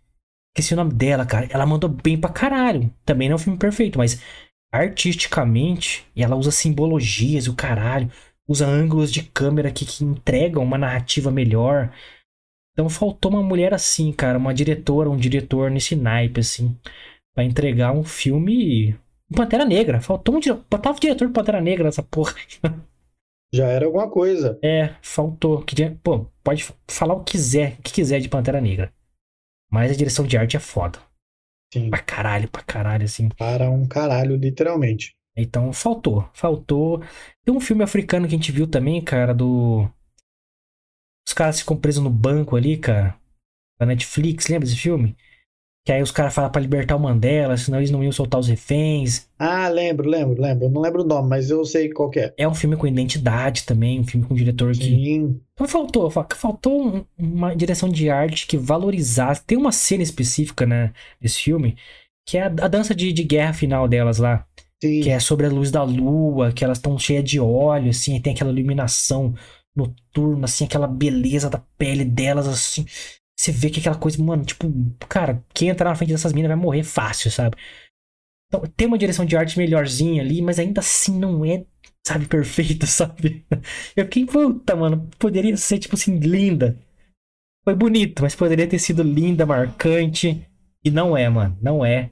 Esqueci 0.56 0.74
o 0.74 0.76
nome 0.76 0.92
dela, 0.92 1.24
cara. 1.24 1.46
Ela 1.50 1.66
mandou 1.66 1.88
bem 1.88 2.18
pra 2.18 2.30
caralho. 2.30 2.92
Também 3.04 3.28
não 3.28 3.34
é 3.34 3.36
um 3.36 3.42
filme 3.42 3.58
perfeito, 3.58 3.98
mas 3.98 4.20
artisticamente, 4.74 6.06
e 6.14 6.22
ela 6.22 6.37
usa 6.37 6.50
simbologias 6.50 7.48
o 7.48 7.54
caralho. 7.54 8.10
Usa 8.46 8.66
ângulos 8.66 9.12
de 9.12 9.22
câmera 9.22 9.70
que, 9.70 9.87
que 9.87 10.04
entregam 10.04 10.62
uma 10.62 10.76
narrativa 10.76 11.30
melhor. 11.30 11.92
Então 12.72 12.88
faltou 12.90 13.30
uma 13.30 13.42
mulher 13.42 13.72
assim, 13.72 14.12
cara. 14.12 14.38
Uma 14.38 14.52
diretora, 14.52 15.08
um 15.10 15.16
diretor 15.16 15.70
nesse 15.70 15.96
naipe, 15.96 16.40
assim. 16.40 16.76
Pra 17.34 17.44
entregar 17.44 17.92
um 17.92 18.04
filme. 18.04 18.96
Pantera 19.34 19.64
Negra. 19.64 20.00
Faltou 20.00 20.37
um 20.37 20.40
diretor. 20.40 20.64
Botava 20.70 20.96
o 20.96 21.00
diretor 21.00 21.28
do 21.28 21.32
Pantera 21.32 21.60
Negra 21.60 21.84
nessa 21.84 22.02
porra. 22.02 22.34
Já 23.54 23.68
era 23.68 23.87
alguma 23.87 24.10
coisa. 24.10 24.58
É, 24.62 24.94
faltou. 25.00 25.64
Pô, 26.02 26.26
pode 26.42 26.66
falar 26.88 27.14
o 27.14 27.22
que 27.22 27.32
quiser, 27.32 27.76
o 27.78 27.82
que 27.82 27.92
quiser 27.92 28.18
de 28.18 28.28
Pantera 28.28 28.60
Negra. 28.60 28.92
Mas 29.70 29.92
a 29.92 29.94
direção 29.94 30.26
de 30.26 30.37
arte 30.37 30.56
é 30.56 30.60
foda. 30.60 30.98
Sim. 31.74 31.90
Pra 31.90 31.98
caralho, 31.98 32.48
pra 32.48 32.62
caralho, 32.62 33.04
assim. 33.04 33.28
Para 33.30 33.68
um 33.68 33.84
caralho, 33.84 34.37
literalmente. 34.37 35.16
Então 35.37 35.72
faltou, 35.72 36.28
faltou. 36.32 37.02
Tem 37.44 37.52
um 37.52 37.60
filme 37.60 37.82
africano 37.82 38.28
que 38.28 38.34
a 38.34 38.38
gente 38.38 38.52
viu 38.52 38.68
também, 38.68 39.02
cara, 39.02 39.34
do. 39.34 39.90
Os 41.26 41.34
caras 41.34 41.58
ficam 41.58 41.76
presos 41.76 42.02
no 42.02 42.10
banco 42.10 42.54
ali, 42.54 42.76
cara. 42.76 43.18
Da 43.76 43.87
Netflix, 43.87 44.46
lembra 44.46 44.68
desse 44.68 44.78
filme? 44.78 45.16
Que 45.84 45.92
aí 45.92 46.00
os 46.02 46.10
caras 46.10 46.34
falam 46.34 46.50
pra 46.50 46.62
libertar 46.62 46.96
o 46.96 47.00
Mandela, 47.00 47.56
senão 47.58 47.78
eles 47.78 47.90
não 47.90 48.02
iam 48.02 48.10
soltar 48.10 48.40
os 48.40 48.48
reféns. 48.48 49.28
Ah, 49.38 49.68
lembro, 49.68 50.08
lembro, 50.08 50.40
lembro. 50.40 50.64
Eu 50.64 50.70
não 50.70 50.80
lembro 50.80 51.02
o 51.02 51.06
nome, 51.06 51.28
mas 51.28 51.50
eu 51.50 51.62
sei 51.64 51.90
qual 51.92 52.08
que 52.08 52.20
é. 52.20 52.32
É 52.38 52.48
um 52.48 52.54
filme 52.54 52.74
com 52.74 52.86
identidade 52.86 53.64
também, 53.66 54.00
um 54.00 54.04
filme 54.04 54.26
com 54.26 54.34
diretor 54.34 54.72
que. 54.72 54.84
Sim. 54.84 55.40
Então 55.52 55.68
faltou, 55.68 56.10
fa- 56.10 56.26
faltou 56.34 56.86
um- 56.86 57.04
uma 57.18 57.54
direção 57.54 57.90
de 57.90 58.08
arte 58.08 58.46
que 58.46 58.56
valorizasse. 58.56 59.44
Tem 59.44 59.58
uma 59.58 59.72
cena 59.72 60.02
específica, 60.02 60.64
né, 60.64 60.90
desse 61.20 61.42
filme, 61.42 61.76
que 62.26 62.38
é 62.38 62.44
a, 62.44 62.46
a 62.46 62.68
dança 62.68 62.94
de, 62.94 63.12
de 63.12 63.22
guerra 63.22 63.52
final 63.52 63.86
delas 63.86 64.16
lá. 64.16 64.46
Sim. 64.82 65.02
Que 65.02 65.10
é 65.10 65.20
sobre 65.20 65.44
a 65.46 65.50
luz 65.50 65.70
da 65.70 65.82
lua, 65.82 66.50
que 66.50 66.64
elas 66.64 66.78
estão 66.78 66.98
cheias 66.98 67.24
de 67.24 67.38
óleo, 67.38 67.90
assim, 67.90 68.16
e 68.16 68.20
tem 68.20 68.32
aquela 68.32 68.50
iluminação 68.50 69.34
noturna, 69.76 70.46
assim, 70.46 70.64
aquela 70.64 70.86
beleza 70.86 71.50
da 71.50 71.58
pele 71.76 72.04
delas, 72.06 72.48
assim. 72.48 72.86
Você 73.36 73.50
vê 73.50 73.68
que 73.68 73.80
aquela 73.80 73.98
coisa, 73.98 74.22
mano, 74.22 74.44
tipo, 74.44 74.66
cara, 75.08 75.44
quem 75.52 75.68
entrar 75.68 75.90
na 75.90 75.96
frente 75.96 76.12
dessas 76.12 76.32
minas 76.32 76.48
vai 76.48 76.56
morrer 76.56 76.84
fácil, 76.84 77.30
sabe? 77.30 77.56
Então, 78.48 78.62
tem 78.76 78.86
uma 78.86 78.98
direção 78.98 79.24
de 79.24 79.36
arte 79.36 79.58
melhorzinha 79.58 80.22
ali, 80.22 80.40
mas 80.40 80.58
ainda 80.58 80.80
assim 80.80 81.18
não 81.18 81.44
é, 81.44 81.64
sabe, 82.06 82.26
perfeita, 82.26 82.86
sabe? 82.86 83.44
Eu 83.96 84.04
fiquei, 84.04 84.24
puta, 84.24 84.76
mano, 84.76 85.08
poderia 85.18 85.56
ser, 85.56 85.78
tipo 85.78 85.96
assim, 85.96 86.18
linda. 86.18 86.78
Foi 87.64 87.74
bonito, 87.74 88.22
mas 88.22 88.36
poderia 88.36 88.68
ter 88.68 88.78
sido 88.78 89.02
linda, 89.02 89.46
marcante. 89.46 90.46
E 90.84 90.90
não 90.90 91.16
é, 91.16 91.28
mano, 91.28 91.58
não 91.60 91.84
é. 91.84 92.10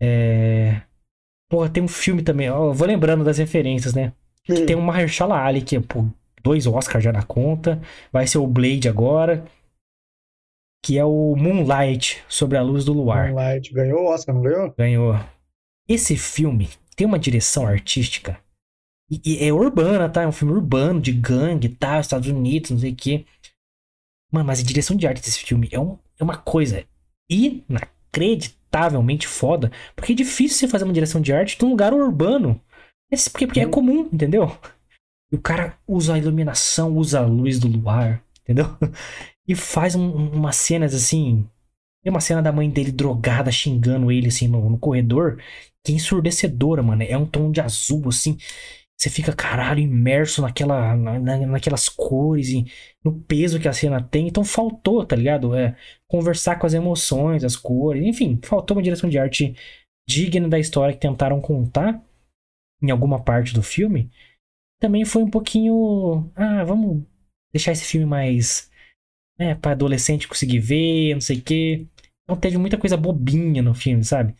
É. 0.00 0.82
Porra, 1.48 1.70
tem 1.70 1.82
um 1.82 1.88
filme 1.88 2.22
também, 2.22 2.50
ó, 2.50 2.66
eu 2.66 2.74
vou 2.74 2.86
lembrando 2.86 3.24
das 3.24 3.38
referências, 3.38 3.94
né? 3.94 4.12
Hum. 4.48 4.66
Tem 4.66 4.76
o 4.76 4.82
Mahershala 4.82 5.36
Ali, 5.40 5.62
que 5.62 5.76
é, 5.76 5.80
pô, 5.80 6.06
dois 6.42 6.66
Oscars 6.66 7.02
já 7.02 7.12
na 7.12 7.22
conta. 7.22 7.80
Vai 8.12 8.26
ser 8.26 8.38
o 8.38 8.46
Blade 8.46 8.88
agora. 8.88 9.44
Que 10.84 10.98
é 10.98 11.04
o 11.04 11.34
Moonlight, 11.34 12.22
sobre 12.28 12.58
a 12.58 12.62
luz 12.62 12.84
do 12.84 12.92
luar. 12.92 13.32
Moonlight 13.32 13.72
ganhou 13.72 14.02
o 14.02 14.06
Oscar, 14.12 14.34
não 14.34 14.42
ganhou? 14.42 14.74
Ganhou. 14.76 15.14
Esse 15.88 16.14
filme 16.14 16.68
tem 16.94 17.06
uma 17.06 17.18
direção 17.18 17.66
artística. 17.66 18.38
E, 19.10 19.20
e 19.24 19.44
é 19.48 19.50
urbana, 19.52 20.10
tá? 20.10 20.22
É 20.22 20.26
um 20.26 20.32
filme 20.32 20.52
urbano, 20.52 21.00
de 21.00 21.10
gangue, 21.12 21.70
tá? 21.70 21.98
Estados 21.98 22.28
Unidos, 22.28 22.70
não 22.70 22.78
sei 22.78 22.92
o 22.92 22.96
quê. 22.96 23.24
Mano, 24.30 24.46
mas 24.46 24.60
a 24.60 24.62
direção 24.62 24.94
de 24.94 25.06
arte 25.06 25.22
desse 25.22 25.38
filme 25.38 25.68
é, 25.72 25.80
um- 25.80 25.98
é 26.18 26.24
uma 26.24 26.36
coisa 26.36 26.84
inacreditavelmente 27.30 29.26
foda. 29.26 29.72
Porque 29.96 30.12
é 30.12 30.16
difícil 30.16 30.58
você 30.58 30.68
fazer 30.68 30.84
uma 30.84 30.92
direção 30.92 31.20
de 31.20 31.32
arte 31.32 31.56
num 31.62 31.70
lugar 31.70 31.94
urbano. 31.94 32.60
Esse- 33.10 33.30
porque, 33.30 33.46
porque 33.46 33.60
é 33.60 33.66
comum, 33.66 34.08
entendeu? 34.12 34.54
E 35.32 35.36
o 35.36 35.40
cara 35.40 35.78
usa 35.88 36.14
a 36.14 36.18
iluminação, 36.18 36.94
usa 36.96 37.20
a 37.20 37.26
luz 37.26 37.58
do 37.58 37.68
luar, 37.68 38.22
entendeu? 38.42 38.66
E 39.46 39.54
faz 39.54 39.94
um- 39.94 40.02
um- 40.16 40.30
umas 40.32 40.56
cenas 40.56 40.94
assim. 40.94 41.46
Tem 42.02 42.10
uma 42.10 42.20
cena 42.20 42.42
da 42.42 42.52
mãe 42.52 42.68
dele 42.70 42.92
drogada 42.92 43.50
xingando 43.50 44.10
ele 44.12 44.28
assim 44.28 44.48
no, 44.48 44.70
no 44.70 44.78
corredor. 44.78 45.38
Que 45.84 45.92
é 45.92 45.94
ensurdecedora, 45.96 46.82
mano. 46.82 47.02
É 47.02 47.16
um 47.16 47.26
tom 47.26 47.50
de 47.50 47.60
azul, 47.60 48.08
assim. 48.08 48.38
Você 48.98 49.10
fica, 49.10 49.32
caralho, 49.34 49.80
imerso 49.80 50.40
naquela, 50.42 50.96
na- 50.96 51.18
na- 51.18 51.46
naquelas 51.46 51.88
cores 51.88 52.48
e 52.50 52.64
no 53.04 53.20
peso 53.22 53.60
que 53.60 53.68
a 53.68 53.72
cena 53.72 54.02
tem. 54.02 54.28
Então 54.28 54.44
faltou, 54.44 55.04
tá 55.04 55.16
ligado? 55.16 55.54
É, 55.54 55.76
conversar 56.08 56.58
com 56.58 56.66
as 56.66 56.74
emoções, 56.74 57.44
as 57.44 57.56
cores. 57.56 58.04
Enfim, 58.04 58.38
faltou 58.42 58.76
uma 58.76 58.82
direção 58.82 59.10
de 59.10 59.18
arte 59.18 59.54
digna 60.08 60.48
da 60.48 60.58
história 60.58 60.94
que 60.94 61.00
tentaram 61.00 61.40
contar 61.40 62.02
em 62.82 62.90
alguma 62.90 63.22
parte 63.22 63.54
do 63.54 63.62
filme. 63.62 64.10
Também 64.80 65.04
foi 65.04 65.22
um 65.22 65.30
pouquinho. 65.30 66.30
Ah, 66.34 66.64
vamos 66.64 67.02
deixar 67.52 67.72
esse 67.72 67.84
filme 67.84 68.06
mais. 68.06 68.70
Né, 69.38 69.54
pra 69.54 69.72
adolescente 69.72 70.28
conseguir 70.28 70.60
ver, 70.60 71.14
não 71.14 71.20
sei 71.20 71.38
o 71.38 71.42
quê. 71.42 71.86
Então 72.24 72.36
teve 72.36 72.56
muita 72.56 72.78
coisa 72.78 72.96
bobinha 72.96 73.62
no 73.62 73.74
filme, 73.74 74.04
sabe? 74.04 74.34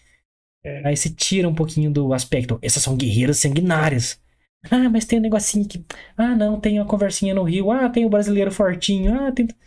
É. 0.65 0.89
Aí 0.89 0.97
você 0.97 1.11
tira 1.11 1.49
um 1.49 1.55
pouquinho 1.55 1.91
do 1.91 2.13
aspecto. 2.13 2.59
Essas 2.63 2.83
são 2.83 2.97
guerreiras 2.97 3.39
sanguinárias. 3.39 4.21
Ah, 4.71 4.89
mas 4.89 5.05
tem 5.05 5.19
um 5.19 5.23
negocinho 5.23 5.69
que. 5.69 5.85
Ah, 6.17 6.35
não, 6.35 6.59
tem 6.59 6.79
uma 6.81 6.89
conversinha 6.89 7.35
no 7.35 7.43
Rio. 7.43 7.71
Ah, 7.71 7.91
tem 7.91 8.07
o 8.07 8.11
brasileiro 8.11 8.51
fortinho. 8.51 9.13
Ah, 9.15 9.31
tem. 9.31 9.47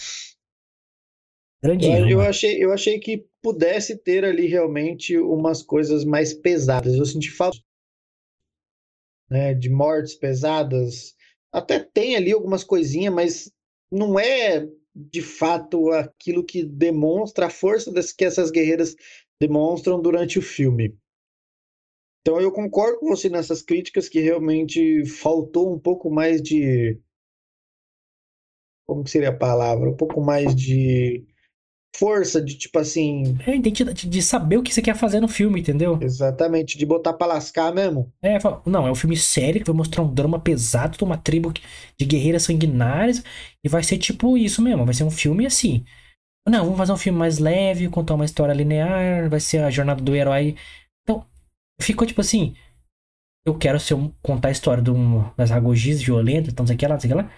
Grande 1.61 1.85
Eu, 1.87 2.09
eu 2.09 2.21
achei, 2.21 2.63
eu 2.63 2.71
achei 2.71 2.99
que 2.99 3.25
pudesse 3.41 3.97
ter 3.97 4.23
ali 4.23 4.45
realmente 4.47 5.17
umas 5.17 5.63
coisas 5.63 6.05
mais 6.05 6.33
pesadas. 6.33 6.93
Eu 6.93 7.05
senti 7.05 7.31
falta 7.31 7.57
né, 9.29 9.53
de 9.53 9.69
mortes 9.69 10.15
pesadas. 10.15 11.15
Até 11.51 11.79
tem 11.79 12.15
ali 12.15 12.31
algumas 12.31 12.63
coisinhas, 12.63 13.13
mas 13.13 13.51
não 13.91 14.19
é 14.19 14.67
de 14.97 15.21
fato 15.21 15.91
aquilo 15.91 16.43
que 16.43 16.63
demonstra 16.63 17.45
a 17.45 17.49
força 17.51 17.91
das, 17.91 18.11
que 18.11 18.25
essas 18.25 18.49
guerreiras 18.49 18.95
demonstram 19.39 20.01
durante 20.01 20.39
o 20.39 20.41
filme. 20.41 20.97
Então 22.21 22.41
eu 22.41 22.51
concordo 22.51 22.99
com 22.99 23.07
você 23.07 23.29
nessas 23.29 23.61
críticas 23.61 24.09
que 24.09 24.19
realmente 24.19 25.05
faltou 25.05 25.71
um 25.73 25.79
pouco 25.79 26.09
mais 26.09 26.41
de. 26.41 26.99
Como 28.85 29.03
que 29.03 29.11
seria 29.11 29.29
a 29.29 29.37
palavra? 29.37 29.89
Um 29.89 29.95
pouco 29.95 30.19
mais 30.19 30.55
de 30.55 31.25
força 31.97 32.41
de, 32.41 32.55
tipo 32.55 32.77
assim. 32.79 33.37
É 33.45 33.55
identidade 33.55 34.07
de 34.07 34.21
saber 34.21 34.57
o 34.57 34.63
que 34.63 34.73
você 34.73 34.81
quer 34.81 34.95
fazer 34.95 35.19
no 35.19 35.27
filme, 35.27 35.59
entendeu? 35.59 35.97
Exatamente, 36.01 36.77
de 36.77 36.85
botar 36.85 37.13
pra 37.13 37.27
lascar 37.27 37.73
mesmo. 37.73 38.11
É, 38.21 38.37
não, 38.65 38.87
é 38.87 38.91
um 38.91 38.95
filme 38.95 39.17
sério 39.17 39.61
que 39.61 39.67
vai 39.67 39.75
mostrar 39.75 40.03
um 40.03 40.13
drama 40.13 40.39
pesado 40.39 40.97
de 40.97 41.03
uma 41.03 41.17
tribo 41.17 41.51
de 41.97 42.05
guerreiras 42.05 42.43
sanguinárias. 42.43 43.23
E 43.63 43.69
vai 43.69 43.83
ser 43.83 43.97
tipo 43.97 44.37
isso 44.37 44.61
mesmo, 44.61 44.85
vai 44.85 44.93
ser 44.93 45.03
um 45.03 45.11
filme 45.11 45.45
assim. 45.45 45.83
Não, 46.47 46.63
vamos 46.63 46.77
fazer 46.77 46.93
um 46.93 46.97
filme 46.97 47.19
mais 47.19 47.39
leve, 47.39 47.89
contar 47.89 48.13
uma 48.13 48.25
história 48.25 48.53
linear, 48.53 49.29
vai 49.29 49.39
ser 49.39 49.63
a 49.63 49.69
jornada 49.69 50.01
do 50.01 50.15
herói. 50.15 50.55
Então, 51.03 51.25
ficou 51.81 52.07
tipo 52.07 52.21
assim. 52.21 52.55
Eu 53.45 53.57
quero 53.57 53.79
ser 53.79 53.93
um, 53.93 54.09
contar 54.21 54.49
a 54.49 54.51
história 54.51 54.83
de 54.83 54.91
um, 54.91 55.23
das 55.35 55.49
ragogis 55.49 56.01
violentas, 56.01 56.51
então, 56.51 56.67
sei 56.67 56.75
que 56.75 56.85
lá, 56.85 56.99
sei 56.99 57.09
que 57.09 57.15
lá. 57.15 57.31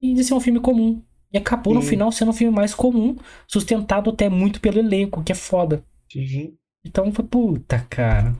E 0.00 0.14
de 0.14 0.24
ser 0.24 0.34
um 0.34 0.40
filme 0.40 0.60
comum. 0.60 1.00
E 1.32 1.38
acabou 1.38 1.72
Sim. 1.74 1.80
no 1.80 1.86
final 1.86 2.12
sendo 2.12 2.30
um 2.30 2.34
filme 2.34 2.54
mais 2.54 2.74
comum, 2.74 3.16
sustentado 3.48 4.10
até 4.10 4.28
muito 4.28 4.60
pelo 4.60 4.78
elenco, 4.78 5.24
que 5.24 5.32
é 5.32 5.34
foda. 5.34 5.82
Sim. 6.10 6.56
Então 6.84 7.12
foi 7.12 7.24
puta, 7.24 7.86
cara. 7.88 8.36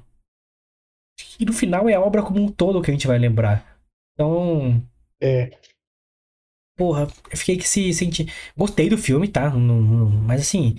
E 1.39 1.45
no 1.45 1.53
final 1.53 1.89
é 1.89 1.95
a 1.95 2.01
obra 2.01 2.23
como 2.23 2.41
um 2.41 2.49
todo 2.49 2.83
que 2.83 2.91
a 2.91 2.95
gente 2.95 3.07
vai 3.07 3.19
lembrar. 3.19 3.79
Então. 4.15 4.83
É. 5.21 5.51
Porra, 6.77 7.07
eu 7.31 7.37
fiquei 7.37 7.57
que 7.57 7.69
se 7.69 7.93
senti. 7.95 8.27
Gostei 8.57 8.89
do 8.89 8.99
filme, 8.99 9.29
tá? 9.29 9.51
mas 9.51 10.41
assim, 10.41 10.77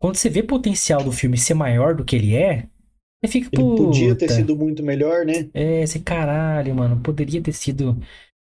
quando 0.00 0.16
você 0.16 0.28
vê 0.28 0.40
o 0.40 0.46
potencial 0.46 1.02
do 1.02 1.12
filme 1.12 1.36
ser 1.36 1.54
maior 1.54 1.94
do 1.94 2.04
que 2.04 2.16
ele 2.16 2.34
é, 2.34 2.68
você 3.24 3.28
fica. 3.28 3.50
Ele 3.52 3.76
podia 3.76 4.14
ter 4.14 4.30
sido 4.30 4.56
muito 4.56 4.82
melhor, 4.82 5.24
né? 5.24 5.48
É, 5.52 5.82
esse 5.82 6.00
caralho, 6.00 6.74
mano. 6.74 7.00
Poderia 7.00 7.40
ter 7.42 7.52
sido 7.52 7.98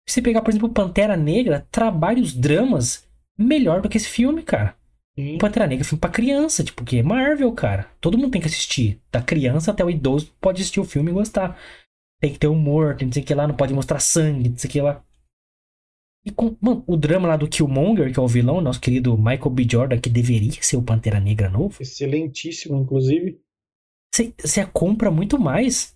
se 0.06 0.14
você 0.14 0.22
pegar, 0.22 0.42
por 0.42 0.50
exemplo, 0.50 0.68
Pantera 0.68 1.16
Negra, 1.16 1.66
trabalha 1.70 2.22
os 2.22 2.34
dramas 2.34 3.06
melhor 3.38 3.80
do 3.80 3.88
que 3.88 3.96
esse 3.96 4.08
filme, 4.08 4.42
cara. 4.42 4.76
Sim. 5.18 5.38
Pantera 5.38 5.66
Negra 5.66 5.84
é 5.84 5.88
filme 5.88 6.00
pra 6.00 6.10
criança, 6.10 6.64
tipo, 6.64 6.84
que 6.84 6.98
é 6.98 7.02
Marvel, 7.02 7.52
cara. 7.52 7.88
Todo 8.00 8.18
mundo 8.18 8.32
tem 8.32 8.40
que 8.40 8.48
assistir. 8.48 9.00
Da 9.10 9.22
criança 9.22 9.70
até 9.70 9.84
o 9.84 9.90
idoso 9.90 10.32
pode 10.40 10.60
assistir 10.60 10.80
o 10.80 10.84
filme 10.84 11.10
e 11.10 11.14
gostar. 11.14 11.58
Tem 12.20 12.32
que 12.32 12.38
ter 12.38 12.48
humor, 12.48 12.96
tem 12.96 13.08
que 13.08 13.14
ser 13.14 13.22
que 13.22 13.34
lá, 13.34 13.46
não 13.46 13.54
pode 13.54 13.72
mostrar 13.72 14.00
sangue, 14.00 14.48
não 14.48 14.58
sei 14.58 14.70
que 14.70 14.80
lá. 14.80 15.02
E 16.24 16.30
com, 16.30 16.56
mano, 16.60 16.82
o 16.86 16.96
drama 16.96 17.28
lá 17.28 17.36
do 17.36 17.46
Killmonger, 17.46 18.12
que 18.12 18.18
é 18.18 18.22
o 18.22 18.26
vilão, 18.26 18.60
nosso 18.60 18.80
querido 18.80 19.16
Michael 19.16 19.50
B. 19.50 19.66
Jordan, 19.70 20.00
que 20.00 20.08
deveria 20.08 20.52
ser 20.62 20.76
o 20.76 20.82
Pantera 20.82 21.20
Negra 21.20 21.50
novo. 21.50 21.76
Excelentíssimo, 21.80 22.78
inclusive. 22.78 23.38
Você 24.40 24.64
compra 24.66 25.10
muito 25.10 25.38
mais 25.38 25.94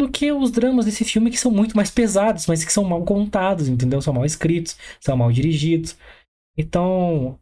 do 0.00 0.10
que 0.10 0.32
os 0.32 0.50
dramas 0.50 0.86
desse 0.86 1.04
filme 1.04 1.30
que 1.30 1.36
são 1.36 1.50
muito 1.50 1.76
mais 1.76 1.90
pesados, 1.90 2.46
mas 2.46 2.64
que 2.64 2.72
são 2.72 2.84
mal 2.84 3.04
contados, 3.04 3.68
entendeu? 3.68 4.00
São 4.00 4.14
mal 4.14 4.24
escritos, 4.24 4.78
são 4.98 5.14
mal 5.14 5.30
dirigidos. 5.30 5.98
Então, 6.56 7.38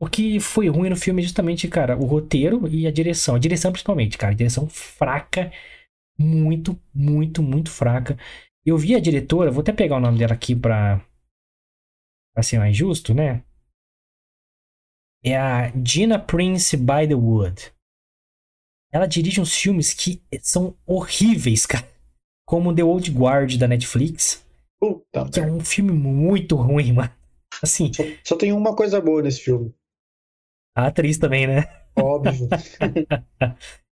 o 0.00 0.08
que 0.08 0.38
foi 0.38 0.68
ruim 0.68 0.90
no 0.90 0.96
filme 0.96 1.20
é 1.20 1.24
justamente, 1.24 1.66
cara, 1.66 1.96
o 1.96 2.04
roteiro 2.04 2.68
e 2.68 2.86
a 2.86 2.92
direção. 2.92 3.34
A 3.34 3.38
direção 3.38 3.72
principalmente, 3.72 4.16
cara, 4.16 4.32
a 4.32 4.36
direção 4.36 4.68
fraca, 4.68 5.52
muito, 6.16 6.78
muito, 6.94 7.42
muito 7.42 7.68
fraca. 7.68 8.16
Eu 8.64 8.78
vi 8.78 8.94
a 8.94 9.00
diretora, 9.00 9.50
vou 9.50 9.62
até 9.62 9.72
pegar 9.72 9.96
o 9.96 10.00
nome 10.00 10.18
dela 10.18 10.34
aqui 10.34 10.54
pra, 10.54 11.04
pra 12.32 12.44
ser 12.44 12.58
mais 12.58 12.76
justo, 12.76 13.12
né? 13.12 13.42
É 15.24 15.36
a 15.36 15.72
Gina 15.84 16.16
Prince 16.16 16.76
by 16.76 17.08
the 17.08 17.14
Wood. 17.14 17.72
Ela 18.92 19.06
dirige 19.06 19.40
uns 19.40 19.54
filmes 19.54 19.94
que 19.94 20.22
são 20.42 20.76
horríveis, 20.86 21.64
cara. 21.64 21.88
Como 22.46 22.74
The 22.74 22.84
Old 22.84 23.10
Guard 23.10 23.56
da 23.56 23.66
Netflix. 23.66 24.44
Puta 24.78 25.30
que 25.30 25.40
é 25.40 25.44
um 25.44 25.60
filme 25.60 25.92
muito 25.92 26.56
ruim, 26.56 26.92
mano. 26.92 27.10
Assim. 27.62 27.92
Só, 27.92 28.02
só, 28.24 28.36
tem 28.36 28.52
uma 28.52 28.76
coisa 28.76 29.00
boa 29.00 29.22
nesse 29.22 29.40
filme. 29.40 29.72
A 30.76 30.86
atriz 30.86 31.18
também, 31.18 31.46
né? 31.46 31.64
Óbvio. 31.96 32.48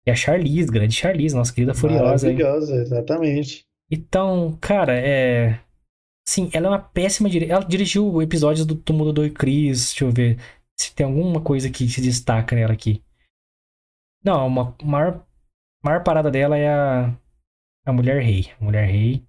é 0.06 0.10
a 0.12 0.14
Charlize, 0.14 0.70
grande 0.70 0.94
Charlize, 0.94 1.34
nossa 1.34 1.52
querida 1.52 1.74
Furiosa. 1.74 2.26
Maravilhosa, 2.26 2.76
exatamente. 2.76 3.64
Então, 3.90 4.56
cara, 4.60 4.94
é. 4.94 5.58
Sim, 6.26 6.50
ela 6.52 6.66
é 6.66 6.70
uma 6.70 6.78
péssima 6.78 7.28
diretora. 7.28 7.60
Ela 7.60 7.68
dirigiu 7.68 8.22
episódios 8.22 8.66
do 8.66 8.74
Túmulo 8.74 9.12
do 9.12 9.28
Chris. 9.30 9.90
Deixa 9.90 10.04
eu 10.04 10.10
ver 10.10 10.38
se 10.78 10.94
tem 10.94 11.06
alguma 11.06 11.40
coisa 11.40 11.70
que 11.70 11.88
se 11.88 12.00
destaca 12.00 12.56
nela 12.56 12.72
aqui. 12.72 13.02
Não, 14.24 14.46
uma 14.46 14.76
maior, 14.82 15.26
maior 15.84 16.02
parada 16.02 16.30
dela 16.30 16.56
é 16.56 16.68
a, 16.68 17.08
a 17.84 17.92
Mulher 17.92 18.22
Rei. 18.22 18.50
A 18.58 18.64
Mulher 18.64 18.86
Rei. 18.86 19.26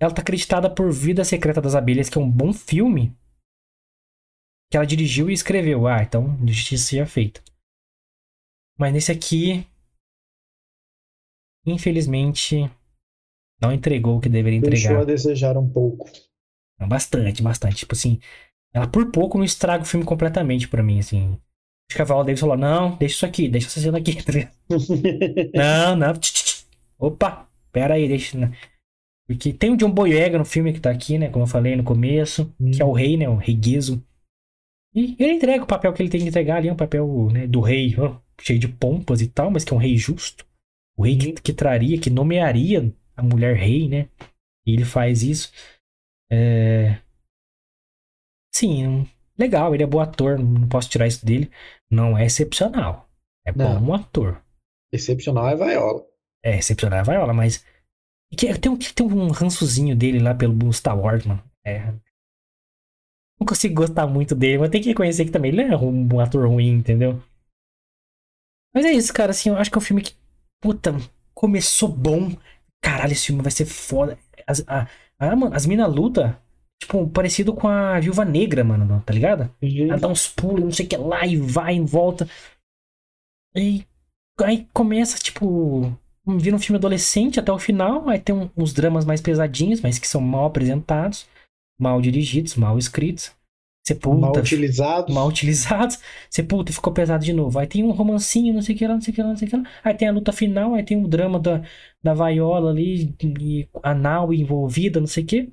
Ela 0.00 0.14
tá 0.14 0.22
acreditada 0.22 0.74
por 0.74 0.90
Vida 0.90 1.22
Secreta 1.24 1.60
das 1.60 1.74
Abelhas, 1.74 2.08
que 2.08 2.16
é 2.16 2.20
um 2.20 2.30
bom 2.30 2.52
filme. 2.52 3.14
Que 4.70 4.78
ela 4.78 4.86
dirigiu 4.86 5.28
e 5.28 5.34
escreveu. 5.34 5.86
Ah, 5.86 6.02
então 6.02 6.38
justiça 6.46 6.84
seja 6.86 7.04
feita. 7.04 7.42
Mas 8.78 8.92
nesse 8.94 9.12
aqui. 9.12 9.66
Infelizmente. 11.66 12.56
Não 13.60 13.70
entregou 13.70 14.16
o 14.16 14.20
que 14.20 14.30
deveria 14.30 14.58
entregar. 14.58 14.88
Deixou 14.88 15.02
a 15.02 15.04
desejar 15.04 15.58
um 15.58 15.70
pouco. 15.70 16.10
Bastante, 16.88 17.42
bastante. 17.42 17.76
Tipo 17.76 17.92
assim. 17.92 18.18
Ela 18.72 18.88
por 18.88 19.10
pouco 19.10 19.36
não 19.36 19.44
estraga 19.44 19.82
o 19.82 19.86
filme 19.86 20.06
completamente 20.06 20.66
para 20.66 20.82
mim, 20.82 21.00
assim. 21.00 21.38
A 21.98 22.04
Viola 22.04 22.24
Davis 22.24 22.40
falou: 22.40 22.56
não, 22.56 22.96
deixa 22.96 23.14
isso 23.14 23.26
aqui, 23.26 23.48
deixa 23.48 23.66
essa 23.66 23.80
cena 23.80 23.98
aqui. 23.98 24.18
não, 25.54 25.96
não. 25.96 26.12
Opa, 26.98 27.48
pera 27.72 27.94
aí, 27.94 28.06
deixa. 28.06 28.38
Né? 28.38 28.52
Porque 29.26 29.52
tem 29.52 29.72
o 29.72 29.76
John 29.76 29.90
Boyega 29.90 30.38
no 30.38 30.44
filme 30.44 30.72
que 30.72 30.80
tá 30.80 30.90
aqui, 30.90 31.18
né? 31.18 31.28
Como 31.28 31.44
eu 31.44 31.48
falei 31.48 31.76
no 31.76 31.84
começo, 31.84 32.52
hum. 32.60 32.70
que 32.70 32.82
é 32.82 32.84
o 32.84 32.92
rei, 32.92 33.16
né? 33.16 33.28
O 33.28 33.36
rei 33.36 33.54
Guizo. 33.54 34.02
E 34.94 35.14
ele 35.18 35.34
entrega 35.34 35.62
o 35.62 35.68
papel 35.68 35.92
que 35.92 36.02
ele 36.02 36.10
tem 36.10 36.20
que 36.20 36.26
entregar 36.26 36.56
ali, 36.56 36.70
um 36.70 36.76
papel 36.76 37.30
né, 37.30 37.46
do 37.46 37.60
rei, 37.60 37.94
ó, 37.96 38.18
cheio 38.40 38.58
de 38.58 38.66
pompas 38.66 39.20
e 39.20 39.28
tal, 39.28 39.48
mas 39.48 39.62
que 39.64 39.72
é 39.72 39.76
um 39.76 39.80
rei 39.80 39.96
justo. 39.96 40.44
O 40.96 41.04
rei 41.04 41.16
que, 41.16 41.28
uhum. 41.28 41.34
que 41.34 41.52
traria, 41.52 42.00
que 42.00 42.10
nomearia 42.10 42.92
a 43.16 43.22
mulher 43.22 43.56
rei, 43.56 43.88
né? 43.88 44.08
E 44.66 44.72
ele 44.72 44.84
faz 44.84 45.22
isso. 45.22 45.52
É... 46.30 46.98
Sim, 48.52 49.08
legal, 49.40 49.74
ele 49.74 49.82
é 49.82 49.86
bom 49.86 50.00
ator, 50.00 50.38
não 50.38 50.68
posso 50.68 50.88
tirar 50.88 51.06
isso 51.06 51.24
dele. 51.24 51.50
Não 51.90 52.16
é 52.16 52.26
excepcional. 52.26 53.08
É 53.44 53.52
não. 53.52 53.80
bom 53.80 53.94
ator. 53.94 54.40
Excepcional 54.92 55.48
é 55.48 55.56
Viola. 55.56 56.06
É, 56.44 56.58
excepcional 56.58 57.00
é 57.00 57.02
Viola, 57.02 57.32
mas. 57.32 57.64
Tem 58.36 58.70
um, 58.70 58.78
tem 58.78 59.06
um 59.06 59.28
rançozinho 59.30 59.96
dele 59.96 60.20
lá 60.20 60.34
pelo 60.34 60.72
Star 60.72 60.98
Wars, 60.98 61.26
mano. 61.26 61.42
É. 61.66 61.92
Não 63.40 63.46
consigo 63.46 63.74
gostar 63.74 64.06
muito 64.06 64.34
dele, 64.34 64.58
mas 64.58 64.70
tem 64.70 64.80
que 64.80 64.90
reconhecer 64.90 65.24
que 65.24 65.30
também 65.30 65.50
ele 65.50 65.62
é 65.62 65.76
um 65.76 66.20
ator 66.20 66.46
ruim, 66.46 66.74
entendeu? 66.74 67.20
Mas 68.74 68.84
é 68.84 68.92
isso, 68.92 69.12
cara. 69.12 69.30
Assim, 69.30 69.48
eu 69.48 69.56
acho 69.56 69.70
que 69.70 69.76
é 69.76 69.80
um 69.80 69.84
filme 69.84 70.02
que. 70.02 70.14
Puta, 70.62 70.94
começou 71.34 71.88
bom. 71.88 72.36
Caralho, 72.82 73.12
esse 73.12 73.26
filme 73.26 73.42
vai 73.42 73.50
ser 73.50 73.64
foda. 73.64 74.18
As, 74.46 74.62
a, 74.68 74.86
a, 75.18 75.56
as 75.56 75.66
minas 75.66 75.92
luta 75.92 76.40
Tipo, 76.80 77.06
parecido 77.08 77.52
com 77.52 77.68
a 77.68 78.00
Viúva 78.00 78.24
Negra, 78.24 78.64
mano, 78.64 79.02
tá 79.04 79.12
ligado? 79.12 79.54
Uhum. 79.62 79.84
Ela 79.90 79.98
dá 79.98 80.08
uns 80.08 80.26
pulos, 80.26 80.64
não 80.64 80.72
sei 80.72 80.86
o 80.86 80.88
que 80.88 80.96
lá, 80.96 81.26
e 81.26 81.36
vai 81.36 81.76
e 81.76 81.80
volta. 81.80 82.26
E 83.54 83.84
aí 84.42 84.66
começa, 84.72 85.18
tipo, 85.18 85.94
vira 86.26 86.56
um 86.56 86.58
filme 86.58 86.78
adolescente 86.78 87.38
até 87.38 87.52
o 87.52 87.58
final. 87.58 88.08
Aí 88.08 88.18
tem 88.18 88.34
um, 88.34 88.48
uns 88.56 88.72
dramas 88.72 89.04
mais 89.04 89.20
pesadinhos, 89.20 89.80
mas 89.80 89.98
que 89.98 90.08
são 90.08 90.20
mal 90.20 90.46
apresentados, 90.46 91.26
mal 91.78 92.00
dirigidos, 92.00 92.56
mal 92.56 92.78
escritos. 92.78 93.32
Sepulta. 93.86 94.20
Mal 94.20 94.36
utilizados. 94.36 95.14
Mal 95.14 95.28
utilizados. 95.28 95.98
Sepulta, 96.30 96.72
ficou 96.72 96.92
pesado 96.92 97.24
de 97.24 97.32
novo. 97.32 97.58
Aí 97.58 97.66
tem 97.66 97.82
um 97.82 97.90
romancinho, 97.90 98.54
não 98.54 98.62
sei 98.62 98.74
o 98.74 98.78
que 98.78 98.86
lá, 98.86 98.94
não 98.94 99.00
sei 99.00 99.12
o 99.12 99.14
que 99.14 99.22
lá, 99.22 99.28
não 99.28 99.36
sei 99.36 99.48
o 99.48 99.50
que 99.50 99.56
lá. 99.56 99.64
Aí 99.82 99.94
tem 99.94 100.08
a 100.08 100.12
luta 100.12 100.32
final, 100.32 100.74
aí 100.74 100.84
tem 100.84 101.02
o 101.02 101.08
drama 101.08 101.38
da, 101.38 101.62
da 102.02 102.14
vaiola 102.14 102.70
ali, 102.70 103.14
e 103.22 103.68
a 103.82 103.94
Nau 103.94 104.32
envolvida, 104.32 105.00
não 105.00 105.06
sei 105.06 105.24
o 105.24 105.26
que. 105.26 105.52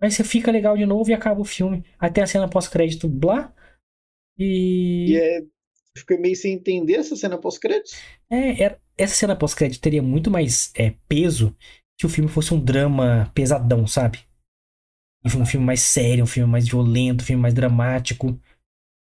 Aí 0.00 0.10
você 0.10 0.22
fica 0.22 0.52
legal 0.52 0.76
de 0.76 0.86
novo 0.86 1.10
e 1.10 1.14
acaba 1.14 1.40
o 1.40 1.44
filme. 1.44 1.84
Tem 2.12 2.22
a 2.22 2.26
cena 2.26 2.48
pós-crédito, 2.48 3.08
blá. 3.08 3.52
E. 4.38 5.06
E 5.10 5.16
é. 5.16 5.42
Fiquei 5.96 6.16
meio 6.16 6.36
sem 6.36 6.54
entender 6.54 6.94
essa 6.94 7.16
cena 7.16 7.36
pós-crédito. 7.36 7.96
É, 8.30 8.62
era... 8.62 8.80
essa 8.96 9.14
cena 9.14 9.34
pós-crédito 9.34 9.80
teria 9.80 10.02
muito 10.02 10.30
mais 10.30 10.72
é, 10.76 10.94
peso 11.08 11.56
se 12.00 12.06
o 12.06 12.08
filme 12.08 12.30
fosse 12.30 12.54
um 12.54 12.62
drama 12.62 13.30
pesadão, 13.34 13.86
sabe? 13.86 14.20
Um 15.24 15.44
filme 15.44 15.66
mais 15.66 15.80
sério, 15.80 16.22
um 16.22 16.28
filme 16.28 16.50
mais 16.50 16.68
violento, 16.68 17.22
um 17.22 17.26
filme 17.26 17.42
mais 17.42 17.52
dramático. 17.52 18.40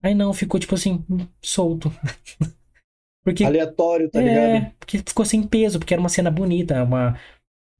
Aí 0.03 0.12
não, 0.12 0.34
ficou 0.34 0.59
tipo 0.59 0.74
assim, 0.74 1.05
solto. 1.41 1.93
porque, 3.22 3.45
Aleatório, 3.45 4.11
tá 4.11 4.20
é, 4.20 4.24
ligado? 4.24 4.74
Porque 4.80 4.99
ficou 4.99 5.24
sem 5.24 5.47
peso, 5.47 5.78
porque 5.78 5.95
era 5.95 6.01
uma 6.01 6.09
cena 6.09 6.30
bonita, 6.30 6.82
uma, 6.82 7.16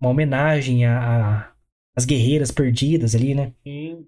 uma 0.01 0.11
homenagem 0.11 0.87
a 0.87 1.50
as 2.01 2.05
guerreiras 2.05 2.51
perdidas 2.51 3.15
ali, 3.15 3.35
né? 3.35 3.53
Sim. 3.63 4.07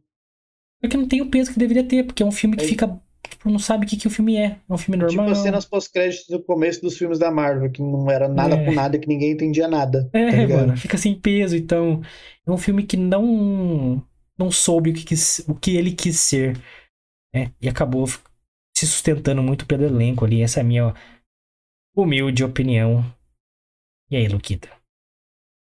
Porque 0.80 0.97
não 0.97 1.07
tem 1.07 1.20
o 1.20 1.30
peso 1.30 1.53
que 1.53 1.59
deveria 1.59 1.84
ter, 1.84 2.05
porque 2.05 2.22
é 2.22 2.26
um 2.26 2.32
filme 2.32 2.57
que 2.57 2.64
é. 2.64 2.68
fica. 2.68 3.01
Tipo, 3.28 3.51
não 3.51 3.59
sabe 3.59 3.86
o 3.86 3.88
que, 3.88 3.97
que 3.97 4.07
o 4.07 4.11
filme 4.11 4.36
é. 4.36 4.59
É 4.68 4.72
um 4.72 4.76
filme 4.76 4.99
tipo 4.99 5.12
normal. 5.12 5.26
Tipo 5.26 5.38
as 5.38 5.43
cenas 5.43 5.64
pós-créditos 5.64 6.26
do 6.28 6.43
começo 6.43 6.82
dos 6.82 6.99
filmes 6.99 7.18
da 7.18 7.30
Marvel, 7.30 7.70
que 7.70 7.80
não 7.80 8.11
era 8.11 8.28
nada 8.28 8.57
é. 8.57 8.64
com 8.64 8.72
nada, 8.72 8.99
que 8.99 9.07
ninguém 9.07 9.32
entendia 9.32 9.68
nada. 9.68 10.11
É, 10.12 10.47
tá 10.47 10.55
mano, 10.55 10.76
fica 10.76 10.99
sem 10.99 11.14
peso. 11.14 11.57
Então, 11.57 12.03
é 12.45 12.51
um 12.51 12.59
filme 12.59 12.82
que 12.82 12.97
não 12.97 14.03
não 14.36 14.51
soube 14.51 14.90
o 14.90 14.95
que, 14.95 15.05
quis, 15.05 15.45
o 15.47 15.55
que 15.55 15.76
ele 15.76 15.93
quis 15.93 16.18
ser. 16.18 16.57
Né? 17.32 17.53
E 17.61 17.68
acabou 17.68 18.07
se 18.07 18.18
se 18.74 18.86
sustentando 18.86 19.43
muito 19.43 19.66
pelo 19.66 19.84
elenco 19.84 20.24
ali. 20.24 20.43
Essa 20.43 20.61
é 20.61 20.62
a 20.62 20.64
minha 20.64 20.95
humilde 21.95 22.43
opinião. 22.43 23.05
E 24.11 24.16
aí, 24.16 24.26
Luquita? 24.26 24.68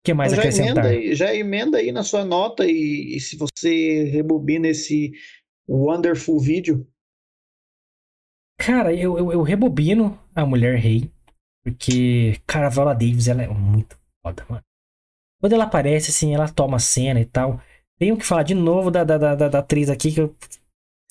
O 0.01 0.03
que 0.03 0.13
mais 0.13 0.33
Então 0.33 0.43
já 0.51 0.63
emenda, 0.63 0.81
aí, 0.87 1.15
já 1.15 1.35
emenda 1.35 1.77
aí 1.77 1.91
na 1.91 2.03
sua 2.03 2.25
nota 2.25 2.65
e, 2.65 3.15
e 3.15 3.19
se 3.19 3.37
você 3.37 4.05
rebobina 4.05 4.67
esse 4.67 5.11
wonderful 5.69 6.39
vídeo, 6.39 6.87
Cara, 8.59 8.93
eu, 8.93 9.17
eu, 9.17 9.31
eu 9.31 9.41
rebobino 9.41 10.19
a 10.35 10.45
Mulher 10.45 10.77
Rei. 10.77 11.11
Porque, 11.63 12.39
cara, 12.45 12.67
a 12.67 12.69
Viola 12.69 12.93
Davis, 12.93 13.27
ela 13.27 13.41
é 13.43 13.47
muito 13.47 13.97
foda, 14.23 14.45
mano. 14.49 14.63
Quando 15.39 15.53
ela 15.53 15.63
aparece, 15.63 16.11
assim, 16.11 16.33
ela 16.33 16.47
toma 16.47 16.77
cena 16.79 17.19
e 17.19 17.25
tal. 17.25 17.59
Tenho 17.99 18.17
que 18.17 18.25
falar 18.25 18.43
de 18.43 18.53
novo 18.53 18.89
da, 18.91 19.03
da, 19.03 19.17
da, 19.17 19.35
da- 19.35 19.47
da 19.49 19.59
atriz 19.59 19.89
aqui, 19.89 20.11
que 20.11 20.21
eu 20.21 20.35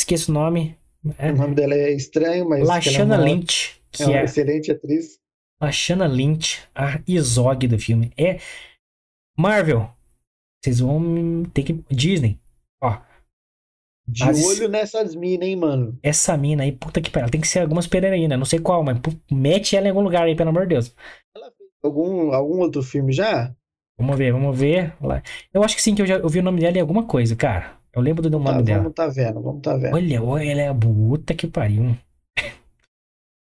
esqueço 0.00 0.30
o 0.30 0.34
nome. 0.34 0.76
É 1.18 1.30
o 1.32 1.36
nome 1.36 1.54
dela 1.54 1.74
é 1.74 1.92
estranho, 1.92 2.48
mas 2.48 2.60
é 2.60 2.64
Lashana 2.64 3.16
uma- 3.16 3.24
Lynch, 3.24 3.80
é 3.92 3.96
que 3.96 4.04
uma 4.04 4.18
é 4.18 4.24
excelente 4.24 4.70
atriz. 4.70 5.18
a 5.60 5.72
Shanna 5.72 6.06
Lynch, 6.06 6.60
a 6.74 7.00
Izog 7.06 7.66
do 7.66 7.78
filme. 7.78 8.12
É 8.16 8.38
Marvel. 9.40 9.88
Vocês 10.62 10.80
vão 10.80 11.42
ter 11.54 11.62
que. 11.62 11.72
Disney. 11.90 12.38
Ó, 12.82 12.98
De 14.06 14.24
As- 14.24 14.44
olho 14.44 14.68
nessas 14.68 15.14
minas, 15.14 15.48
hein, 15.48 15.56
mano. 15.56 15.98
essa 16.02 16.36
mina 16.36 16.62
aí, 16.64 16.72
puta 16.72 17.00
que 17.00 17.10
pariu. 17.10 17.30
Tem 17.30 17.40
que 17.40 17.48
ser 17.48 17.60
algumas 17.60 17.86
pereirinas, 17.86 18.38
não 18.38 18.44
sei 18.44 18.58
qual, 18.58 18.82
mas 18.82 18.98
mete 19.30 19.76
ela 19.76 19.86
em 19.86 19.90
algum 19.90 20.02
lugar 20.02 20.24
aí, 20.24 20.34
pelo 20.34 20.50
amor 20.50 20.62
de 20.62 20.74
Deus. 20.74 20.94
Ela 21.34 21.50
fez 21.56 21.70
algum, 21.82 22.32
algum 22.32 22.58
outro 22.58 22.82
filme 22.82 23.12
já? 23.12 23.54
Vamos 23.98 24.16
ver, 24.16 24.32
vamos 24.32 24.58
ver. 24.58 24.94
Eu 25.52 25.62
acho 25.62 25.76
que 25.76 25.82
sim, 25.82 25.94
que 25.94 26.02
eu 26.02 26.06
já 26.06 26.18
ouvi 26.18 26.38
o 26.38 26.42
nome 26.42 26.60
dela 26.60 26.76
em 26.76 26.80
alguma 26.80 27.06
coisa, 27.06 27.36
cara. 27.36 27.78
Eu 27.92 28.00
lembro 28.02 28.22
do 28.22 28.30
Tá, 28.30 28.38
nome 28.38 28.62
dela. 28.62 28.78
vamos 28.82 28.94
tá 28.94 29.06
vendo, 29.08 29.42
vamos 29.42 29.62
tá 29.62 29.76
vendo. 29.76 29.94
Olha, 29.94 30.22
olha, 30.22 30.50
ela 30.50 30.60
é 30.62 30.74
puta 30.74 31.34
que 31.34 31.46
pariu. 31.46 31.96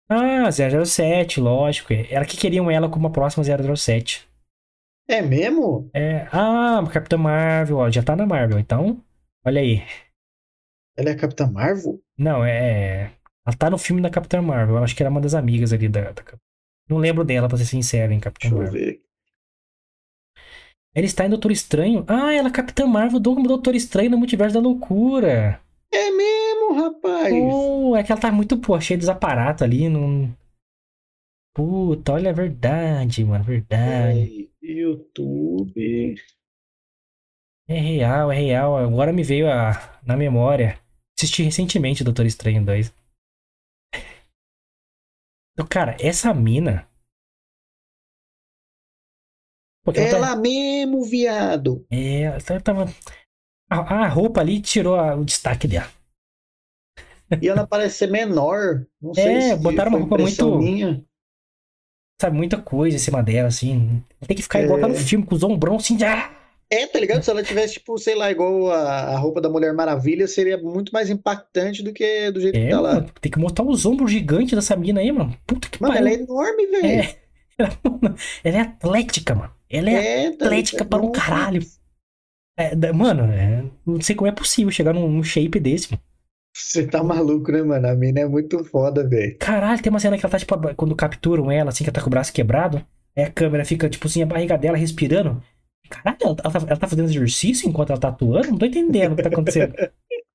Ah, 0.09 0.51
007, 0.53 1.40
lógico. 1.40 1.92
Era 1.92 2.24
que 2.26 2.36
queriam 2.36 2.70
ela 2.70 2.88
como 2.90 3.07
a 3.07 3.11
próxima 3.11 3.42
007. 3.42 4.28
É 5.09 5.20
mesmo? 5.20 5.90
É, 5.92 6.26
ah, 6.32 6.82
Capitã 6.90 7.18
Marvel, 7.18 7.76
ó, 7.76 7.90
já 7.90 8.02
tá 8.02 8.16
na 8.16 8.24
Marvel, 8.24 8.59
então. 8.59 9.02
Olha 9.44 9.61
aí. 9.61 9.82
Ela 10.96 11.11
é 11.11 11.12
a 11.12 11.16
Capitã 11.18 11.50
Marvel? 11.50 12.00
Não, 12.16 12.44
é. 12.44 13.12
Ela 13.46 13.57
tá 13.59 13.68
no 13.68 13.76
filme 13.76 14.00
da 14.00 14.09
Capitã 14.09 14.40
Marvel. 14.40 14.76
Eu 14.76 14.84
acho 14.84 14.96
que 14.96 15.02
era 15.02 15.11
uma 15.11 15.20
das 15.20 15.34
amigas 15.34 15.72
ali 15.72 15.88
da. 15.88 16.12
da 16.12 16.22
Não 16.88 16.96
lembro 16.96 17.24
dela, 17.24 17.48
pra 17.48 17.59
ser 17.59 17.66
sincero, 17.66 18.12
em 18.12 18.20
Capitã 18.20 18.48
Deixa 18.48 18.55
eu 18.55 18.62
Marvel. 18.62 18.80
ver. 18.80 19.00
Ela 20.94 21.07
está 21.07 21.26
em 21.26 21.28
Doutor 21.28 21.50
Estranho. 21.50 22.05
Ah, 22.07 22.32
ela 22.32 22.48
é 22.48 22.52
Capitã 22.52 22.86
Marvel 22.86 23.18
do 23.18 23.34
Doutor 23.42 23.74
Estranho 23.74 24.11
no 24.11 24.18
Multiverso 24.18 24.55
da 24.55 24.61
Loucura. 24.61 25.61
É 25.92 26.11
mesmo, 26.11 26.74
rapaz. 26.74 27.34
Oh, 27.34 27.96
é 27.96 28.02
que 28.02 28.12
ela 28.12 28.20
tá 28.20 28.32
muito, 28.32 28.57
pô, 28.59 28.80
cheia 28.80 28.96
dos 28.96 29.09
aparatos 29.09 29.62
ali. 29.62 29.88
Não... 29.88 30.32
Puta, 31.52 32.12
olha 32.12 32.30
a 32.30 32.32
verdade, 32.32 33.24
mano. 33.24 33.44
Verdade. 33.44 34.50
YouTube. 34.64 36.14
É 37.68 37.78
real, 37.78 38.30
é 38.32 38.36
real. 38.36 38.76
Agora 38.76 39.12
me 39.12 39.22
veio 39.22 39.50
a, 39.50 40.00
na 40.06 40.16
memória. 40.16 40.78
Assisti 41.18 41.42
recentemente 41.42 42.02
Doutor 42.04 42.26
Estranho 42.26 42.64
2. 42.64 42.92
Então, 45.52 45.66
cara, 45.70 45.96
essa 46.00 46.32
mina. 46.34 46.88
Pô, 49.84 49.92
que 49.92 50.00
ela 50.00 50.16
Ela 50.28 50.36
mesmo, 50.36 51.04
viado. 51.04 51.86
É, 51.90 52.22
ela 52.24 52.60
tava. 52.62 52.84
A, 53.70 54.04
a 54.04 54.08
roupa 54.08 54.40
ali 54.40 54.60
tirou 54.60 54.96
a- 54.96 55.14
o 55.14 55.24
destaque 55.24 55.68
dela. 55.68 55.90
E 57.40 57.48
ela 57.48 57.66
parece 57.66 57.98
ser 57.98 58.10
menor. 58.10 58.86
Não 59.00 59.14
sei 59.14 59.24
É, 59.36 59.40
se 59.56 59.62
botaram 59.62 59.90
uma 59.92 60.00
roupa 60.00 60.18
muito- 60.18 60.58
minha. 60.58 61.04
Sabe, 62.20 62.36
muita 62.36 62.56
coisa 62.58 62.96
em 62.96 63.00
cima 63.00 63.22
dela, 63.22 63.48
assim. 63.48 64.02
Tem 64.26 64.36
que 64.36 64.42
ficar 64.42 64.62
igual 64.62 64.80
tá 64.80 64.88
no 64.88 64.94
É. 64.94 64.98
filme, 64.98 65.26
com 65.26 65.34
os 65.34 65.42
ombrão 65.42 65.76
assim. 65.76 65.96
de- 65.96 66.04
Ah! 66.04 66.30
É, 66.70 66.86
tá 66.86 66.98
ligado? 66.98 67.22
Se 67.22 67.30
ela 67.30 67.42
tivesse, 67.42 67.74
tipo, 67.74 67.96
sei 67.98 68.14
lá, 68.14 68.30
igual 68.30 68.70
a, 68.70 68.78
a 69.14 69.18
roupa 69.18 69.40
da 69.40 69.50
Mulher 69.50 69.72
Maravilha, 69.74 70.26
seria 70.26 70.56
muito 70.58 70.92
mais 70.92 71.10
impactante 71.10 71.82
do 71.82 71.92
que 71.92 72.30
do 72.30 72.40
jeito 72.40 72.54
que 72.54 72.60
É, 72.60 72.70
tá 72.70 72.80
lá. 72.80 72.94
mano, 72.94 73.10
tem 73.20 73.30
que 73.30 73.38
mostrar 73.38 73.64
os 73.64 73.84
ombros 73.84 74.10
gigantes 74.10 74.54
dessa 74.54 74.74
mina 74.74 75.00
aí, 75.00 75.12
mano. 75.12 75.36
Puta 75.46 75.68
que 75.68 75.80
Mano, 75.80 75.94
ela 75.96 76.08
é 76.08 76.14
enorme, 76.14 76.66
velho. 76.68 76.86
É. 76.86 77.16
Ela, 77.56 77.70
ela 78.42 78.56
é 78.56 78.60
atlética, 78.62 79.32
mano. 79.32 79.52
Ela 79.70 79.88
é, 79.90 80.24
É, 80.24 80.30
tá 80.32 80.46
atlética 80.46 80.78
ligado? 80.78 80.88
para 80.88 81.02
um 81.06 81.12
caralho. 81.12 81.62
É, 82.58 82.92
mano, 82.92 83.24
é, 83.32 83.64
não 83.86 84.00
sei 84.00 84.16
como 84.16 84.26
é 84.28 84.32
possível 84.32 84.72
chegar 84.72 84.92
num, 84.92 85.08
num 85.08 85.22
shape 85.22 85.60
desse, 85.60 85.92
mano. 85.92 86.02
Você 86.57 86.86
tá 86.86 87.02
maluco, 87.02 87.50
né, 87.50 87.62
mano? 87.62 87.88
A 87.88 87.94
mina 87.94 88.20
é 88.20 88.26
muito 88.26 88.62
foda, 88.64 89.07
velho. 89.07 89.36
Caralho, 89.38 89.82
tem 89.82 89.90
uma 89.90 89.98
cena 89.98 90.16
que 90.16 90.24
ela 90.24 90.30
tá, 90.30 90.38
tipo, 90.38 90.74
quando 90.74 90.94
capturam 90.94 91.50
ela, 91.50 91.70
assim, 91.70 91.82
que 91.82 91.90
ela 91.90 91.94
tá 91.94 92.00
com 92.00 92.07
o 92.07 92.11
braço 92.11 92.32
quebrado. 92.32 92.84
Aí 93.16 93.24
a 93.24 93.30
câmera 93.30 93.64
fica, 93.64 93.88
tipo 93.88 94.07
assim, 94.07 94.22
a 94.22 94.26
barriga 94.26 94.57
dela 94.57 94.76
respirando. 94.76 95.42
Caralho, 95.90 96.16
ela, 96.22 96.34
tá, 96.36 96.50
ela 96.55 96.76
tá 96.76 96.86
fazendo 96.86 97.09
exercício 97.09 97.68
enquanto 97.68 97.90
ela 97.90 98.00
tá 98.00 98.09
atuando? 98.09 98.50
Não 98.50 98.59
tô 98.59 98.66
entendendo 98.66 99.12
o 99.12 99.16
que 99.16 99.22
tá 99.22 99.28
acontecendo. 99.28 99.74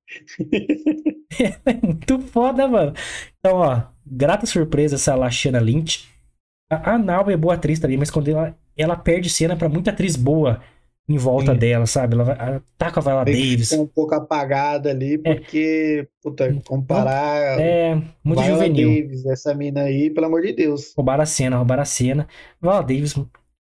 É 1.65 1.73
muito 1.85 2.19
foda, 2.19 2.67
mano. 2.67 2.93
Então, 3.39 3.57
ó, 3.57 3.81
grata 4.05 4.45
surpresa 4.45 4.95
essa 4.95 5.15
Lashana 5.15 5.59
Lynch. 5.59 6.09
A, 6.69 6.93
a 6.93 6.97
Nau 6.97 7.29
é 7.29 7.37
boa 7.37 7.53
atriz 7.53 7.79
também, 7.79 7.97
mas 7.97 8.11
quando 8.11 8.29
ela, 8.29 8.57
ela 8.77 8.95
perde 8.95 9.29
cena 9.29 9.55
pra 9.55 9.69
muita 9.69 9.91
atriz 9.91 10.15
boa 10.15 10.61
em 11.09 11.17
volta 11.17 11.53
Sim. 11.53 11.59
dela, 11.59 11.85
sabe? 11.87 12.15
Ela, 12.15 12.23
vai, 12.23 12.61
tá 12.77 12.91
com 12.91 12.99
a 12.99 13.03
Viola 13.03 13.25
Tem 13.25 13.33
Davis. 13.35 13.69
ficar 13.69 13.81
um 13.81 13.87
pouco 13.87 14.13
apagada 14.15 14.91
ali, 14.91 15.17
porque, 15.17 16.07
puta, 16.21 16.53
comparar 16.65 17.59
É, 17.59 17.95
muito 18.23 18.41
Viola 18.41 18.67
juvenil. 18.67 18.89
Davis, 19.01 19.25
essa 19.25 19.53
mina 19.55 19.81
aí, 19.83 20.09
pelo 20.09 20.27
amor 20.27 20.41
de 20.41 20.53
Deus. 20.53 20.93
Roubaram 20.95 21.23
a 21.23 21.25
cena, 21.25 21.57
roubaram 21.57 21.81
a 21.81 21.85
cena. 21.85 22.27
Viola 22.61 22.81
Davis, 22.83 23.15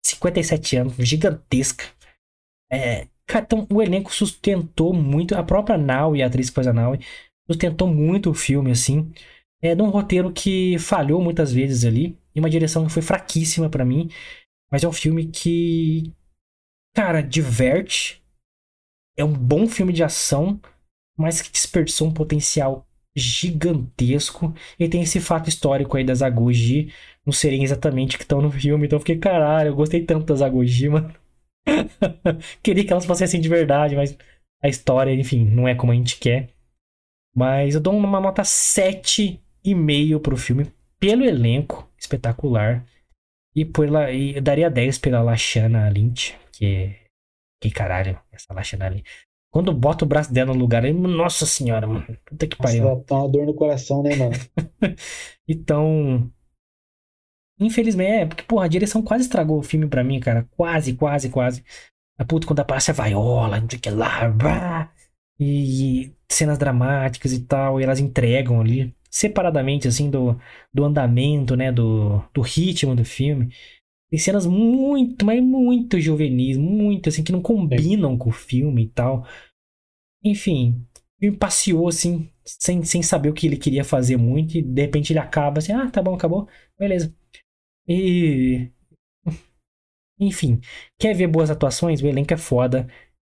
57 0.05 0.77
anos, 0.77 0.95
gigantesca. 0.99 1.85
É, 2.71 3.07
cara, 3.27 3.45
então 3.45 3.67
o 3.71 3.83
elenco 3.83 4.13
sustentou 4.13 4.93
muito. 4.93 5.35
A 5.35 5.43
própria 5.43 5.79
Nau 5.79 6.15
e 6.17 6.23
a 6.23 6.27
atriz 6.27 6.49
que 6.51 6.55
faz 6.55 6.67
a 6.67 6.73
Nau 6.73 6.97
sustentou 7.51 7.89
muito 7.89 8.31
o 8.31 8.35
filme, 8.35 8.71
assim. 8.71 9.11
É 9.63 9.75
num 9.75 9.91
roteiro 9.91 10.33
que 10.33 10.79
falhou 10.79 11.21
muitas 11.23 11.53
vezes 11.53 11.85
ali. 11.85 12.19
E 12.35 12.41
uma 12.41 12.51
direção 12.51 12.87
que 12.87 12.93
foi 12.93 13.03
fraquíssima 13.03 13.69
pra 13.69 13.85
mim. 13.85 14.09
Mas 14.71 14.85
é 14.85 14.89
um 14.89 14.93
filme 14.93 15.27
que. 15.27 16.13
Cara, 16.95 17.23
diverte. 17.23 18.23
É 19.17 19.25
um 19.25 19.33
bom 19.33 19.67
filme 19.67 19.93
de 19.93 20.03
ação. 20.03 20.61
Mas 21.17 21.43
que 21.43 21.53
desperdiçou 21.53 22.09
um 22.09 22.15
potencial 22.15 22.87
gigantesco. 23.15 24.55
E 24.79 24.89
tem 24.89 25.03
esse 25.03 25.21
fato 25.21 25.49
histórico 25.49 25.97
aí 25.97 26.05
das 26.05 26.23
Agoji 26.23 26.93
não 27.25 27.33
serem 27.33 27.63
exatamente 27.63 28.17
que 28.17 28.25
estão 28.25 28.41
no 28.41 28.51
filme. 28.51 28.87
Então 28.87 28.97
eu 28.97 29.01
fiquei, 29.01 29.19
caralho, 29.19 29.69
eu 29.69 29.77
gostei 29.77 30.05
tanto 30.05 30.27
das 30.27 30.43
Agoji, 30.43 30.89
mano. 30.89 31.15
Queria 32.63 32.85
que 32.85 32.93
elas 32.93 33.07
fossem 33.07 33.25
assim 33.25 33.41
de 33.41 33.49
verdade, 33.49 33.95
mas 33.95 34.17
a 34.63 34.69
história, 34.69 35.13
enfim, 35.13 35.45
não 35.45 35.69
é 35.69 35.75
como 35.75 35.93
a 35.93 35.95
gente 35.95 36.19
quer. 36.19 36.51
Mas 37.35 37.75
eu 37.75 37.81
dou 37.81 37.97
uma 37.97 38.21
nota 38.21 38.43
7,5 38.43 40.21
pro 40.21 40.37
filme, 40.37 40.67
pelo 40.99 41.25
elenco 41.25 41.89
espetacular. 41.99 42.85
E, 43.55 43.65
por 43.65 43.87
e 44.11 44.37
eu 44.37 44.43
daria 44.43 44.71
10 44.71 44.99
pela 44.99 45.23
Lashana 45.23 45.89
Lynch, 45.91 46.35
que. 46.63 46.97
Que 47.61 47.71
caralho, 47.71 48.21
essa 48.33 48.53
Lashana 48.53 48.89
Lynch. 48.89 49.05
Quando 49.53 49.73
bota 49.73 50.05
o 50.05 50.09
braço 50.09 50.33
dela 50.33 50.53
no 50.53 50.59
lugar, 50.59 50.85
eu, 50.85 50.95
nossa 50.95 51.45
senhora, 51.45 51.87
mano. 51.87 52.07
Puta 52.25 52.47
que 52.47 52.57
Nossa, 52.61 52.79
pariu. 52.79 53.05
tá 53.05 53.17
uma 53.17 53.29
dor 53.29 53.47
no 53.47 53.55
coração, 53.55 54.03
né, 54.03 54.17
mano? 54.17 54.33
Então. 55.47 56.31
Infelizmente, 57.61 58.11
é, 58.11 58.27
porque, 58.27 58.43
porra, 58.45 58.65
a 58.65 58.69
direção 58.69 59.03
quase 59.03 59.25
estragou 59.25 59.59
o 59.59 59.63
filme 59.63 59.87
pra 59.87 60.03
mim, 60.03 60.19
cara. 60.19 60.49
Quase, 60.57 60.95
quase, 60.95 61.29
quase. 61.29 61.63
A 62.19 62.25
puta, 62.25 62.47
quando 62.47 62.61
aparece 62.61 62.91
a 62.91 62.95
vaiola, 62.95 63.61
não 63.61 63.69
sei 63.69 63.79
o 63.79 63.83
que 63.83 63.91
lá, 63.91 64.29
bah, 64.29 64.93
e, 65.39 66.05
e 66.07 66.17
cenas 66.29 66.59
dramáticas 66.59 67.33
e 67.33 67.41
tal, 67.45 67.81
e 67.81 67.85
elas 67.85 68.01
entregam 68.01 68.61
ali, 68.61 68.95
separadamente, 69.11 69.87
assim, 69.87 70.11
do, 70.11 70.39
do 70.73 70.85
andamento, 70.85 71.57
né, 71.57 71.71
do, 71.71 72.21
do 72.33 72.41
ritmo 72.41 72.97
do 72.97 73.05
filme. 73.05 73.53
Tem 74.13 74.19
cenas 74.19 74.45
muito, 74.45 75.25
mas 75.25 75.43
muito 75.43 75.99
juvenis, 75.99 76.59
muito, 76.59 77.09
assim, 77.09 77.25
que 77.25 77.33
não 77.33 77.41
combinam 77.41 78.19
com 78.19 78.29
o 78.29 78.33
filme 78.33 78.85
e 78.85 78.89
tal. 78.91 79.27
Enfim, 80.23 80.87
o 81.17 81.21
filme 81.21 81.39
passeou, 81.39 81.89
assim, 81.89 82.31
sem, 82.45 82.85
sem 82.85 83.03
saber 83.03 83.31
o 83.31 83.33
que 83.33 83.47
ele 83.47 83.57
queria 83.57 83.83
fazer 83.83 84.19
muito, 84.19 84.59
e 84.59 84.61
de 84.63 84.83
repente 84.83 85.15
ele 85.15 85.19
acaba 85.19 85.61
assim, 85.61 85.73
ah, 85.73 85.91
tá 85.91 86.03
bom, 86.03 86.15
acabou, 86.15 86.47
beleza. 86.79 87.15
E. 87.89 88.71
Enfim, 90.21 90.61
quer 90.99 91.15
ver 91.15 91.27
boas 91.27 91.51
atuações? 91.51 92.03
O 92.03 92.07
elenco 92.07 92.35
é 92.35 92.37
foda. 92.37 92.87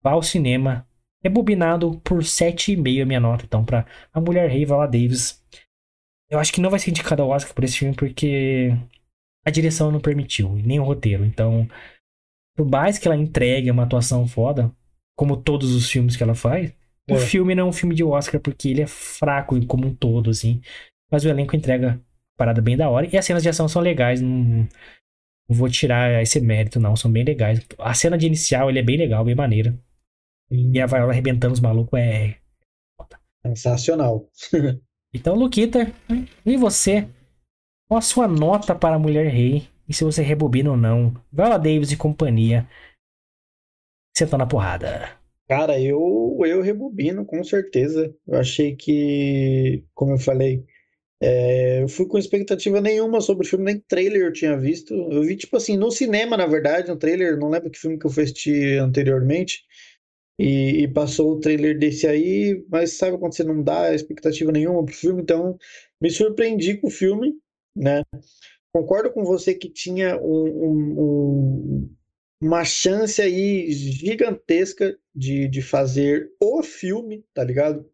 Vá 0.04 0.12
ao 0.12 0.22
cinema. 0.22 0.88
É 1.24 1.30
bobinado 1.30 2.00
por 2.02 2.20
7,5 2.22 3.02
a 3.02 3.06
minha 3.06 3.20
nota, 3.20 3.46
então, 3.46 3.66
pra 3.66 3.88
A 4.14 4.22
Mulher 4.22 4.48
Rei 4.52 4.64
Viola 4.64 4.86
Davis. 4.88 5.44
Eu 6.30 6.38
acho 6.38 6.54
que 6.54 6.62
não 6.62 6.70
vai 6.70 6.80
ser 6.80 6.92
indicado 6.92 7.24
ao 7.24 7.30
Oscar 7.30 7.56
por 7.56 7.64
esse 7.64 7.80
filme, 7.80 7.96
porque 7.96 8.72
a 9.48 9.50
direção 9.50 9.90
não 9.92 10.00
permitiu, 10.02 10.54
nem 10.56 10.78
o 10.80 10.84
roteiro. 10.84 11.24
Então, 11.24 11.68
por 12.56 12.70
mais 12.70 12.98
que 13.00 13.08
ela 13.08 13.16
entregue 13.16 13.72
uma 13.72 13.84
atuação 13.84 14.28
foda, 14.28 14.72
como 15.16 15.38
todos 15.38 15.74
os 15.74 15.90
filmes 15.90 16.18
que 16.18 16.24
ela 16.24 16.36
faz, 16.36 16.74
o 17.10 17.14
É. 17.16 17.20
filme 17.20 17.56
não 17.56 17.68
é 17.68 17.70
um 17.70 17.74
filme 17.74 17.96
de 17.96 18.04
Oscar, 18.04 18.42
porque 18.42 18.68
ele 18.68 18.82
é 18.82 18.88
fraco 18.88 19.66
como 19.66 19.88
um 19.88 19.96
todo, 19.96 20.30
assim. 20.30 20.62
mas 21.10 21.24
o 21.24 21.30
elenco 21.30 21.56
entrega 21.56 22.02
parada 22.38 22.62
bem 22.62 22.76
da 22.76 22.90
hora. 22.90 23.08
E 23.12 23.18
as 23.18 23.26
cenas 23.26 23.42
de 23.42 23.48
ação 23.48 23.70
são 23.70 23.82
legais, 23.82 24.20
não, 24.20 24.30
não 24.30 24.68
vou 25.50 25.70
tirar 25.70 26.22
esse 26.22 26.42
mérito, 26.42 26.80
não, 26.82 26.98
são 26.98 27.10
bem 27.10 27.24
legais. 27.24 27.66
A 27.80 27.94
cena 27.94 28.18
de 28.18 28.28
inicial 28.28 28.70
ele 28.70 28.80
é 28.80 28.84
bem 28.84 28.98
legal, 28.98 29.24
bem 29.24 29.34
maneira. 29.34 29.80
E 30.52 30.80
a 30.82 30.86
Viola 30.86 31.12
arrebentando 31.14 31.54
os 31.54 31.62
malucos 31.62 31.98
é. 31.98 32.36
Sensacional. 33.46 34.30
então, 35.16 35.36
Luquita, 35.36 35.92
e 36.46 36.58
você? 36.58 37.08
Qual 37.88 37.98
a 37.98 38.02
sua 38.02 38.28
nota 38.28 38.76
para 38.76 38.96
a 38.96 39.00
Mulher 39.00 39.28
Rei? 39.28 39.70
E 39.88 39.94
se 39.94 40.04
você 40.04 40.22
rebobina 40.22 40.72
ou 40.72 40.78
não? 40.78 41.14
Viola 41.32 41.58
Davis 41.58 41.90
e 41.92 41.98
companhia. 41.98 42.68
Sentando 44.16 44.40
na 44.40 44.46
porrada. 44.46 45.18
Cara, 45.48 45.80
eu, 45.80 46.38
eu 46.46 46.62
rebobino, 46.62 47.26
com 47.26 47.42
certeza. 47.46 48.14
Eu 48.28 48.38
achei 48.38 48.76
que, 48.76 49.86
como 49.94 50.12
eu 50.12 50.18
falei, 50.18 50.66
é, 51.22 51.82
eu 51.82 51.88
fui 51.88 52.06
com 52.06 52.18
expectativa 52.18 52.82
nenhuma 52.82 53.22
sobre 53.22 53.48
o 53.48 53.50
filme, 53.50 53.64
nem 53.64 53.80
trailer 53.80 54.24
eu 54.24 54.34
tinha 54.34 54.58
visto. 54.58 54.94
Eu 54.94 55.24
vi, 55.24 55.38
tipo 55.38 55.56
assim, 55.56 55.78
no 55.78 55.90
cinema, 55.90 56.36
na 56.36 56.46
verdade, 56.46 56.90
no 56.90 56.98
trailer, 56.98 57.38
não 57.38 57.50
lembro 57.50 57.72
que 57.72 57.80
filme 57.80 57.98
que 57.98 58.06
eu 58.06 58.12
assisti 58.12 58.78
anteriormente. 58.78 59.64
E, 60.38 60.84
e, 60.84 60.88
passou 60.90 61.32
o 61.32 61.40
trailer 61.40 61.80
desse 61.80 62.06
aí, 62.06 62.64
mas 62.70 62.98
sabe 62.98 63.18
quando 63.18 63.34
você 63.34 63.44
não 63.44 63.64
dá 63.64 63.96
expectativa 63.96 64.52
nenhuma 64.52 64.86
pro 64.86 64.94
filme? 64.94 65.22
Então, 65.22 65.58
me 66.02 66.12
surpreendi 66.12 66.76
com 66.78 66.88
o 66.88 66.92
filme, 66.92 67.34
né? 67.78 68.04
Concordo 68.74 69.12
com 69.12 69.24
você 69.24 69.54
que 69.54 69.70
tinha 69.70 70.20
um, 70.22 70.70
um, 70.70 71.96
uma 72.42 72.66
chance 72.66 73.22
aí 73.22 73.72
gigantesca 73.72 74.98
de, 75.16 75.48
de 75.48 75.62
fazer 75.62 76.32
o 76.42 76.62
filme, 76.62 77.26
tá 77.34 77.44
ligado? 77.44 77.90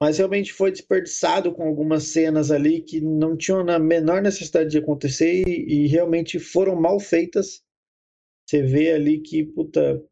Mas 0.00 0.18
realmente 0.18 0.52
foi 0.52 0.70
desperdiçado 0.70 1.52
com 1.52 1.64
algumas 1.64 2.04
cenas 2.04 2.50
ali 2.50 2.80
que 2.80 3.00
não 3.00 3.36
tinham 3.36 3.68
a 3.68 3.78
menor 3.78 4.22
necessidade 4.22 4.70
de 4.70 4.78
acontecer 4.78 5.46
e, 5.46 5.84
e 5.84 5.86
realmente 5.88 6.38
foram 6.38 6.80
mal 6.80 7.00
feitas. 7.00 7.62
Você 8.46 8.62
vê 8.62 8.92
ali 8.92 9.20
que, 9.20 9.44
puta, 9.44 10.02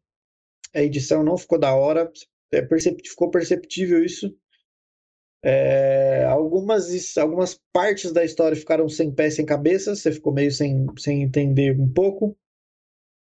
a 0.75 0.83
edição 0.83 1.23
não 1.23 1.37
ficou 1.37 1.57
da 1.57 1.73
hora, 1.73 2.11
é 2.51 2.61
percept, 2.61 3.09
ficou 3.09 3.31
perceptível 3.31 4.03
isso. 4.03 4.35
É, 5.43 6.25
algumas, 6.25 7.17
algumas 7.17 7.59
partes 7.71 8.11
da 8.11 8.25
história 8.25 8.57
ficaram 8.57 8.89
sem 8.89 9.13
pé, 9.13 9.29
sem 9.29 9.45
cabeça, 9.45 9.95
você 9.95 10.11
ficou 10.11 10.33
meio 10.33 10.51
sem, 10.51 10.85
sem 10.97 11.21
entender 11.21 11.79
um 11.79 11.91
pouco. 11.91 12.35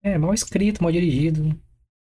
É, 0.04 0.18
mal 0.18 0.34
escrito, 0.34 0.82
mal 0.82 0.92
dirigido. 0.92 1.60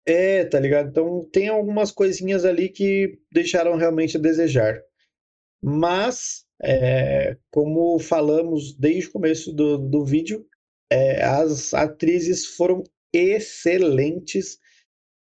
É, 0.06 0.44
tá 0.44 0.60
ligado? 0.60 0.88
Então 0.90 1.28
tem 1.32 1.48
algumas 1.48 1.90
coisinhas 1.90 2.44
ali 2.44 2.68
que 2.68 3.18
deixaram 3.32 3.76
realmente 3.76 4.16
a 4.16 4.20
desejar. 4.20 4.80
Mas, 5.62 6.44
é, 6.62 7.38
como 7.50 7.98
falamos 7.98 8.76
desde 8.76 9.08
o 9.08 9.12
começo 9.12 9.52
do, 9.52 9.78
do 9.78 10.04
vídeo, 10.04 10.46
é, 10.92 11.24
as 11.24 11.72
atrizes 11.72 12.44
foram 12.44 12.82
excelentes 13.12 14.58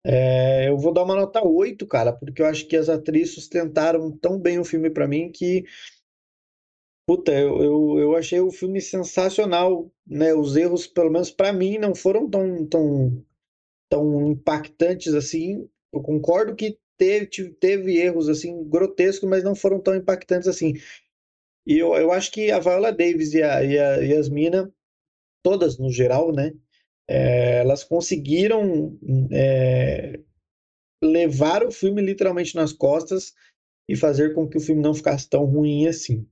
é, 0.04 0.68
eu 0.68 0.78
vou 0.78 0.92
dar 0.92 1.04
uma 1.04 1.14
nota 1.14 1.46
8, 1.46 1.86
cara, 1.86 2.12
porque 2.12 2.40
eu 2.40 2.46
acho 2.46 2.66
que 2.66 2.76
as 2.76 2.88
atrizes 2.88 3.34
sustentaram 3.34 4.10
tão 4.10 4.38
bem 4.38 4.58
o 4.58 4.64
filme 4.64 4.90
para 4.90 5.06
mim 5.08 5.30
que. 5.30 5.64
Puta, 7.06 7.32
eu, 7.32 7.62
eu, 7.62 7.98
eu 7.98 8.16
achei 8.16 8.40
o 8.40 8.52
filme 8.52 8.80
sensacional, 8.80 9.90
né? 10.06 10.32
Os 10.32 10.56
erros, 10.56 10.86
pelo 10.86 11.10
menos 11.10 11.30
para 11.30 11.52
mim, 11.52 11.76
não 11.76 11.94
foram 11.94 12.28
tão, 12.30 12.66
tão, 12.66 13.24
tão 13.90 14.30
impactantes 14.32 15.14
assim. 15.14 15.68
Eu 15.92 16.02
concordo 16.02 16.56
que 16.56 16.78
teve, 16.98 17.28
teve 17.60 17.98
erros 17.98 18.28
assim 18.28 18.64
grotescos, 18.68 19.28
mas 19.28 19.44
não 19.44 19.54
foram 19.54 19.80
tão 19.80 19.94
impactantes 19.96 20.48
assim. 20.48 20.74
E 21.66 21.78
eu, 21.78 21.94
eu 21.94 22.12
acho 22.12 22.32
que 22.32 22.50
a 22.50 22.58
Viola 22.58 22.92
Davis 22.92 23.34
e 23.34 23.42
a, 23.42 23.64
e 23.64 23.78
a 23.78 23.96
Yasmina, 23.96 24.72
todas 25.42 25.78
no 25.78 25.90
geral, 25.90 26.32
né? 26.32 26.52
É, 27.12 27.58
elas 27.58 27.82
conseguiram 27.82 28.96
é, 29.32 30.20
levar 31.02 31.64
o 31.64 31.72
filme 31.72 32.00
literalmente 32.00 32.54
nas 32.54 32.72
costas 32.72 33.34
e 33.88 33.96
fazer 33.96 34.32
com 34.32 34.48
que 34.48 34.58
o 34.58 34.60
filme 34.60 34.80
não 34.80 34.94
ficasse 34.94 35.28
tão 35.28 35.44
ruim 35.44 35.88
assim. 35.88 36.24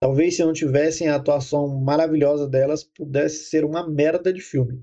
Talvez 0.00 0.36
se 0.36 0.44
não 0.44 0.52
tivessem 0.52 1.08
a 1.08 1.16
atuação 1.16 1.66
maravilhosa 1.66 2.48
delas, 2.48 2.84
pudesse 2.84 3.46
ser 3.46 3.64
uma 3.64 3.88
merda 3.88 4.32
de 4.32 4.40
filme. 4.40 4.80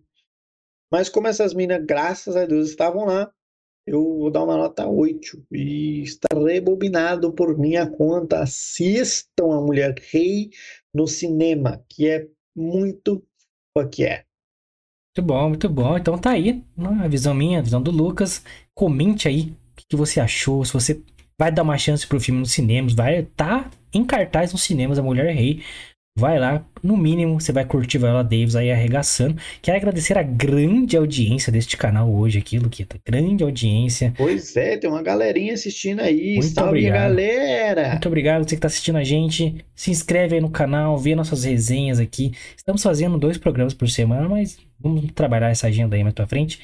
Mas 0.91 1.07
como 1.07 1.27
essas 1.27 1.53
minas, 1.53 1.85
graças 1.85 2.35
a 2.35 2.45
Deus, 2.45 2.67
estavam 2.69 3.05
lá, 3.05 3.31
eu 3.87 4.03
vou 4.03 4.29
dar 4.29 4.43
uma 4.43 4.57
nota 4.57 4.85
8. 4.85 5.45
E 5.53 6.01
está 6.01 6.27
rebobinado 6.37 7.31
por 7.31 7.57
minha 7.57 7.89
conta. 7.89 8.41
Assistam 8.41 9.53
a 9.53 9.61
Mulher 9.61 9.95
Rei 10.11 10.49
no 10.93 11.07
cinema, 11.07 11.81
que 11.87 12.09
é 12.09 12.27
muito 12.53 13.25
o 13.77 13.87
que 13.87 14.05
é. 14.05 14.25
Muito 15.15 15.27
bom, 15.27 15.49
muito 15.49 15.69
bom. 15.69 15.97
Então 15.97 16.17
tá 16.17 16.31
aí 16.31 16.63
né, 16.75 17.01
a 17.03 17.07
visão 17.07 17.33
minha, 17.33 17.59
a 17.59 17.61
visão 17.61 17.81
do 17.81 17.91
Lucas. 17.91 18.43
Comente 18.73 19.27
aí 19.27 19.53
o 19.77 19.83
que 19.87 19.95
você 19.95 20.19
achou, 20.21 20.63
se 20.63 20.71
você 20.71 21.01
vai 21.37 21.51
dar 21.51 21.63
uma 21.63 21.77
chance 21.77 22.07
pro 22.07 22.19
filme 22.19 22.39
nos 22.39 22.51
cinemas, 22.51 22.93
vai 22.93 23.19
estar 23.19 23.63
tá 23.63 23.71
em 23.93 24.05
cartaz 24.05 24.53
nos 24.53 24.63
cinemas 24.63 24.97
A 24.97 25.03
Mulher 25.03 25.33
Rei. 25.33 25.63
Vai 26.17 26.37
lá, 26.37 26.65
no 26.83 26.97
mínimo 26.97 27.39
você 27.39 27.53
vai 27.53 27.63
curtir 27.63 27.97
Viola 27.97 28.21
Davis 28.21 28.55
aí 28.55 28.69
arregaçando. 28.69 29.41
Quero 29.61 29.77
agradecer 29.77 30.17
a 30.17 30.23
grande 30.23 30.97
audiência 30.97 31.53
deste 31.53 31.77
canal 31.77 32.13
hoje 32.13 32.37
aqui, 32.37 32.59
Luquita. 32.59 32.99
Grande 33.07 33.43
audiência. 33.43 34.13
Pois 34.17 34.55
é, 34.57 34.75
tem 34.75 34.89
uma 34.89 35.01
galerinha 35.01 35.53
assistindo 35.53 36.01
aí. 36.01 36.33
Muito 36.33 36.53
Salve, 36.53 36.69
obrigado. 36.69 37.01
galera! 37.01 37.89
Muito 37.91 38.07
obrigado 38.09 38.43
você 38.43 38.49
que 38.49 38.55
está 38.55 38.67
assistindo 38.67 38.97
a 38.97 39.05
gente. 39.05 39.63
Se 39.73 39.89
inscreve 39.89 40.35
aí 40.35 40.41
no 40.41 40.49
canal, 40.49 40.97
vê 40.97 41.15
nossas 41.15 41.45
resenhas 41.45 41.97
aqui. 41.97 42.33
Estamos 42.57 42.83
fazendo 42.83 43.17
dois 43.17 43.37
programas 43.37 43.73
por 43.73 43.89
semana, 43.89 44.27
mas 44.27 44.57
vamos 44.77 45.09
trabalhar 45.15 45.49
essa 45.49 45.67
agenda 45.67 45.95
aí 45.95 46.03
mais 46.03 46.13
pra 46.13 46.27
frente. 46.27 46.59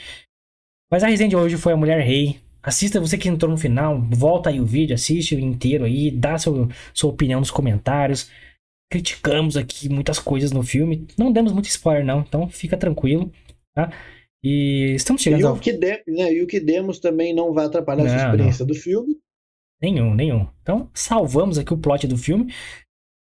Mas 0.92 1.04
a 1.04 1.08
resenha 1.08 1.30
de 1.30 1.38
hoje 1.38 1.56
foi 1.56 1.72
a 1.72 1.78
Mulher 1.78 2.02
Rei. 2.02 2.38
Assista 2.62 3.00
você 3.00 3.18
que 3.18 3.30
entrou 3.30 3.50
no 3.50 3.58
final, 3.58 4.06
volta 4.10 4.50
aí 4.50 4.60
o 4.60 4.66
vídeo, 4.66 4.94
assiste 4.94 5.36
o 5.36 5.40
inteiro 5.40 5.86
aí, 5.86 6.12
dá 6.12 6.38
seu, 6.38 6.68
sua 6.94 7.12
opinião 7.12 7.40
nos 7.40 7.50
comentários 7.50 8.30
criticamos 8.90 9.58
aqui 9.58 9.90
muitas 9.90 10.20
coisas 10.20 10.52
no 10.52 10.64
filme. 10.64 11.08
Não 11.18 11.32
demos 11.32 11.52
muito 11.52 11.68
spoiler, 11.68 12.06
não, 12.06 12.22
então 12.22 12.50
fica 12.50 12.78
tranquilo, 12.78 13.32
tá? 13.74 13.92
E 14.44 14.94
estamos 14.96 15.22
chegando 15.22 15.42
e 15.42 15.44
o, 15.44 15.48
ao... 15.50 15.60
que 15.60 15.74
de, 15.74 16.04
né, 16.08 16.34
e 16.34 16.42
o 16.42 16.48
que 16.48 16.60
demos 16.60 17.00
também 17.00 17.34
não 17.34 17.54
vai 17.54 17.66
atrapalhar 17.66 18.04
não, 18.04 18.12
a 18.12 18.18
sua 18.18 18.26
experiência 18.28 18.66
não. 18.66 18.68
do 18.68 18.76
filme. 18.76 19.18
Nenhum, 19.82 20.14
nenhum. 20.14 20.48
Então, 20.62 20.90
salvamos 20.94 21.58
aqui 21.58 21.74
o 21.74 21.78
plot 21.78 22.08
do 22.08 22.18
filme. 22.18 22.54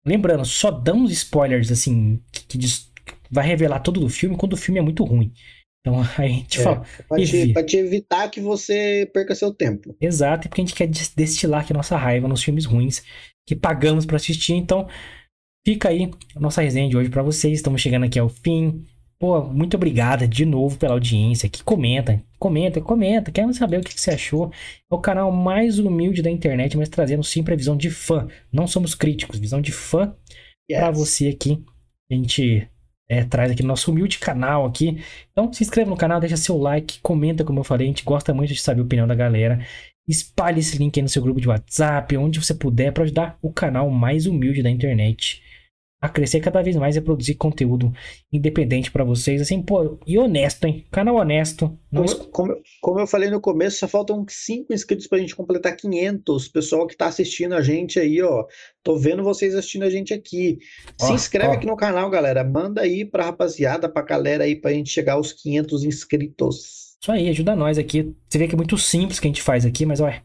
Lembrando, 0.06 0.46
só 0.46 0.72
damos 0.72 1.12
spoilers, 1.12 1.72
assim, 1.72 2.22
que, 2.32 2.46
que 2.46 2.58
diz, 2.58 2.92
vai 3.30 3.46
revelar 3.46 3.80
todo 3.80 4.00
do 4.00 4.10
filme 4.10 4.38
quando 4.38 4.54
o 4.54 4.58
filme 4.58 4.80
é 4.80 4.84
muito 4.84 5.04
ruim. 5.04 5.34
Então, 5.82 6.02
a 6.18 6.28
gente 6.28 6.60
é, 6.60 6.64
fala. 6.64 6.86
Pra 7.08 7.18
te, 7.18 7.54
pra 7.54 7.64
te, 7.64 7.78
evitar 7.78 8.30
que 8.30 8.40
você 8.40 9.10
perca 9.14 9.36
seu 9.36 9.54
tempo. 9.54 9.96
Exato, 10.00 10.48
e 10.48 10.50
porque 10.50 10.62
a 10.62 10.66
gente 10.66 10.76
quer 10.76 10.88
destilar 10.88 11.62
aqui 11.62 11.74
a 11.74 11.78
nossa 11.78 11.98
raiva 11.98 12.28
nos 12.28 12.44
filmes 12.44 12.66
ruins 12.66 13.04
que 13.48 13.56
pagamos 13.56 14.06
para 14.06 14.18
assistir. 14.18 14.54
Então, 14.54 14.88
Fica 15.66 15.90
aí 15.90 16.10
a 16.36 16.40
nossa 16.40 16.62
resenha 16.62 16.90
de 16.90 16.98
hoje 16.98 17.10
para 17.10 17.22
vocês. 17.22 17.58
Estamos 17.58 17.82
chegando 17.82 18.06
aqui 18.06 18.18
ao 18.18 18.30
fim. 18.30 18.86
Pô, 19.20 19.44
muito 19.44 19.76
obrigada 19.76 20.26
de 20.26 20.46
novo 20.46 20.78
pela 20.78 20.94
audiência. 20.94 21.50
Que 21.50 21.62
comenta, 21.62 22.24
comenta, 22.40 22.80
comenta. 22.80 23.32
Queremos 23.32 23.58
saber 23.58 23.80
o 23.80 23.84
que, 23.84 24.00
você 24.00 24.12
achou. 24.12 24.52
É 24.90 24.96
o 24.96 25.00
canal 25.00 25.32
mais 25.32 25.78
humilde 25.78 26.22
da 26.22 26.32
internet, 26.32 26.78
mas 26.78 26.88
trazendo 26.88 27.24
sempre 27.24 27.54
a 27.54 27.58
visão 27.58 27.76
de 27.76 27.90
fã. 27.90 28.28
Não 28.52 28.66
somos 28.66 28.96
críticos, 28.96 29.38
visão 29.38 29.62
de 29.62 29.74
fã 29.74 30.16
yes. 30.72 30.80
para 30.80 30.92
você 30.92 31.28
aqui. 31.28 31.62
A 32.10 32.16
gente 32.16 32.68
é, 33.10 33.26
traz 33.26 33.52
aqui 33.52 33.62
no 33.62 33.68
nosso 33.68 33.92
humilde 33.92 34.18
canal 34.18 34.66
aqui. 34.66 35.04
Então 35.34 35.52
se 35.52 35.62
inscreva 35.62 35.90
no 35.90 35.98
canal, 35.98 36.22
deixa 36.22 36.38
seu 36.38 36.58
like, 36.58 37.00
comenta 37.02 37.44
como 37.44 37.60
eu 37.60 37.66
falei. 37.66 37.88
A 37.88 37.90
gente 37.90 38.06
gosta 38.06 38.34
muito 38.34 38.54
de 38.54 38.62
saber 38.62 38.80
a 38.80 38.86
opinião 38.86 39.06
da 39.06 39.16
galera. 39.16 39.60
Espalhe 40.08 40.62
esse 40.62 40.78
link 40.78 40.98
aí 40.98 41.04
no 41.04 41.10
seu 41.10 41.22
grupo 41.22 41.42
de 41.42 41.50
WhatsApp, 41.50 42.16
onde 42.16 42.42
você 42.42 42.56
puder, 42.56 42.94
para 42.94 43.04
ajudar 43.04 43.38
o 43.42 43.52
canal 43.52 43.90
mais 43.92 44.26
humilde 44.26 44.64
da 44.64 44.70
internet 44.70 45.44
a 46.02 46.08
crescer 46.08 46.40
cada 46.40 46.62
vez 46.62 46.76
mais 46.78 46.96
e 46.96 47.02
produzir 47.02 47.36
conteúdo 47.36 47.92
independente 48.32 48.90
para 48.90 49.04
vocês, 49.04 49.42
assim, 49.42 49.62
pô, 49.62 50.00
e 50.08 50.18
honesto, 50.18 50.66
hein? 50.66 50.86
Canal 50.90 51.16
honesto. 51.16 51.78
Não... 51.92 52.06
Como, 52.06 52.26
como, 52.30 52.62
como, 52.82 53.00
eu 53.02 53.08
falei 53.08 53.30
no 53.30 53.42
começo, 53.42 53.80
só 53.80 53.88
faltam 53.88 54.26
5 54.28 54.74
inscritos 54.74 55.08
pra 55.08 55.18
gente 55.18 55.36
completar 55.36 55.76
500. 55.76 56.48
Pessoal 56.48 56.88
que 56.88 56.96
tá 56.96 57.08
assistindo 57.08 57.54
a 57.54 57.62
gente 57.62 58.00
aí, 58.00 58.22
ó, 58.22 58.46
tô 58.82 58.98
vendo 58.98 59.24
vocês 59.24 59.54
assistindo 59.54 59.84
a 59.84 59.90
gente 59.90 60.14
aqui. 60.14 60.58
Ó, 61.02 61.08
Se 61.08 61.14
inscreve 61.14 61.50
ó. 61.50 61.54
aqui 61.54 61.66
no 61.66 61.76
canal, 61.76 62.10
galera. 62.10 62.44
Manda 62.46 62.82
aí 62.82 63.04
pra 63.04 63.26
rapaziada, 63.26 63.90
pra 63.90 64.02
galera 64.02 64.46
aí, 64.46 64.56
pra 64.56 64.72
gente 64.72 64.90
chegar 64.90 65.14
aos 65.14 65.34
500 65.34 65.84
inscritos. 65.84 66.98
Isso 67.02 67.12
aí, 67.12 67.30
ajuda 67.30 67.56
nós 67.56 67.78
aqui. 67.78 68.14
Você 68.28 68.38
vê 68.38 68.48
que 68.48 68.56
é 68.56 68.58
muito 68.58 68.78
simples 68.78 69.20
que 69.20 69.28
a 69.28 69.30
gente 69.30 69.42
faz 69.42 69.66
aqui, 69.66 69.86
mas, 69.86 70.00
olha, 70.00 70.24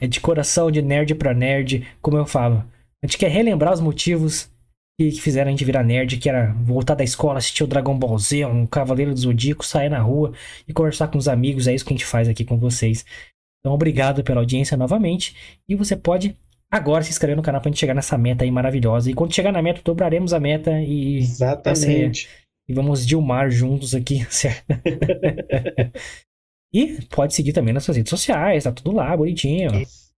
é 0.00 0.06
de 0.06 0.20
coração, 0.20 0.70
de 0.70 0.80
nerd 0.80 1.14
pra 1.14 1.34
nerd, 1.34 1.86
como 2.00 2.16
eu 2.16 2.24
falo. 2.24 2.64
A 3.02 3.06
gente 3.06 3.18
quer 3.18 3.30
relembrar 3.30 3.72
os 3.72 3.80
motivos 3.80 4.50
que, 4.98 5.12
que 5.12 5.22
fizeram 5.22 5.48
a 5.48 5.50
gente 5.52 5.64
virar 5.64 5.84
nerd, 5.84 6.16
que 6.16 6.28
era 6.28 6.52
voltar 6.54 6.96
da 6.96 7.04
escola, 7.04 7.38
assistir 7.38 7.62
o 7.62 7.68
Dragon 7.68 7.96
Ball 7.96 8.18
Z, 8.18 8.44
um 8.46 8.66
Cavaleiro 8.66 9.14
do 9.14 9.20
Zodíaco, 9.20 9.64
sair 9.64 9.88
na 9.88 10.00
rua 10.00 10.32
e 10.66 10.72
conversar 10.72 11.06
com 11.08 11.16
os 11.16 11.28
amigos. 11.28 11.68
É 11.68 11.74
isso 11.74 11.84
que 11.84 11.92
a 11.92 11.96
gente 11.96 12.04
faz 12.04 12.28
aqui 12.28 12.44
com 12.44 12.58
vocês. 12.58 13.04
Então, 13.60 13.72
obrigado 13.72 14.24
pela 14.24 14.40
audiência 14.40 14.76
novamente. 14.76 15.60
E 15.68 15.76
você 15.76 15.96
pode 15.96 16.36
agora 16.68 17.04
se 17.04 17.10
inscrever 17.10 17.36
no 17.36 17.42
canal 17.42 17.60
pra 17.60 17.70
gente 17.70 17.78
chegar 17.78 17.94
nessa 17.94 18.18
meta 18.18 18.42
aí 18.42 18.50
maravilhosa. 18.50 19.08
E 19.08 19.14
quando 19.14 19.34
chegar 19.34 19.52
na 19.52 19.62
meta, 19.62 19.80
dobraremos 19.84 20.32
a 20.32 20.40
meta 20.40 20.80
e. 20.80 21.18
Exatamente. 21.18 22.28
E 22.68 22.74
vamos 22.74 23.06
dilmar 23.06 23.50
juntos 23.50 23.94
aqui, 23.94 24.26
certo? 24.28 24.66
e 26.74 26.98
pode 27.08 27.34
seguir 27.34 27.52
também 27.52 27.72
nas 27.72 27.84
suas 27.84 27.96
redes 27.96 28.10
sociais, 28.10 28.64
tá 28.64 28.72
tudo 28.72 28.92
lá, 28.92 29.16
bonitinho. 29.16 29.70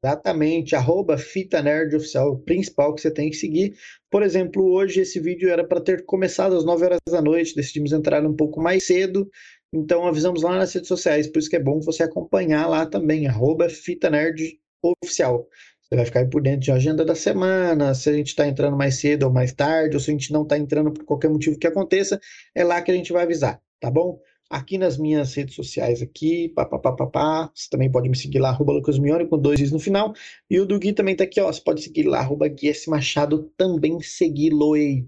Exatamente, 0.03 0.75
arroba 0.75 1.17
Fita 1.17 1.61
Nerd 1.61 1.95
Oficial, 1.95 2.31
o 2.31 2.39
principal 2.39 2.95
que 2.95 3.01
você 3.01 3.11
tem 3.11 3.29
que 3.29 3.35
seguir. 3.35 3.75
Por 4.11 4.23
exemplo, 4.23 4.71
hoje 4.71 5.01
esse 5.01 5.19
vídeo 5.19 5.49
era 5.49 5.63
para 5.63 5.79
ter 5.79 6.03
começado 6.03 6.55
às 6.55 6.65
9 6.65 6.85
horas 6.85 6.99
da 7.07 7.21
noite, 7.21 7.55
decidimos 7.55 7.91
entrar 7.91 8.25
um 8.25 8.35
pouco 8.35 8.59
mais 8.59 8.85
cedo, 8.85 9.29
então 9.71 10.07
avisamos 10.07 10.41
lá 10.41 10.57
nas 10.57 10.73
redes 10.73 10.87
sociais, 10.87 11.27
por 11.27 11.37
isso 11.37 11.49
que 11.49 11.55
é 11.55 11.63
bom 11.63 11.79
você 11.79 12.01
acompanhar 12.01 12.67
lá 12.67 12.85
também, 12.87 13.27
arroba 13.27 13.69
Fita 13.69 14.09
Nerd 14.09 14.59
Oficial. 14.81 15.47
Você 15.81 15.95
vai 15.95 16.05
ficar 16.05 16.27
por 16.27 16.41
dentro 16.41 16.61
de 16.61 16.71
agenda 16.71 17.05
da 17.05 17.15
semana, 17.15 17.93
se 17.93 18.09
a 18.09 18.13
gente 18.13 18.27
está 18.27 18.47
entrando 18.47 18.75
mais 18.75 18.95
cedo 18.95 19.23
ou 19.23 19.31
mais 19.31 19.53
tarde, 19.53 19.95
ou 19.95 19.99
se 19.99 20.09
a 20.09 20.13
gente 20.13 20.31
não 20.31 20.43
está 20.43 20.57
entrando 20.57 20.91
por 20.91 21.03
qualquer 21.03 21.29
motivo 21.29 21.57
que 21.57 21.67
aconteça, 21.67 22.19
é 22.55 22.63
lá 22.63 22.81
que 22.81 22.91
a 22.91 22.95
gente 22.95 23.13
vai 23.13 23.23
avisar, 23.23 23.61
tá 23.79 23.91
bom? 23.91 24.19
Aqui 24.49 24.79
nas 24.79 24.97
minhas 24.97 25.35
redes 25.35 25.53
sociais 25.53 26.01
aqui, 26.01 26.49
papapá, 26.49 27.51
você 27.53 27.69
também 27.69 27.91
pode 27.91 28.09
me 28.09 28.17
seguir 28.17 28.39
lá, 28.39 28.49
arroba 28.49 28.73
Lucas 28.73 28.97
Mione, 28.97 29.27
com 29.27 29.37
dois 29.37 29.59
is 29.59 29.71
no 29.71 29.79
final. 29.79 30.13
E 30.49 30.59
o 30.59 30.65
do 30.65 30.79
Gui 30.79 30.91
também 30.91 31.15
tá 31.15 31.23
aqui, 31.23 31.39
ó, 31.39 31.51
você 31.51 31.61
pode 31.61 31.83
seguir 31.83 32.03
lá, 32.03 32.19
arroba 32.19 32.47
Gui 32.47 32.69
S. 32.69 32.89
Machado, 32.89 33.51
também 33.55 34.01
segui-lo 34.01 34.73
aí. 34.73 35.05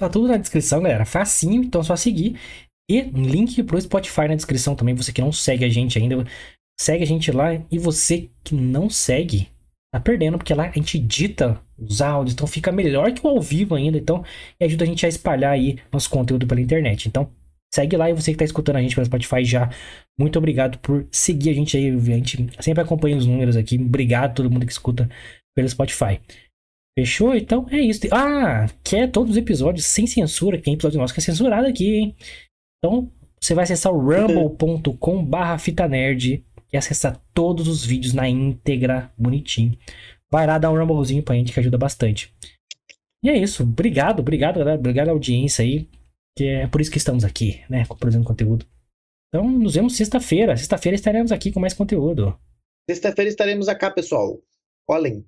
Tá 0.00 0.08
tudo 0.08 0.28
na 0.28 0.38
descrição, 0.38 0.82
galera, 0.82 1.04
facinho, 1.04 1.62
então 1.62 1.82
é 1.82 1.84
só 1.84 1.94
seguir. 1.94 2.38
E 2.90 3.02
link 3.02 3.62
pro 3.64 3.80
Spotify 3.80 4.28
na 4.28 4.34
descrição 4.34 4.74
também, 4.74 4.94
você 4.94 5.12
que 5.12 5.20
não 5.20 5.30
segue 5.30 5.64
a 5.64 5.68
gente 5.68 5.98
ainda, 5.98 6.26
segue 6.80 7.04
a 7.04 7.06
gente 7.06 7.30
lá. 7.30 7.54
E 7.70 7.78
você 7.78 8.30
que 8.42 8.54
não 8.54 8.88
segue, 8.88 9.48
tá 9.92 10.00
perdendo, 10.00 10.38
porque 10.38 10.54
lá 10.54 10.68
a 10.68 10.72
gente 10.72 10.96
edita 10.96 11.60
os 11.78 12.00
áudios, 12.00 12.32
então 12.32 12.46
fica 12.46 12.72
melhor 12.72 13.12
que 13.12 13.26
o 13.26 13.28
ao 13.28 13.40
vivo 13.40 13.74
ainda, 13.74 13.98
então 13.98 14.24
ajuda 14.60 14.84
a 14.84 14.86
gente 14.86 15.04
a 15.04 15.08
espalhar 15.08 15.52
aí 15.52 15.78
nosso 15.92 16.08
conteúdo 16.08 16.46
pela 16.46 16.60
internet. 16.60 17.06
Então, 17.06 17.30
segue 17.72 17.96
lá 17.96 18.10
e 18.10 18.14
você 18.14 18.32
que 18.32 18.38
tá 18.38 18.44
escutando 18.44 18.76
a 18.76 18.82
gente 18.82 18.94
pelo 18.94 19.06
Spotify 19.06 19.44
já, 19.44 19.70
muito 20.18 20.38
obrigado 20.38 20.78
por 20.78 21.06
seguir 21.10 21.50
a 21.50 21.54
gente 21.54 21.76
aí, 21.76 21.88
a 21.90 21.98
gente 21.98 22.48
sempre 22.60 22.82
acompanha 22.82 23.16
os 23.16 23.26
números 23.26 23.56
aqui, 23.56 23.76
obrigado 23.76 24.30
a 24.30 24.34
todo 24.34 24.50
mundo 24.50 24.66
que 24.66 24.72
escuta 24.72 25.08
pelo 25.54 25.68
Spotify. 25.68 26.20
Fechou? 26.98 27.34
Então 27.34 27.66
é 27.70 27.78
isso. 27.78 28.00
Ah, 28.12 28.66
quer 28.84 29.10
todos 29.10 29.32
os 29.32 29.36
episódios 29.36 29.86
sem 29.86 30.06
censura, 30.06 30.60
tem 30.60 30.74
episódio 30.74 30.98
nosso 30.98 31.14
que 31.14 31.20
é 31.20 31.22
censurado 31.22 31.66
aqui, 31.66 31.94
hein? 31.94 32.16
Então, 32.78 33.10
você 33.40 33.54
vai 33.54 33.64
acessar 33.64 33.92
o 33.92 33.98
rumble.com 34.00 35.24
barra 35.24 35.58
fita 35.58 35.88
nerd 35.88 36.44
e 36.72 36.76
acessar 36.76 37.20
todos 37.32 37.68
os 37.68 37.84
vídeos 37.84 38.12
na 38.12 38.28
íntegra, 38.28 39.12
bonitinho. 39.16 39.76
Vai 40.30 40.46
lá 40.46 40.58
dar 40.58 40.70
um 40.70 40.78
rumblezinho 40.78 41.22
pra 41.22 41.34
gente 41.34 41.52
que 41.52 41.60
ajuda 41.60 41.78
bastante. 41.78 42.32
E 43.24 43.28
é 43.28 43.36
isso. 43.36 43.62
Obrigado, 43.62 44.20
obrigado, 44.20 44.58
galera. 44.58 44.78
Obrigado 44.78 45.08
à 45.08 45.12
audiência 45.12 45.64
aí. 45.64 45.88
Que 46.36 46.46
é 46.46 46.66
por 46.66 46.80
isso 46.80 46.90
que 46.90 46.98
estamos 46.98 47.24
aqui, 47.24 47.62
né? 47.68 47.84
Produzindo 47.98 48.24
conteúdo. 48.24 48.66
Então, 49.28 49.48
nos 49.48 49.74
vemos 49.74 49.96
sexta-feira. 49.96 50.56
Sexta-feira 50.56 50.96
estaremos 50.96 51.32
aqui 51.32 51.52
com 51.52 51.60
mais 51.60 51.74
conteúdo. 51.74 52.38
Sexta-feira 52.88 53.28
estaremos 53.28 53.68
aqui, 53.68 53.90
pessoal. 53.90 54.40
Olhem. 54.88 55.26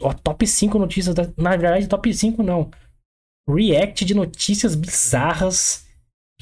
Ó, 0.00 0.12
top 0.12 0.46
5 0.46 0.78
notícias. 0.78 1.14
Da... 1.14 1.32
Na 1.36 1.56
verdade, 1.56 1.88
top 1.88 2.12
5 2.12 2.42
não. 2.42 2.70
React 3.48 4.04
de 4.04 4.14
notícias 4.14 4.74
bizarras. 4.74 5.86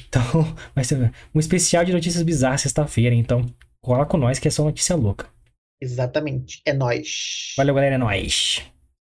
Então, 0.07 0.21
vai 0.75 0.83
ser 0.83 1.11
um 1.33 1.39
especial 1.39 1.85
de 1.85 1.93
notícias 1.93 2.23
bizarras 2.23 2.61
sexta-feira. 2.61 3.15
Então, 3.15 3.45
Cola 3.83 4.05
com 4.05 4.15
nós 4.15 4.37
que 4.37 4.47
é 4.47 4.51
só 4.51 4.63
notícia 4.63 4.95
louca. 4.95 5.27
Exatamente. 5.81 6.61
É 6.65 6.71
nós. 6.71 7.53
Valeu, 7.57 7.73
galera. 7.73 7.95
É 7.95 7.97
nóis. 7.97 8.70